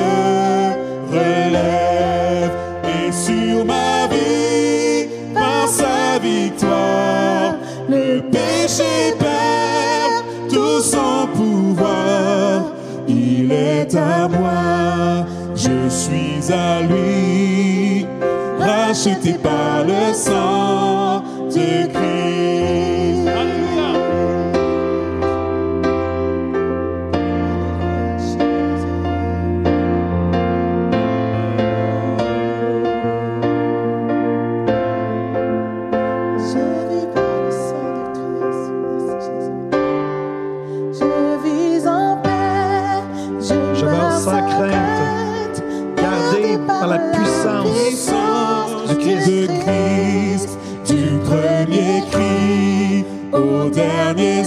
relève. 1.10 2.50
Et 2.84 3.12
sur 3.12 3.64
ma 3.64 4.06
vie, 4.10 5.08
par 5.32 5.68
sa 5.68 6.18
victoire, 6.18 7.54
le 7.88 8.20
péché 8.20 9.14
perd 9.18 10.24
tout 10.52 10.80
son 10.80 11.27
à 13.96 14.28
moi, 14.28 15.26
je 15.54 15.88
suis 15.88 16.52
à 16.52 16.82
lui, 16.82 18.06
racheté 18.58 19.34
par 19.34 19.84
le 19.84 20.12
sang 20.12 21.22
de 21.50 21.86
Christ. 21.92 22.37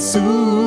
Dernier 0.01 0.60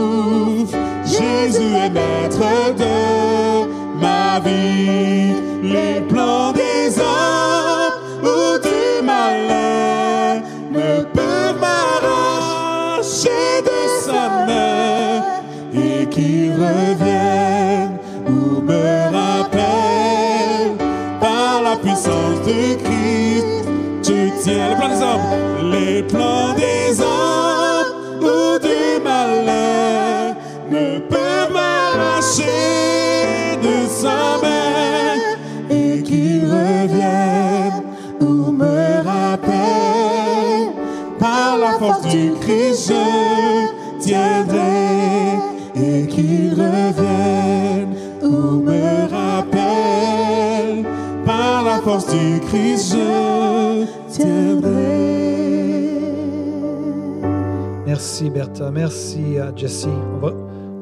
Merci 57.87 58.29
Bertha, 58.31 58.71
merci 58.71 59.39
à 59.39 59.53
Jessie. 59.55 59.89
On, 59.89 60.19
va, 60.19 60.33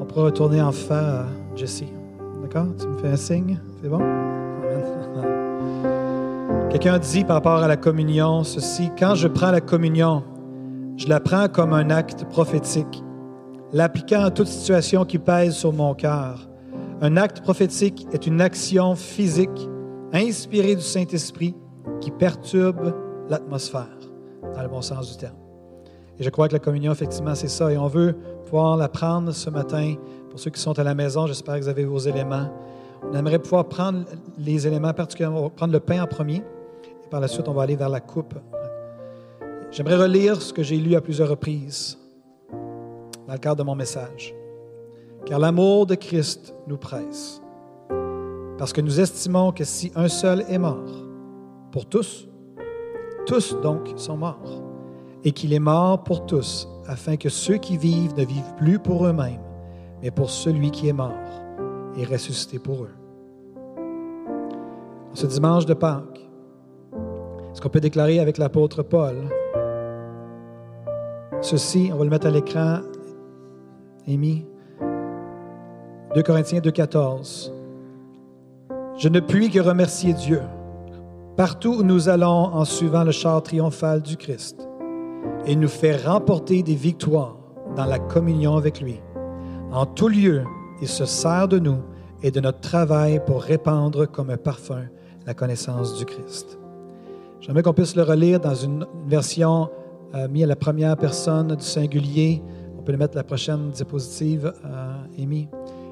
on 0.00 0.04
pourra 0.04 0.24
retourner 0.24 0.60
en 0.60 0.70
à 0.90 1.26
Jessie. 1.54 1.92
D'accord? 2.42 2.66
Tu 2.78 2.86
me 2.86 2.98
fais 2.98 3.08
un 3.08 3.16
signe? 3.16 3.60
C'est 3.80 3.88
bon? 3.88 4.00
Quelqu'un 6.70 6.98
dit 6.98 7.24
par 7.24 7.36
rapport 7.36 7.62
à 7.62 7.68
la 7.68 7.76
communion 7.76 8.44
ceci, 8.44 8.90
quand 8.98 9.14
je 9.14 9.28
prends 9.28 9.50
la 9.50 9.60
communion, 9.60 10.24
je 10.96 11.06
la 11.08 11.20
prends 11.20 11.48
comme 11.48 11.72
un 11.74 11.90
acte 11.90 12.24
prophétique, 12.24 13.02
l'appliquant 13.72 14.24
à 14.24 14.30
toute 14.30 14.48
situation 14.48 15.04
qui 15.04 15.18
pèse 15.18 15.54
sur 15.54 15.72
mon 15.72 15.94
cœur. 15.94 16.48
Un 17.00 17.16
acte 17.16 17.40
prophétique 17.40 18.06
est 18.12 18.26
une 18.26 18.40
action 18.40 18.94
physique 18.94 19.68
inspirée 20.12 20.76
du 20.76 20.82
Saint-Esprit 20.82 21.54
qui 22.02 22.10
perturbe 22.10 22.94
l'atmosphère, 23.30 23.96
dans 24.54 24.62
le 24.62 24.68
bon 24.68 24.82
sens 24.82 25.12
du 25.12 25.16
terme. 25.16 25.36
Et 26.18 26.24
je 26.24 26.30
crois 26.30 26.48
que 26.48 26.52
la 26.52 26.58
communion, 26.58 26.92
effectivement, 26.92 27.34
c'est 27.34 27.48
ça. 27.48 27.72
Et 27.72 27.78
on 27.78 27.86
veut 27.86 28.14
pouvoir 28.44 28.76
la 28.76 28.88
prendre 28.88 29.30
ce 29.32 29.48
matin. 29.48 29.94
Pour 30.28 30.38
ceux 30.38 30.50
qui 30.50 30.60
sont 30.60 30.78
à 30.78 30.82
la 30.82 30.94
maison, 30.94 31.26
j'espère 31.26 31.54
que 31.54 31.60
vous 31.60 31.68
avez 31.68 31.84
vos 31.84 31.98
éléments. 31.98 32.50
On 33.08 33.14
aimerait 33.14 33.38
pouvoir 33.38 33.68
prendre 33.68 34.04
les 34.36 34.66
éléments, 34.66 34.92
particulièrement, 34.92 35.38
on 35.38 35.42
va 35.44 35.50
prendre 35.50 35.72
le 35.72 35.80
pain 35.80 36.02
en 36.02 36.06
premier. 36.06 36.42
Et 37.04 37.08
par 37.08 37.20
la 37.20 37.28
suite, 37.28 37.48
on 37.48 37.52
va 37.52 37.62
aller 37.62 37.76
vers 37.76 37.88
la 37.88 38.00
coupe. 38.00 38.34
J'aimerais 39.70 39.96
relire 39.96 40.42
ce 40.42 40.52
que 40.52 40.62
j'ai 40.62 40.76
lu 40.76 40.96
à 40.96 41.00
plusieurs 41.00 41.28
reprises 41.28 41.98
dans 43.26 43.32
le 43.32 43.38
cadre 43.38 43.56
de 43.56 43.62
mon 43.62 43.76
message. 43.76 44.34
Car 45.24 45.38
l'amour 45.38 45.86
de 45.86 45.94
Christ 45.94 46.52
nous 46.66 46.76
presse. 46.76 47.40
Parce 48.58 48.72
que 48.72 48.80
nous 48.80 49.00
estimons 49.00 49.52
que 49.52 49.64
si 49.64 49.92
un 49.94 50.08
seul 50.08 50.44
est 50.48 50.58
mort, 50.58 51.11
pour 51.72 51.86
tous, 51.86 52.28
tous 53.26 53.56
donc 53.62 53.88
sont 53.96 54.18
morts, 54.18 54.62
et 55.24 55.32
qu'il 55.32 55.52
est 55.54 55.58
mort 55.58 56.04
pour 56.04 56.26
tous, 56.26 56.68
afin 56.86 57.16
que 57.16 57.30
ceux 57.30 57.56
qui 57.56 57.78
vivent 57.78 58.14
ne 58.16 58.24
vivent 58.24 58.54
plus 58.56 58.78
pour 58.78 59.06
eux-mêmes, 59.06 59.40
mais 60.02 60.10
pour 60.10 60.30
celui 60.30 60.70
qui 60.70 60.88
est 60.88 60.92
mort 60.92 61.10
et 61.96 62.04
ressuscité 62.04 62.58
pour 62.58 62.84
eux. 62.84 62.94
Ce 65.14 65.26
dimanche 65.26 65.66
de 65.66 65.74
Pâques, 65.74 66.28
est-ce 67.50 67.60
qu'on 67.60 67.68
peut 67.68 67.80
déclarer 67.80 68.20
avec 68.20 68.38
l'apôtre 68.38 68.82
Paul 68.82 69.16
ceci, 71.40 71.90
on 71.92 71.96
va 71.96 72.04
le 72.04 72.10
mettre 72.10 72.28
à 72.28 72.30
l'écran, 72.30 72.78
Amy, 74.06 74.46
2 76.14 76.22
Corinthiens 76.22 76.60
2,14. 76.60 77.50
Je 78.96 79.08
ne 79.08 79.18
puis 79.18 79.50
que 79.50 79.58
remercier 79.58 80.12
Dieu 80.12 80.40
partout 81.36 81.76
où 81.78 81.82
nous 81.82 82.08
allons 82.08 82.28
en 82.54 82.64
suivant 82.64 83.04
le 83.04 83.12
char 83.12 83.42
triomphal 83.42 84.02
du 84.02 84.16
Christ 84.16 84.68
et 85.46 85.56
nous 85.56 85.68
fait 85.68 85.96
remporter 85.96 86.62
des 86.62 86.74
victoires 86.74 87.36
dans 87.76 87.86
la 87.86 87.98
communion 87.98 88.56
avec 88.56 88.80
lui. 88.80 89.00
En 89.72 89.86
tout 89.86 90.08
lieu, 90.08 90.44
il 90.80 90.88
se 90.88 91.04
sert 91.04 91.48
de 91.48 91.58
nous 91.58 91.78
et 92.22 92.30
de 92.30 92.40
notre 92.40 92.60
travail 92.60 93.20
pour 93.24 93.42
répandre 93.42 94.06
comme 94.10 94.30
un 94.30 94.36
parfum 94.36 94.84
la 95.26 95.34
connaissance 95.34 95.96
du 95.96 96.04
Christ. 96.04 96.58
J'aimerais 97.40 97.62
qu'on 97.62 97.72
puisse 97.72 97.96
le 97.96 98.02
relire 98.02 98.38
dans 98.38 98.54
une 98.54 98.86
version 99.06 99.70
euh, 100.14 100.28
mise 100.28 100.44
à 100.44 100.46
la 100.46 100.56
première 100.56 100.96
personne 100.96 101.56
du 101.56 101.64
singulier. 101.64 102.42
On 102.78 102.82
peut 102.82 102.92
le 102.92 102.98
mettre 102.98 103.16
la 103.16 103.24
prochaine 103.24 103.70
diapositive, 103.70 104.52
euh, 104.64 104.94
Amy. 105.18 105.48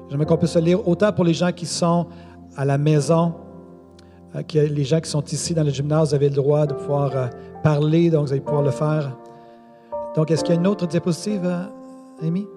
J'aimerais 0.09 0.25
qu'on 0.25 0.37
puisse 0.37 0.55
le 0.55 0.61
lire 0.61 0.87
autant 0.87 1.11
pour 1.11 1.25
les 1.25 1.33
gens 1.33 1.51
qui 1.51 1.65
sont 1.65 2.07
à 2.55 2.65
la 2.65 2.77
maison, 2.77 3.33
que 4.47 4.59
les 4.59 4.83
gens 4.83 4.99
qui 4.99 5.09
sont 5.09 5.23
ici 5.25 5.53
dans 5.53 5.63
le 5.63 5.71
gymnase, 5.71 6.09
vous 6.09 6.15
avez 6.15 6.29
le 6.29 6.35
droit 6.35 6.65
de 6.65 6.73
pouvoir 6.73 7.15
euh, 7.15 7.27
parler, 7.63 8.09
donc 8.09 8.27
vous 8.27 8.31
allez 8.31 8.41
pouvoir 8.41 8.63
le 8.63 8.71
faire. 8.71 9.17
Donc, 10.15 10.31
est-ce 10.31 10.43
qu'il 10.43 10.53
y 10.53 10.57
a 10.57 10.59
une 10.59 10.67
autre 10.67 10.87
diapositive, 10.87 11.45
euh, 11.45 11.63
Amy? 12.21 12.47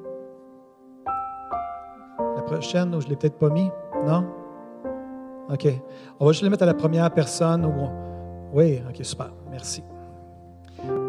La 2.37 2.43
prochaine, 2.43 2.95
ou 2.95 3.01
je 3.01 3.07
ne 3.07 3.11
l'ai 3.11 3.16
peut-être 3.16 3.39
pas 3.39 3.51
mis? 3.51 3.68
Non? 4.07 4.25
OK. 5.51 5.68
On 6.20 6.27
va 6.27 6.33
juste 6.33 6.45
le 6.45 6.51
mettre 6.51 6.62
à 6.62 6.66
la 6.66 6.75
première 6.75 7.11
personne. 7.12 7.64
Ou... 7.64 7.72
Oui, 8.53 8.81
OK, 8.89 9.05
super. 9.05 9.33
Merci. 9.51 9.83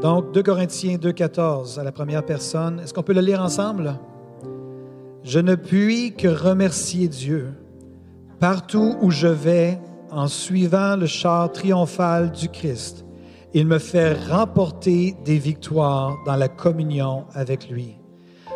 Donc, 0.01 0.31
2 0.33 0.43
Corinthiens 0.43 0.97
2,14 0.97 1.79
à 1.79 1.83
la 1.83 1.91
première 1.91 2.25
personne. 2.25 2.79
Est-ce 2.79 2.93
qu'on 2.93 3.03
peut 3.03 3.13
le 3.13 3.21
lire 3.21 3.41
ensemble? 3.41 3.95
Je 5.23 5.39
ne 5.39 5.55
puis 5.55 6.13
que 6.13 6.27
remercier 6.27 7.07
Dieu 7.07 7.53
partout 8.39 8.95
où 9.01 9.09
je 9.09 9.27
vais 9.27 9.79
en 10.15 10.27
suivant 10.27 10.95
le 10.95 11.05
char 11.05 11.51
triomphal 11.51 12.31
du 12.31 12.47
Christ. 12.47 13.05
Il 13.53 13.67
me 13.67 13.79
fait 13.79 14.13
remporter 14.29 15.15
des 15.25 15.37
victoires 15.37 16.15
dans 16.25 16.37
la 16.37 16.47
communion 16.47 17.25
avec 17.33 17.69
lui. 17.69 17.97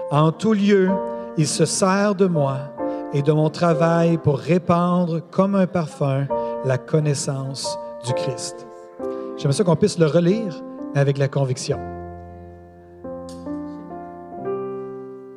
En 0.09 0.31
tout 0.31 0.53
lieu, 0.53 0.89
il 1.37 1.47
se 1.47 1.65
sert 1.65 2.15
de 2.15 2.25
moi 2.25 2.57
et 3.13 3.21
de 3.21 3.31
mon 3.31 3.49
travail 3.49 4.17
pour 4.17 4.39
répandre 4.39 5.21
comme 5.31 5.55
un 5.55 5.67
parfum 5.67 6.27
la 6.65 6.77
connaissance 6.77 7.77
du 8.05 8.13
Christ. 8.13 8.65
J'aimerais 9.37 9.55
ça 9.55 9.63
qu'on 9.63 9.75
puisse 9.75 9.99
le 9.99 10.05
relire 10.05 10.63
avec 10.95 11.17
la 11.17 11.27
conviction. 11.27 11.79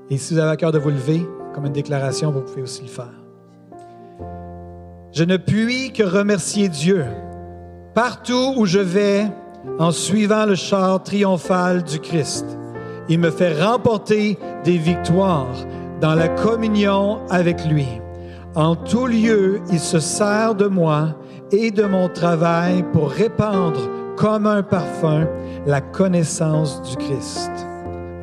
Et 0.09 0.19
si 0.19 0.35
vous 0.35 0.41
avez 0.41 0.51
à 0.51 0.57
cœur 0.57 0.73
de 0.73 0.79
vous 0.79 0.91
lever 0.91 1.27
comme 1.55 1.67
une 1.67 1.73
déclaration, 1.73 2.31
vous 2.31 2.43
pouvez 2.43 2.63
aussi 2.63 2.83
le 2.83 2.89
faire. 2.89 3.22
Je 5.13 5.25
ne 5.25 5.37
puis 5.37 5.93
que 5.93 6.03
remercier 6.03 6.69
Dieu 6.69 7.05
partout 7.95 8.55
où 8.57 8.65
je 8.65 8.79
vais 8.79 9.27
en 9.79 9.91
suivant 9.91 10.47
le 10.47 10.55
char 10.55 11.03
triomphal 11.03 11.83
du 11.83 11.99
Christ. 11.99 12.47
Il 13.11 13.19
me 13.19 13.31
fait 13.31 13.63
remporter 13.63 14.39
des 14.65 14.79
victoires 14.79 15.55
dans 16.01 16.15
la 16.15 16.29
communion 16.29 17.21
avec 17.29 17.65
lui. 17.67 17.87
En 18.55 18.75
tout 18.75 19.07
lieu, 19.07 19.61
il 19.71 19.81
se 19.81 19.99
sert 19.99 20.55
de 20.55 20.67
moi 20.67 21.15
et 21.51 21.71
de 21.71 21.85
mon 21.85 22.09
travail 22.09 22.83
pour 22.93 23.11
répandre 23.11 23.81
comme 24.17 24.47
un 24.47 24.63
parfum 24.63 25.27
la 25.67 25.81
connaissance 25.81 26.81
du 26.83 26.97
Christ. 26.97 27.51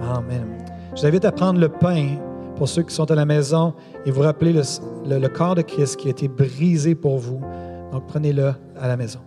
Amen. 0.02 0.48
Je 0.96 1.02
vous 1.02 1.08
invite 1.08 1.26
à 1.26 1.32
prendre 1.32 1.60
le 1.60 1.70
pain 1.70 2.18
pour 2.60 2.68
ceux 2.68 2.84
qui 2.84 2.93
sont 2.93 3.10
à 3.10 3.16
la 3.16 3.26
maison 3.26 3.74
et 4.05 4.12
vous 4.12 4.22
rappelez 4.22 4.51
le, 4.51 5.28
corps 5.30 5.55
de 5.55 5.62
Christ 5.62 5.95
qui 5.95 6.10
a 6.10 6.12
été 6.12 6.28
brisé 6.28 6.93
pour 6.93 7.18
vous. 7.18 7.39
Donc 7.93 8.05
prenez-le 8.05 8.53
à 8.78 8.88
la 8.89 8.97
maison. 8.97 9.22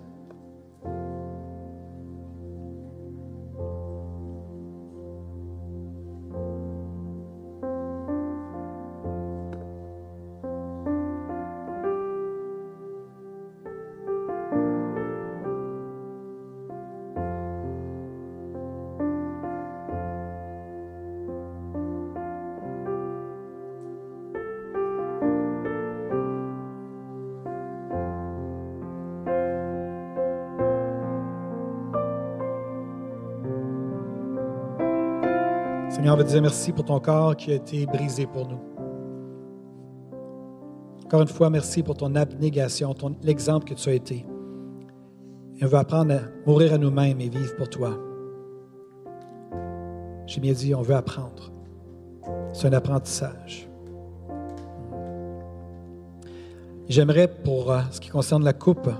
Veut 36.22 36.28
dire 36.28 36.42
merci 36.42 36.72
pour 36.72 36.84
ton 36.84 37.00
corps 37.00 37.36
qui 37.36 37.50
a 37.52 37.54
été 37.54 37.86
brisé 37.86 38.26
pour 38.26 38.46
nous. 38.48 38.60
Encore 41.04 41.22
une 41.22 41.28
fois, 41.28 41.50
merci 41.50 41.82
pour 41.82 41.96
ton 41.96 42.14
abnégation, 42.14 42.94
ton, 42.94 43.16
l'exemple 43.22 43.66
que 43.66 43.74
tu 43.74 43.88
as 43.88 43.94
été. 43.94 44.24
On 45.60 45.66
veut 45.66 45.78
apprendre 45.78 46.14
à 46.14 46.20
mourir 46.46 46.72
à 46.72 46.78
nous-mêmes 46.78 47.20
et 47.20 47.28
vivre 47.28 47.54
pour 47.56 47.68
toi. 47.68 47.98
J'ai 50.26 50.40
bien 50.40 50.52
dit, 50.52 50.74
on 50.74 50.82
veut 50.82 50.94
apprendre. 50.94 51.52
C'est 52.52 52.68
un 52.68 52.72
apprentissage. 52.72 53.68
J'aimerais, 56.88 57.28
pour 57.28 57.70
euh, 57.70 57.80
ce 57.90 58.00
qui 58.00 58.08
concerne 58.08 58.44
la 58.44 58.52
coupe, 58.52 58.90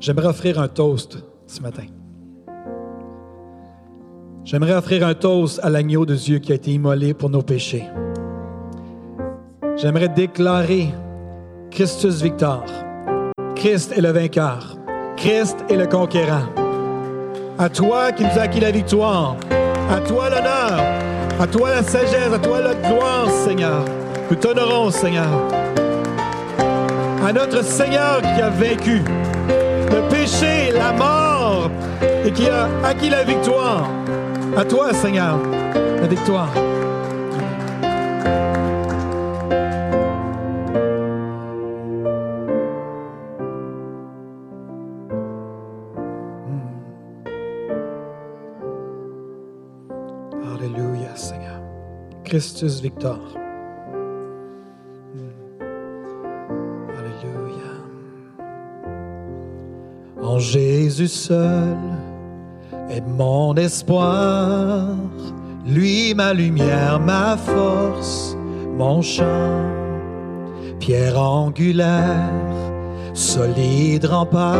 j'aimerais 0.00 0.28
offrir 0.28 0.60
un 0.60 0.68
toast 0.68 1.18
ce 1.46 1.60
matin. 1.60 1.86
J'aimerais 4.44 4.74
offrir 4.74 5.06
un 5.06 5.14
toast 5.14 5.58
à 5.62 5.70
l'agneau 5.70 6.04
de 6.04 6.14
Dieu 6.14 6.38
qui 6.38 6.52
a 6.52 6.56
été 6.56 6.70
immolé 6.70 7.14
pour 7.14 7.30
nos 7.30 7.40
péchés. 7.40 7.84
J'aimerais 9.76 10.10
déclarer 10.10 10.88
Christus 11.70 12.20
Victor. 12.20 12.62
Christ 13.56 13.92
est 13.96 14.02
le 14.02 14.10
vainqueur. 14.10 14.76
Christ 15.16 15.56
est 15.70 15.76
le 15.76 15.86
conquérant. 15.86 16.44
À 17.58 17.70
toi 17.70 18.12
qui 18.12 18.24
nous 18.24 18.38
a 18.38 18.42
acquis 18.42 18.60
la 18.60 18.70
victoire. 18.70 19.36
À 19.90 20.00
toi 20.00 20.28
l'honneur. 20.28 20.78
À 21.40 21.46
toi 21.46 21.70
la 21.70 21.82
sagesse. 21.82 22.32
À 22.34 22.38
toi 22.38 22.60
la 22.60 22.74
gloire, 22.74 23.30
Seigneur. 23.30 23.82
Nous 24.30 24.36
t'honorons, 24.36 24.90
Seigneur. 24.90 25.26
À 27.26 27.32
notre 27.32 27.64
Seigneur 27.64 28.20
qui 28.20 28.42
a 28.42 28.50
vaincu 28.50 29.00
le 29.90 30.08
péché, 30.10 30.70
la 30.72 30.92
mort 30.92 31.70
et 32.26 32.30
qui 32.30 32.46
a 32.46 32.68
acquis 32.84 33.08
la 33.08 33.24
victoire. 33.24 33.88
À 34.56 34.64
toi, 34.64 34.94
Seigneur, 34.94 35.36
la 36.00 36.06
victoire. 36.06 36.48
Alléluia, 50.54 51.16
Seigneur. 51.16 51.60
Christus 52.22 52.80
Victor. 52.80 53.18
Alléluia. 56.96 57.72
En 60.22 60.38
Jésus 60.38 61.08
seul 61.08 61.93
est 62.90 63.06
mon 63.06 63.54
espoir, 63.54 64.86
lui 65.66 66.14
ma 66.14 66.32
lumière, 66.32 67.00
ma 67.00 67.36
force, 67.36 68.36
mon 68.76 69.02
chant, 69.02 69.62
pierre 70.80 71.18
angulaire, 71.18 72.30
solide 73.14 74.04
rempart, 74.04 74.58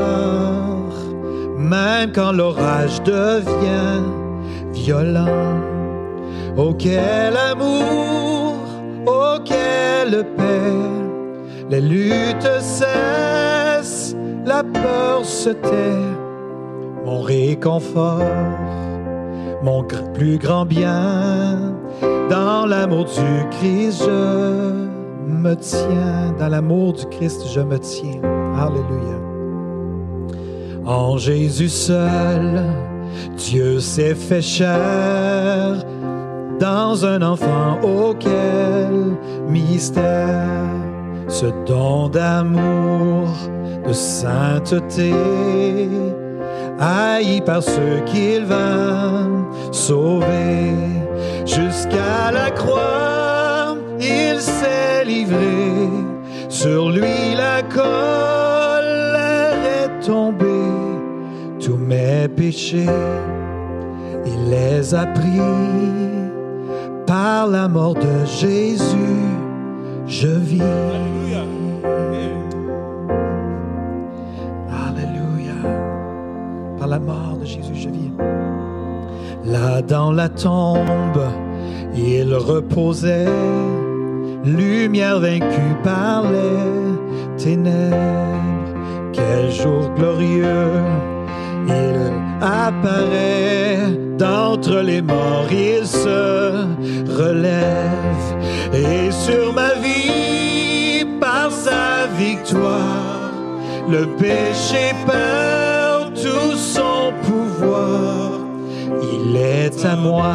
même 1.59 2.13
quand 2.13 2.33
l'orage 2.33 3.03
devient 3.03 4.03
violent. 4.73 5.61
Oh 6.57 6.73
quel 6.79 7.37
amour, 7.37 8.55
oh 9.07 9.37
quelle 9.45 10.25
paix, 10.37 10.73
les 11.69 11.81
luttes 11.81 12.61
cessent, 12.61 14.15
la 14.47 14.63
peur 14.63 15.25
se 15.25 15.51
tait, 15.51 16.15
mon 17.05 17.21
réconfort, 17.21 18.21
mon 19.63 19.85
plus 20.15 20.39
grand 20.39 20.65
bien, 20.65 21.75
dans 22.31 22.67
l'amour 22.67 23.05
du 23.05 23.49
Christ 23.59 24.03
je 24.05 24.89
me 25.27 25.55
tiens, 25.55 26.35
dans 26.39 26.49
l'amour 26.49 26.95
du 26.95 27.07
Christ 27.07 27.43
je 27.53 27.61
me 27.61 27.79
tiens. 27.79 28.21
Alléluia. 28.57 29.19
En 30.87 31.17
Jésus 31.17 31.69
seul, 31.71 32.63
Dieu 33.37 33.81
s'est 33.81 34.15
fait 34.15 34.43
chair 34.43 35.83
dans 36.61 37.05
un 37.05 37.23
enfant 37.23 37.81
auquel 37.83 39.17
mystère, 39.49 40.71
ce 41.29 41.47
don 41.67 42.09
d'amour, 42.09 43.29
de 43.87 43.93
sainteté, 43.93 45.13
haï 46.81 47.41
par 47.41 47.63
ceux 47.63 48.01
qu'il 48.07 48.45
va 48.45 49.27
sauver. 49.73 50.73
Jusqu'à 51.45 52.31
la 52.33 52.51
croix, 52.51 53.77
il 54.01 54.41
s'est 54.41 55.05
livré, 55.05 55.89
sur 56.49 56.91
lui 56.91 57.35
la 57.37 57.63
colère 57.63 59.57
est 59.83 60.07
tombée, 60.07 60.45
tous 61.61 61.77
mes 61.77 62.29
péchés, 62.29 62.87
il 64.27 64.51
les 64.51 64.95
a 64.95 65.07
pris 65.07 65.41
par 67.07 67.47
la 67.47 67.69
mort 67.69 67.95
de 67.95 68.25
Jésus, 68.25 69.29
je 70.07 70.29
vis. 70.29 71.24
La 76.95 77.01
mort 77.01 77.39
de 77.41 77.45
Jésus, 77.45 77.75
je 77.75 77.89
vis. 77.89 78.13
Là 79.45 79.83
dans 79.83 80.13
la 80.13 80.29
tombe, 80.29 81.27
il 81.97 82.33
reposait, 82.35 83.27
lumière 84.45 85.19
vaincue 85.19 85.75
par 85.83 86.23
les 86.31 87.43
ténèbres. 87.43 87.97
Quel 89.13 89.51
jour 89.51 89.91
glorieux, 89.97 90.71
il 91.67 91.99
apparaît 92.41 93.91
d'entre 94.17 94.77
les 94.91 95.03
morts, 95.03 95.51
il 95.51 95.85
se 95.87 96.65
relève 97.21 98.25
et 98.73 99.11
sur 99.11 99.53
ma 99.53 99.73
vie, 99.85 101.05
par 101.21 101.51
sa 101.51 102.07
victoire, 102.17 103.33
le 103.89 104.07
péché 104.17 104.85
perd 105.07 106.15
tout 106.15 106.57
son 106.57 106.84
Il 109.03 109.37
est 109.37 109.85
à 109.85 109.97
moi, 109.97 110.35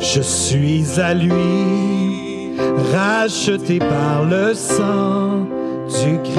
je 0.00 0.20
suis 0.20 1.00
à 1.00 1.14
lui, 1.14 2.56
racheté 2.92 3.78
par 3.78 4.24
le 4.24 4.54
sang 4.54 5.46
du 5.86 6.18
Christ. 6.22 6.38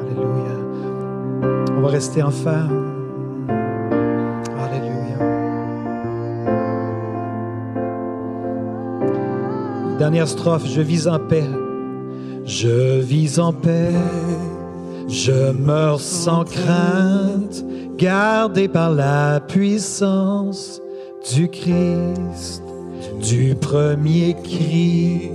Alléluia. 0.00 0.56
On 1.76 1.80
va 1.80 1.88
rester 1.88 2.22
en 2.22 2.30
ferme. 2.30 2.84
Alléluia. 4.58 5.18
Dernière 9.98 10.28
strophe, 10.28 10.66
je 10.66 10.80
vis 10.80 11.06
en 11.06 11.18
paix. 11.18 11.48
Je 12.44 13.00
vis 13.00 13.38
en 13.38 13.52
paix. 13.52 13.92
Je 15.08 15.52
meurs 15.52 16.00
sans 16.00 16.44
crainte, 16.44 17.64
gardé 17.96 18.68
par 18.68 18.90
la 18.90 19.40
puissance 19.40 20.80
du 21.34 21.48
Christ, 21.48 22.62
du 23.20 23.54
premier 23.54 24.34
cri 24.42 25.30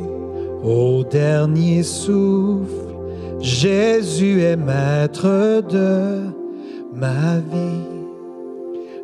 au 0.63 1.03
dernier 1.03 1.83
souffle. 1.83 2.73
Jésus 3.39 4.41
est 4.41 4.55
maître 4.55 5.61
de 5.69 6.23
ma 6.93 7.37
vie. 7.37 7.85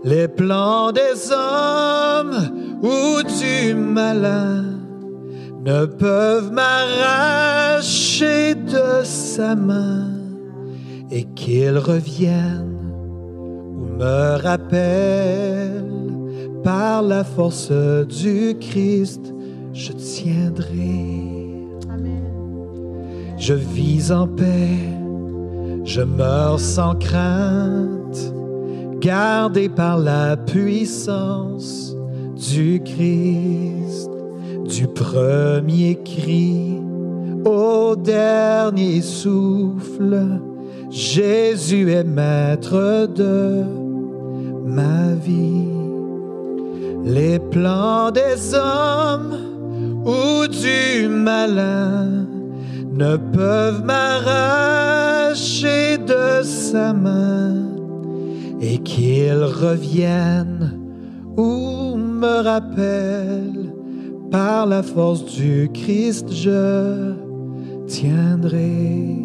Les 0.04 0.28
plans 0.28 0.92
des 0.92 1.32
hommes 1.32 2.50
ou 2.82 3.22
du 3.22 3.76
malin? 3.76 4.73
Ne 5.64 5.86
peuvent 5.86 6.52
m'arracher 6.52 8.56
de 8.56 9.04
sa 9.04 9.56
main 9.56 10.10
et 11.10 11.24
qu'il 11.36 11.78
revienne 11.78 12.78
ou 13.78 13.86
me 13.98 14.42
rappelle 14.42 15.84
par 16.64 17.02
la 17.02 17.24
force 17.24 17.72
du 17.72 18.58
Christ, 18.60 19.34
je 19.74 19.94
tiendrai. 19.94 21.30
Je 23.38 23.54
vis 23.54 24.12
en 24.12 24.28
paix, 24.28 24.78
je 25.84 26.02
meurs 26.02 26.60
sans 26.62 26.96
crainte, 26.96 28.34
gardé 29.02 29.68
par 29.68 29.98
la 29.98 30.38
puissance 30.38 31.94
du 32.38 32.82
Christ, 32.86 33.83
du 34.74 34.88
premier 34.88 36.00
cri 36.04 36.82
au 37.46 37.96
dernier 37.96 39.02
souffle. 39.02 40.40
Jésus 40.90 41.92
est 41.92 42.04
maître 42.04 43.08
de 43.14 43.64
ma 44.66 45.14
vie. 45.14 45.68
Les 47.04 47.38
plans 47.38 48.10
des 48.10 48.56
hommes 48.56 49.38
ou 50.06 50.48
du 50.48 51.08
malin 51.08 52.26
ne 52.92 53.18
peuvent 53.18 53.84
m'arracher 53.84 55.28
de 56.00 56.42
sa 56.44 56.94
main 56.94 57.58
et 58.60 58.80
qu'il 58.80 59.44
revienne 59.44 60.80
ou 61.38 61.96
me 61.96 62.42
rappelle, 62.42 63.63
par 64.34 64.66
la 64.66 64.82
force 64.82 65.24
du 65.26 65.70
Christ, 65.72 66.34
je 66.34 67.14
tiendrai. 67.86 69.16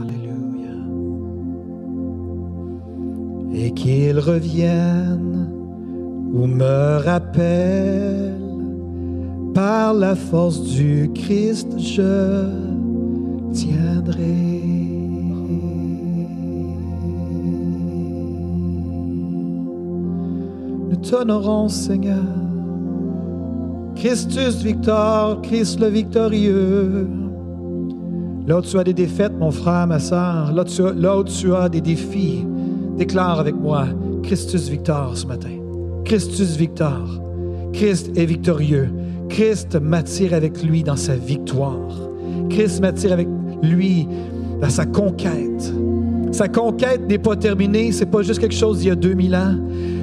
Alléluia. 0.00 0.74
Et 3.54 3.70
qu'il 3.70 4.18
revienne 4.18 5.48
ou 6.32 6.48
me 6.48 6.98
rappelle, 7.04 8.34
par 9.54 9.94
la 9.94 10.16
force 10.16 10.60
du 10.72 11.08
Christ, 11.14 11.68
je 11.78 12.48
tiendrai. 13.52 14.49
T'honorons, 21.02 21.68
Seigneur. 21.68 22.16
Christus 23.96 24.62
Victor, 24.62 25.40
Christ 25.42 25.80
le 25.80 25.88
victorieux. 25.88 27.06
Là 28.46 28.58
où 28.58 28.62
tu 28.62 28.78
as 28.78 28.84
des 28.84 28.94
défaites, 28.94 29.32
mon 29.38 29.50
frère, 29.50 29.86
ma 29.86 29.98
soeur, 29.98 30.52
là, 30.52 30.64
tu 30.64 30.82
as- 30.82 30.92
là 30.94 31.18
où 31.18 31.24
tu 31.24 31.54
as 31.54 31.68
des 31.68 31.80
défis, 31.80 32.46
déclare 32.96 33.38
avec 33.38 33.54
moi 33.54 33.86
Christus 34.22 34.68
Victor 34.68 35.16
ce 35.16 35.26
matin. 35.26 35.50
Christus 36.04 36.56
Victor. 36.56 37.20
Christ 37.72 38.10
est 38.16 38.24
victorieux. 38.24 38.88
Christ 39.28 39.78
m'attire 39.80 40.34
avec 40.34 40.62
lui 40.62 40.82
dans 40.82 40.96
sa 40.96 41.14
victoire. 41.14 41.76
Christ 42.48 42.80
m'attire 42.80 43.12
avec 43.12 43.28
lui 43.62 44.08
dans 44.60 44.70
sa 44.70 44.86
conquête. 44.86 45.72
Sa 46.32 46.48
conquête 46.48 47.02
n'est 47.08 47.18
pas 47.18 47.36
terminée, 47.36 47.92
c'est 47.92 48.06
pas 48.06 48.22
juste 48.22 48.40
quelque 48.40 48.54
chose 48.54 48.78
d'il 48.78 48.88
y 48.88 48.90
a 48.90 48.96
2000 48.96 49.36
ans. 49.36 49.54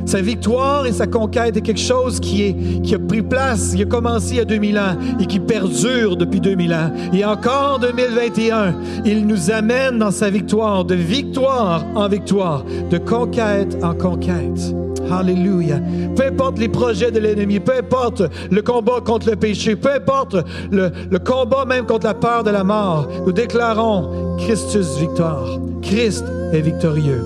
Sa 0.08 0.22
victoire 0.22 0.86
et 0.86 0.93
sa 0.93 1.05
conquête 1.05 1.58
est 1.58 1.62
quelque 1.62 1.82
chose 1.82 2.22
qui, 2.22 2.43
est, 2.43 2.82
qui 2.82 2.95
a 2.95 2.99
pris 2.99 3.22
place, 3.22 3.76
qui 3.76 3.82
a 3.82 3.86
commencé 3.86 4.36
il 4.36 4.38
y 4.38 4.39
a 4.39 4.45
2000 4.45 4.80
ans 4.80 4.95
et 5.20 5.26
qui 5.26 5.38
perdure 5.38 6.16
depuis 6.16 6.39
2000 6.39 6.74
ans. 6.74 6.91
Et 7.12 7.26
encore 7.26 7.74
en 7.76 7.80
2021, 7.80 8.74
il 9.03 9.28
nous 9.28 9.51
amène 9.51 9.99
dans 9.99 10.12
sa 10.12 10.30
victoire, 10.30 10.86
de 10.86 10.95
victoire 10.95 11.84
en 11.93 12.08
victoire, 12.08 12.64
de 12.89 12.97
conquête 12.97 13.78
en 13.84 13.93
conquête. 13.93 14.74
Alléluia. 15.12 15.82
Peu 16.16 16.24
importe 16.24 16.58
les 16.58 16.70
projets 16.70 17.12
de 17.12 17.20
l'ennemi, 17.20 17.60
peu 17.60 17.74
importe 17.78 18.24
le 18.49 18.62
combat 18.62 19.01
contre 19.03 19.30
le 19.30 19.36
péché, 19.36 19.76
peu 19.76 19.93
importe 19.93 20.38
le, 20.72 20.89
le 21.12 21.20
combat 21.20 21.66
même 21.66 21.86
contre 21.86 22.05
la 22.05 22.14
peur 22.14 22.45
de 22.45 22.49
la 22.51 22.64
mort, 22.64 23.10
nous 23.26 23.34
déclarons 23.34 24.38
Christus 24.38 24.97
victoire. 24.99 25.60
Christ 25.82 26.24
est 26.53 26.62
victorieux. 26.62 27.22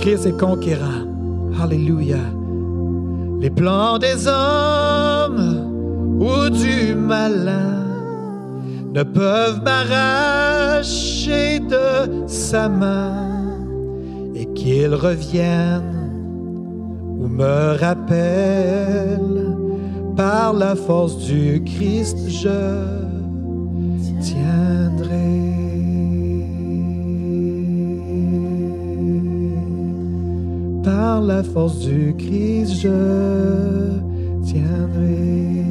Christ 0.00 0.24
est 0.24 0.40
conquérant. 0.40 1.13
Alléluia. 1.60 2.18
Les 3.40 3.50
plans 3.50 3.98
des 3.98 4.26
hommes 4.26 6.18
ou 6.20 6.50
du 6.50 6.94
malin 6.94 7.84
ne 8.92 9.02
peuvent 9.02 9.62
m'arracher 9.64 11.58
de 11.60 12.26
sa 12.26 12.68
main 12.68 13.56
et 14.34 14.46
qu'il 14.54 14.94
revienne 14.94 16.10
ou 17.18 17.28
me 17.28 17.76
rappelle 17.78 19.56
par 20.16 20.52
la 20.52 20.74
force 20.74 21.18
du 21.18 21.62
Christ, 21.64 22.18
je 22.28 22.84
tiendrai. 24.20 25.53
Par 30.84 31.22
la 31.22 31.42
force 31.42 31.78
du 31.78 32.14
Christ, 32.18 32.82
je 32.82 33.88
tiendrai. 34.44 35.64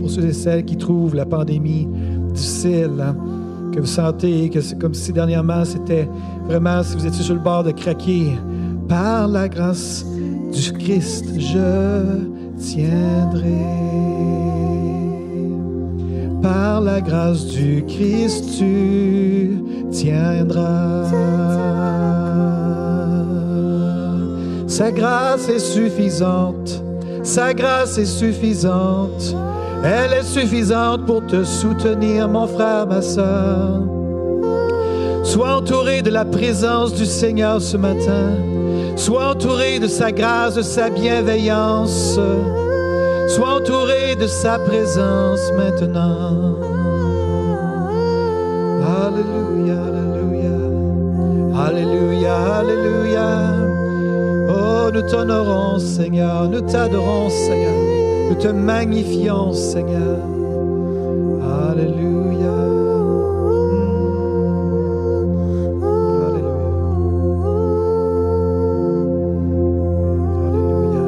Pour 0.00 0.10
ceux 0.10 0.26
et 0.26 0.32
celles 0.32 0.64
qui 0.64 0.76
trouvent 0.76 1.14
la 1.14 1.26
pandémie 1.26 1.86
difficile, 2.32 2.92
hein, 3.00 3.14
que 3.72 3.80
vous 3.80 3.86
sentez 3.86 4.48
que 4.48 4.62
c'est 4.62 4.78
comme 4.78 4.94
si 4.94 5.12
dernièrement 5.12 5.64
c'était 5.64 6.08
vraiment, 6.46 6.82
si 6.82 6.96
vous 6.96 7.06
étiez 7.06 7.22
sur 7.22 7.34
le 7.34 7.40
bord 7.40 7.62
de 7.62 7.72
craquer, 7.72 8.32
par 8.88 9.28
la 9.28 9.48
grâce 9.48 10.06
du 10.52 10.72
Christ, 10.72 11.26
je 11.38 12.22
tiendrai. 12.56 13.64
Par 16.40 16.80
la 16.80 17.00
grâce 17.00 17.46
du 17.46 17.84
Christ, 17.86 18.58
tu 18.58 19.58
tiendras. 19.90 21.73
Sa 24.76 24.90
grâce 24.90 25.48
est 25.48 25.60
suffisante. 25.60 26.82
Sa 27.22 27.54
grâce 27.54 27.96
est 27.96 28.06
suffisante. 28.06 29.36
Elle 29.84 30.14
est 30.14 30.24
suffisante 30.24 31.06
pour 31.06 31.24
te 31.24 31.44
soutenir, 31.44 32.28
mon 32.28 32.48
frère, 32.48 32.84
ma 32.88 33.00
soeur. 33.00 33.82
Sois 35.22 35.58
entouré 35.58 36.02
de 36.02 36.10
la 36.10 36.24
présence 36.24 36.92
du 36.92 37.06
Seigneur 37.06 37.62
ce 37.62 37.76
matin. 37.76 38.32
Sois 38.96 39.28
entouré 39.28 39.78
de 39.78 39.86
sa 39.86 40.10
grâce, 40.10 40.56
de 40.56 40.62
sa 40.62 40.90
bienveillance. 40.90 42.18
Sois 43.28 43.54
entouré 43.60 44.16
de 44.16 44.26
sa 44.26 44.58
présence 44.58 45.52
maintenant. 45.56 46.56
Alléluia, 49.06 49.76
alléluia. 49.86 50.56
Alléluia, 51.64 52.56
alléluia. 52.56 53.53
Nous 54.94 55.02
t'honorons, 55.02 55.80
Seigneur. 55.80 56.48
Nous 56.48 56.60
t'adorons, 56.60 57.28
Seigneur. 57.28 57.72
Nous 58.30 58.36
te 58.36 58.46
magnifions, 58.46 59.52
Seigneur. 59.52 60.20
Alléluia. 61.42 62.54
Alléluia. 66.28 66.94
Alléluia. 70.46 71.06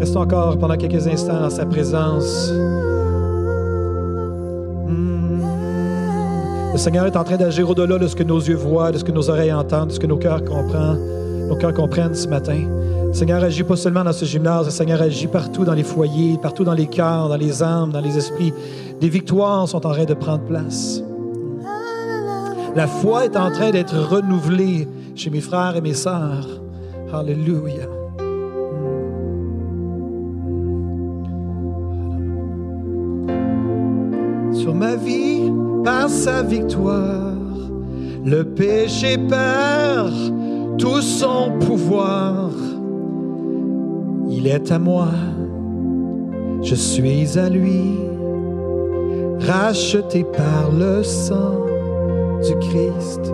Restons 0.00 0.20
encore 0.20 0.58
pendant 0.58 0.76
quelques 0.76 1.06
instants 1.06 1.40
dans 1.40 1.48
sa 1.48 1.64
présence. 1.64 2.52
Hmm. 4.86 5.40
Le 6.74 6.78
Seigneur 6.78 7.06
est 7.06 7.16
en 7.16 7.24
train 7.24 7.38
d'agir 7.38 7.70
au-delà 7.70 7.96
de 7.96 8.06
ce 8.06 8.14
que 8.14 8.22
nos 8.22 8.40
yeux 8.40 8.56
voient, 8.56 8.92
de 8.92 8.98
ce 8.98 9.04
que 9.04 9.12
nos 9.12 9.30
oreilles 9.30 9.54
entendent, 9.54 9.88
de 9.88 9.94
ce 9.94 9.98
que 9.98 10.06
nos 10.06 10.18
cœurs 10.18 10.44
comprennent, 10.44 11.19
nos 11.50 11.56
cœurs 11.56 11.74
comprennent 11.74 12.14
ce 12.14 12.28
matin. 12.28 12.60
Seigneur 13.12 13.42
agit 13.42 13.64
pas 13.64 13.74
seulement 13.74 14.04
dans 14.04 14.12
ce 14.12 14.24
gymnase, 14.24 14.70
Seigneur 14.70 15.02
agit 15.02 15.26
partout 15.26 15.64
dans 15.64 15.74
les 15.74 15.82
foyers, 15.82 16.38
partout 16.40 16.62
dans 16.62 16.74
les 16.74 16.86
cœurs, 16.86 17.28
dans 17.28 17.36
les 17.36 17.60
âmes, 17.60 17.90
dans 17.90 18.00
les 18.00 18.16
esprits. 18.16 18.54
Des 19.00 19.08
victoires 19.08 19.66
sont 19.68 19.84
en 19.84 19.90
train 19.90 20.04
de 20.04 20.14
prendre 20.14 20.44
place. 20.44 21.02
La 22.76 22.86
foi 22.86 23.24
est 23.24 23.36
en 23.36 23.50
train 23.50 23.72
d'être 23.72 23.98
renouvelée 23.98 24.86
chez 25.16 25.28
mes 25.28 25.40
frères 25.40 25.74
et 25.74 25.80
mes 25.80 25.94
sœurs. 25.94 26.46
Alléluia. 27.12 27.88
Sur 34.52 34.74
ma 34.76 34.94
vie, 34.94 35.50
par 35.84 36.08
sa 36.08 36.44
victoire, 36.44 37.34
le 38.24 38.44
péché 38.44 39.18
perd 39.18 40.14
tout 40.80 41.02
son 41.02 41.52
pouvoir. 41.60 42.50
Il 44.28 44.46
est 44.46 44.72
à 44.72 44.78
moi, 44.78 45.08
je 46.62 46.74
suis 46.74 47.38
à 47.38 47.48
lui, 47.50 47.98
racheté 49.40 50.24
par 50.24 50.72
le 50.72 51.02
sang 51.02 51.66
du 52.42 52.54
Christ. 52.68 53.32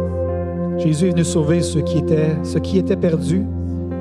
Jésus 0.78 1.06
est 1.06 1.10
venu 1.10 1.24
sauver 1.24 1.62
ceux 1.62 1.82
qui 1.82 1.98
étaient, 1.98 2.36
ceux 2.42 2.60
qui 2.60 2.78
étaient 2.78 2.96
perdus. 2.96 3.44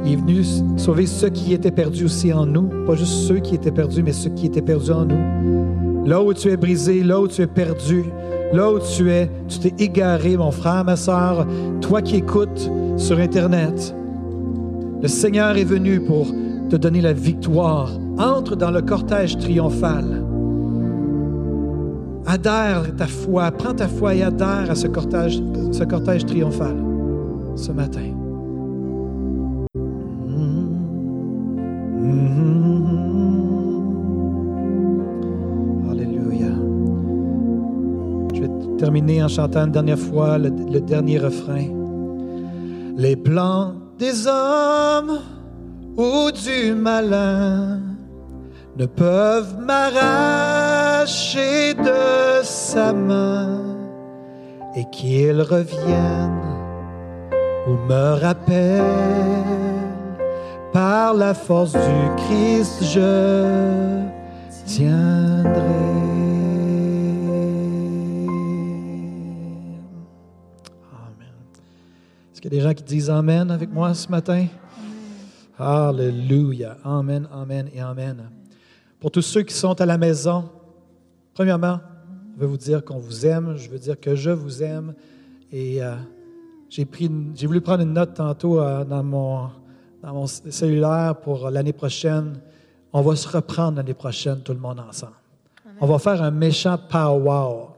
Il 0.05 0.13
est 0.13 0.15
venu 0.15 0.43
sauver 0.77 1.05
ceux 1.05 1.29
qui 1.29 1.53
étaient 1.53 1.71
perdus 1.71 2.05
aussi 2.05 2.33
en 2.33 2.45
nous. 2.45 2.69
Pas 2.85 2.95
juste 2.95 3.27
ceux 3.27 3.39
qui 3.39 3.55
étaient 3.55 3.71
perdus, 3.71 4.03
mais 4.03 4.13
ceux 4.13 4.29
qui 4.31 4.47
étaient 4.47 4.61
perdus 4.61 4.91
en 4.91 5.05
nous. 5.05 6.05
Là 6.05 6.21
où 6.21 6.33
tu 6.33 6.49
es 6.49 6.57
brisé, 6.57 7.03
là 7.03 7.19
où 7.19 7.27
tu 7.27 7.41
es 7.41 7.47
perdu, 7.47 8.05
là 8.55 8.71
où 8.71 8.79
tu 8.79 9.11
es, 9.11 9.29
tu 9.47 9.59
t'es 9.59 9.73
égaré, 9.83 10.37
mon 10.37 10.51
frère, 10.51 10.83
ma 10.85 10.95
soeur, 10.95 11.45
toi 11.81 12.01
qui 12.01 12.17
écoutes 12.17 12.69
sur 12.97 13.19
Internet. 13.19 13.95
Le 15.01 15.07
Seigneur 15.07 15.57
est 15.57 15.65
venu 15.65 15.99
pour 15.99 16.27
te 16.69 16.75
donner 16.75 17.01
la 17.01 17.13
victoire. 17.13 17.91
Entre 18.17 18.55
dans 18.55 18.71
le 18.71 18.81
cortège 18.81 19.37
triomphal. 19.37 20.23
Adhère 22.25 22.95
ta 22.97 23.07
foi, 23.07 23.51
prends 23.51 23.73
ta 23.73 23.87
foi 23.87 24.15
et 24.15 24.23
adhère 24.23 24.71
à 24.71 24.75
ce 24.75 24.87
cortège, 24.87 25.41
ce 25.71 25.83
cortège 25.83 26.25
triomphal 26.25 26.75
ce 27.55 27.71
matin. 27.71 28.14
En 39.01 39.27
chantant 39.27 39.65
une 39.65 39.71
dernière 39.71 39.99
fois 39.99 40.37
le, 40.37 40.49
le 40.49 40.79
dernier 40.79 41.17
refrain. 41.19 41.67
Les 42.97 43.15
plans 43.17 43.73
des 43.99 44.25
hommes 44.25 45.19
ou 45.97 46.31
du 46.31 46.73
malin 46.73 47.79
ne 48.77 48.85
peuvent 48.85 49.57
m'arracher 49.59 51.03
de 51.73 52.41
sa 52.43 52.93
main 52.93 53.61
et 54.75 54.85
qu'il 54.91 55.41
revienne 55.41 56.41
ou 57.67 57.71
me 57.89 58.19
rappelle 58.21 58.83
par 60.71 61.13
la 61.13 61.33
force 61.33 61.73
du 61.73 62.09
Christ 62.17 62.83
je 62.83 64.01
tiendrai. 64.65 66.34
Qu'il 72.45 72.53
y 72.53 72.57
a 72.57 72.61
des 72.61 72.69
gens 72.69 72.75
qui 72.75 72.83
disent 72.83 73.09
Amen 73.09 73.49
avec 73.49 73.73
moi 73.73 73.91
ce 73.95 74.07
matin? 74.07 74.45
Alléluia. 75.57 76.77
Amen, 76.83 77.27
Amen 77.33 77.67
et 77.73 77.81
Amen. 77.81 78.29
Pour 78.99 79.09
tous 79.09 79.23
ceux 79.23 79.41
qui 79.41 79.55
sont 79.55 79.81
à 79.81 79.85
la 79.87 79.97
maison, 79.97 80.47
premièrement, 81.33 81.79
je 82.35 82.41
veux 82.41 82.45
vous 82.45 82.57
dire 82.57 82.85
qu'on 82.85 82.99
vous 82.99 83.25
aime, 83.25 83.55
je 83.57 83.67
veux 83.67 83.79
dire 83.79 83.99
que 83.99 84.13
je 84.13 84.29
vous 84.29 84.61
aime. 84.61 84.93
Et 85.51 85.81
euh, 85.81 85.95
j'ai, 86.69 86.85
voulu 87.47 87.61
prendre 87.61 87.81
une 87.81 87.93
note 87.93 88.13
tantôt 88.13 88.59
euh, 88.59 88.85
dans, 88.85 89.01
mon, 89.01 89.49
dans 90.03 90.13
mon 90.13 90.27
cellulaire 90.27 91.15
pour 91.15 91.49
l'année 91.49 91.73
prochaine. 91.73 92.39
On 92.93 93.01
va 93.01 93.15
se 93.15 93.27
reprendre 93.27 93.77
l'année 93.77 93.95
prochaine, 93.95 94.41
tout 94.41 94.53
le 94.53 94.59
monde 94.59 94.81
ensemble. 94.87 95.13
On 95.81 95.87
va 95.87 95.97
faire 95.97 96.21
un 96.21 96.29
méchant 96.29 96.77
pow-wow, 96.91 97.69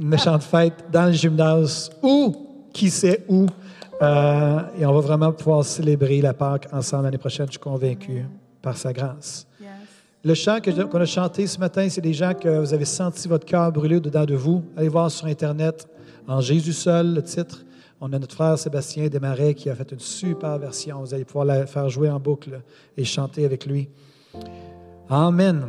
une 0.00 0.08
méchante 0.08 0.42
fête 0.42 0.86
dans 0.90 1.06
le 1.06 1.12
gymnase 1.12 1.88
ou 2.02 2.34
qui 2.72 2.90
sait 2.90 3.24
où. 3.28 3.46
Euh, 4.02 4.60
et 4.78 4.84
on 4.84 4.92
va 4.92 5.00
vraiment 5.00 5.32
pouvoir 5.32 5.64
célébrer 5.64 6.20
la 6.20 6.34
Pâque 6.34 6.68
ensemble 6.72 7.04
l'année 7.04 7.18
prochaine, 7.18 7.46
je 7.46 7.52
suis 7.52 7.60
convaincu, 7.60 8.24
par 8.60 8.76
sa 8.76 8.92
grâce. 8.92 9.46
Yes. 9.60 9.70
Le 10.24 10.34
chant 10.34 10.60
que- 10.60 10.70
qu'on 10.84 11.00
a 11.00 11.06
chanté 11.06 11.46
ce 11.46 11.58
matin, 11.58 11.88
c'est 11.88 12.00
des 12.02 12.12
gens 12.12 12.34
que 12.34 12.58
vous 12.58 12.74
avez 12.74 12.84
senti 12.84 13.26
votre 13.28 13.46
cœur 13.46 13.72
brûler 13.72 14.00
dedans 14.00 14.24
de 14.24 14.34
vous. 14.34 14.62
Allez 14.76 14.88
voir 14.88 15.10
sur 15.10 15.26
Internet, 15.26 15.88
en 16.28 16.40
Jésus 16.40 16.72
seul, 16.74 17.14
le 17.14 17.22
titre. 17.22 17.64
On 18.00 18.12
a 18.12 18.18
notre 18.18 18.34
frère 18.34 18.58
Sébastien 18.58 19.08
Desmarais 19.08 19.54
qui 19.54 19.70
a 19.70 19.74
fait 19.74 19.90
une 19.92 20.00
super 20.00 20.58
version. 20.58 21.00
Vous 21.00 21.14
allez 21.14 21.24
pouvoir 21.24 21.46
la 21.46 21.64
faire 21.66 21.88
jouer 21.88 22.10
en 22.10 22.20
boucle 22.20 22.60
et 22.98 23.04
chanter 23.04 23.46
avec 23.46 23.64
lui. 23.64 23.88
Amen. 25.08 25.68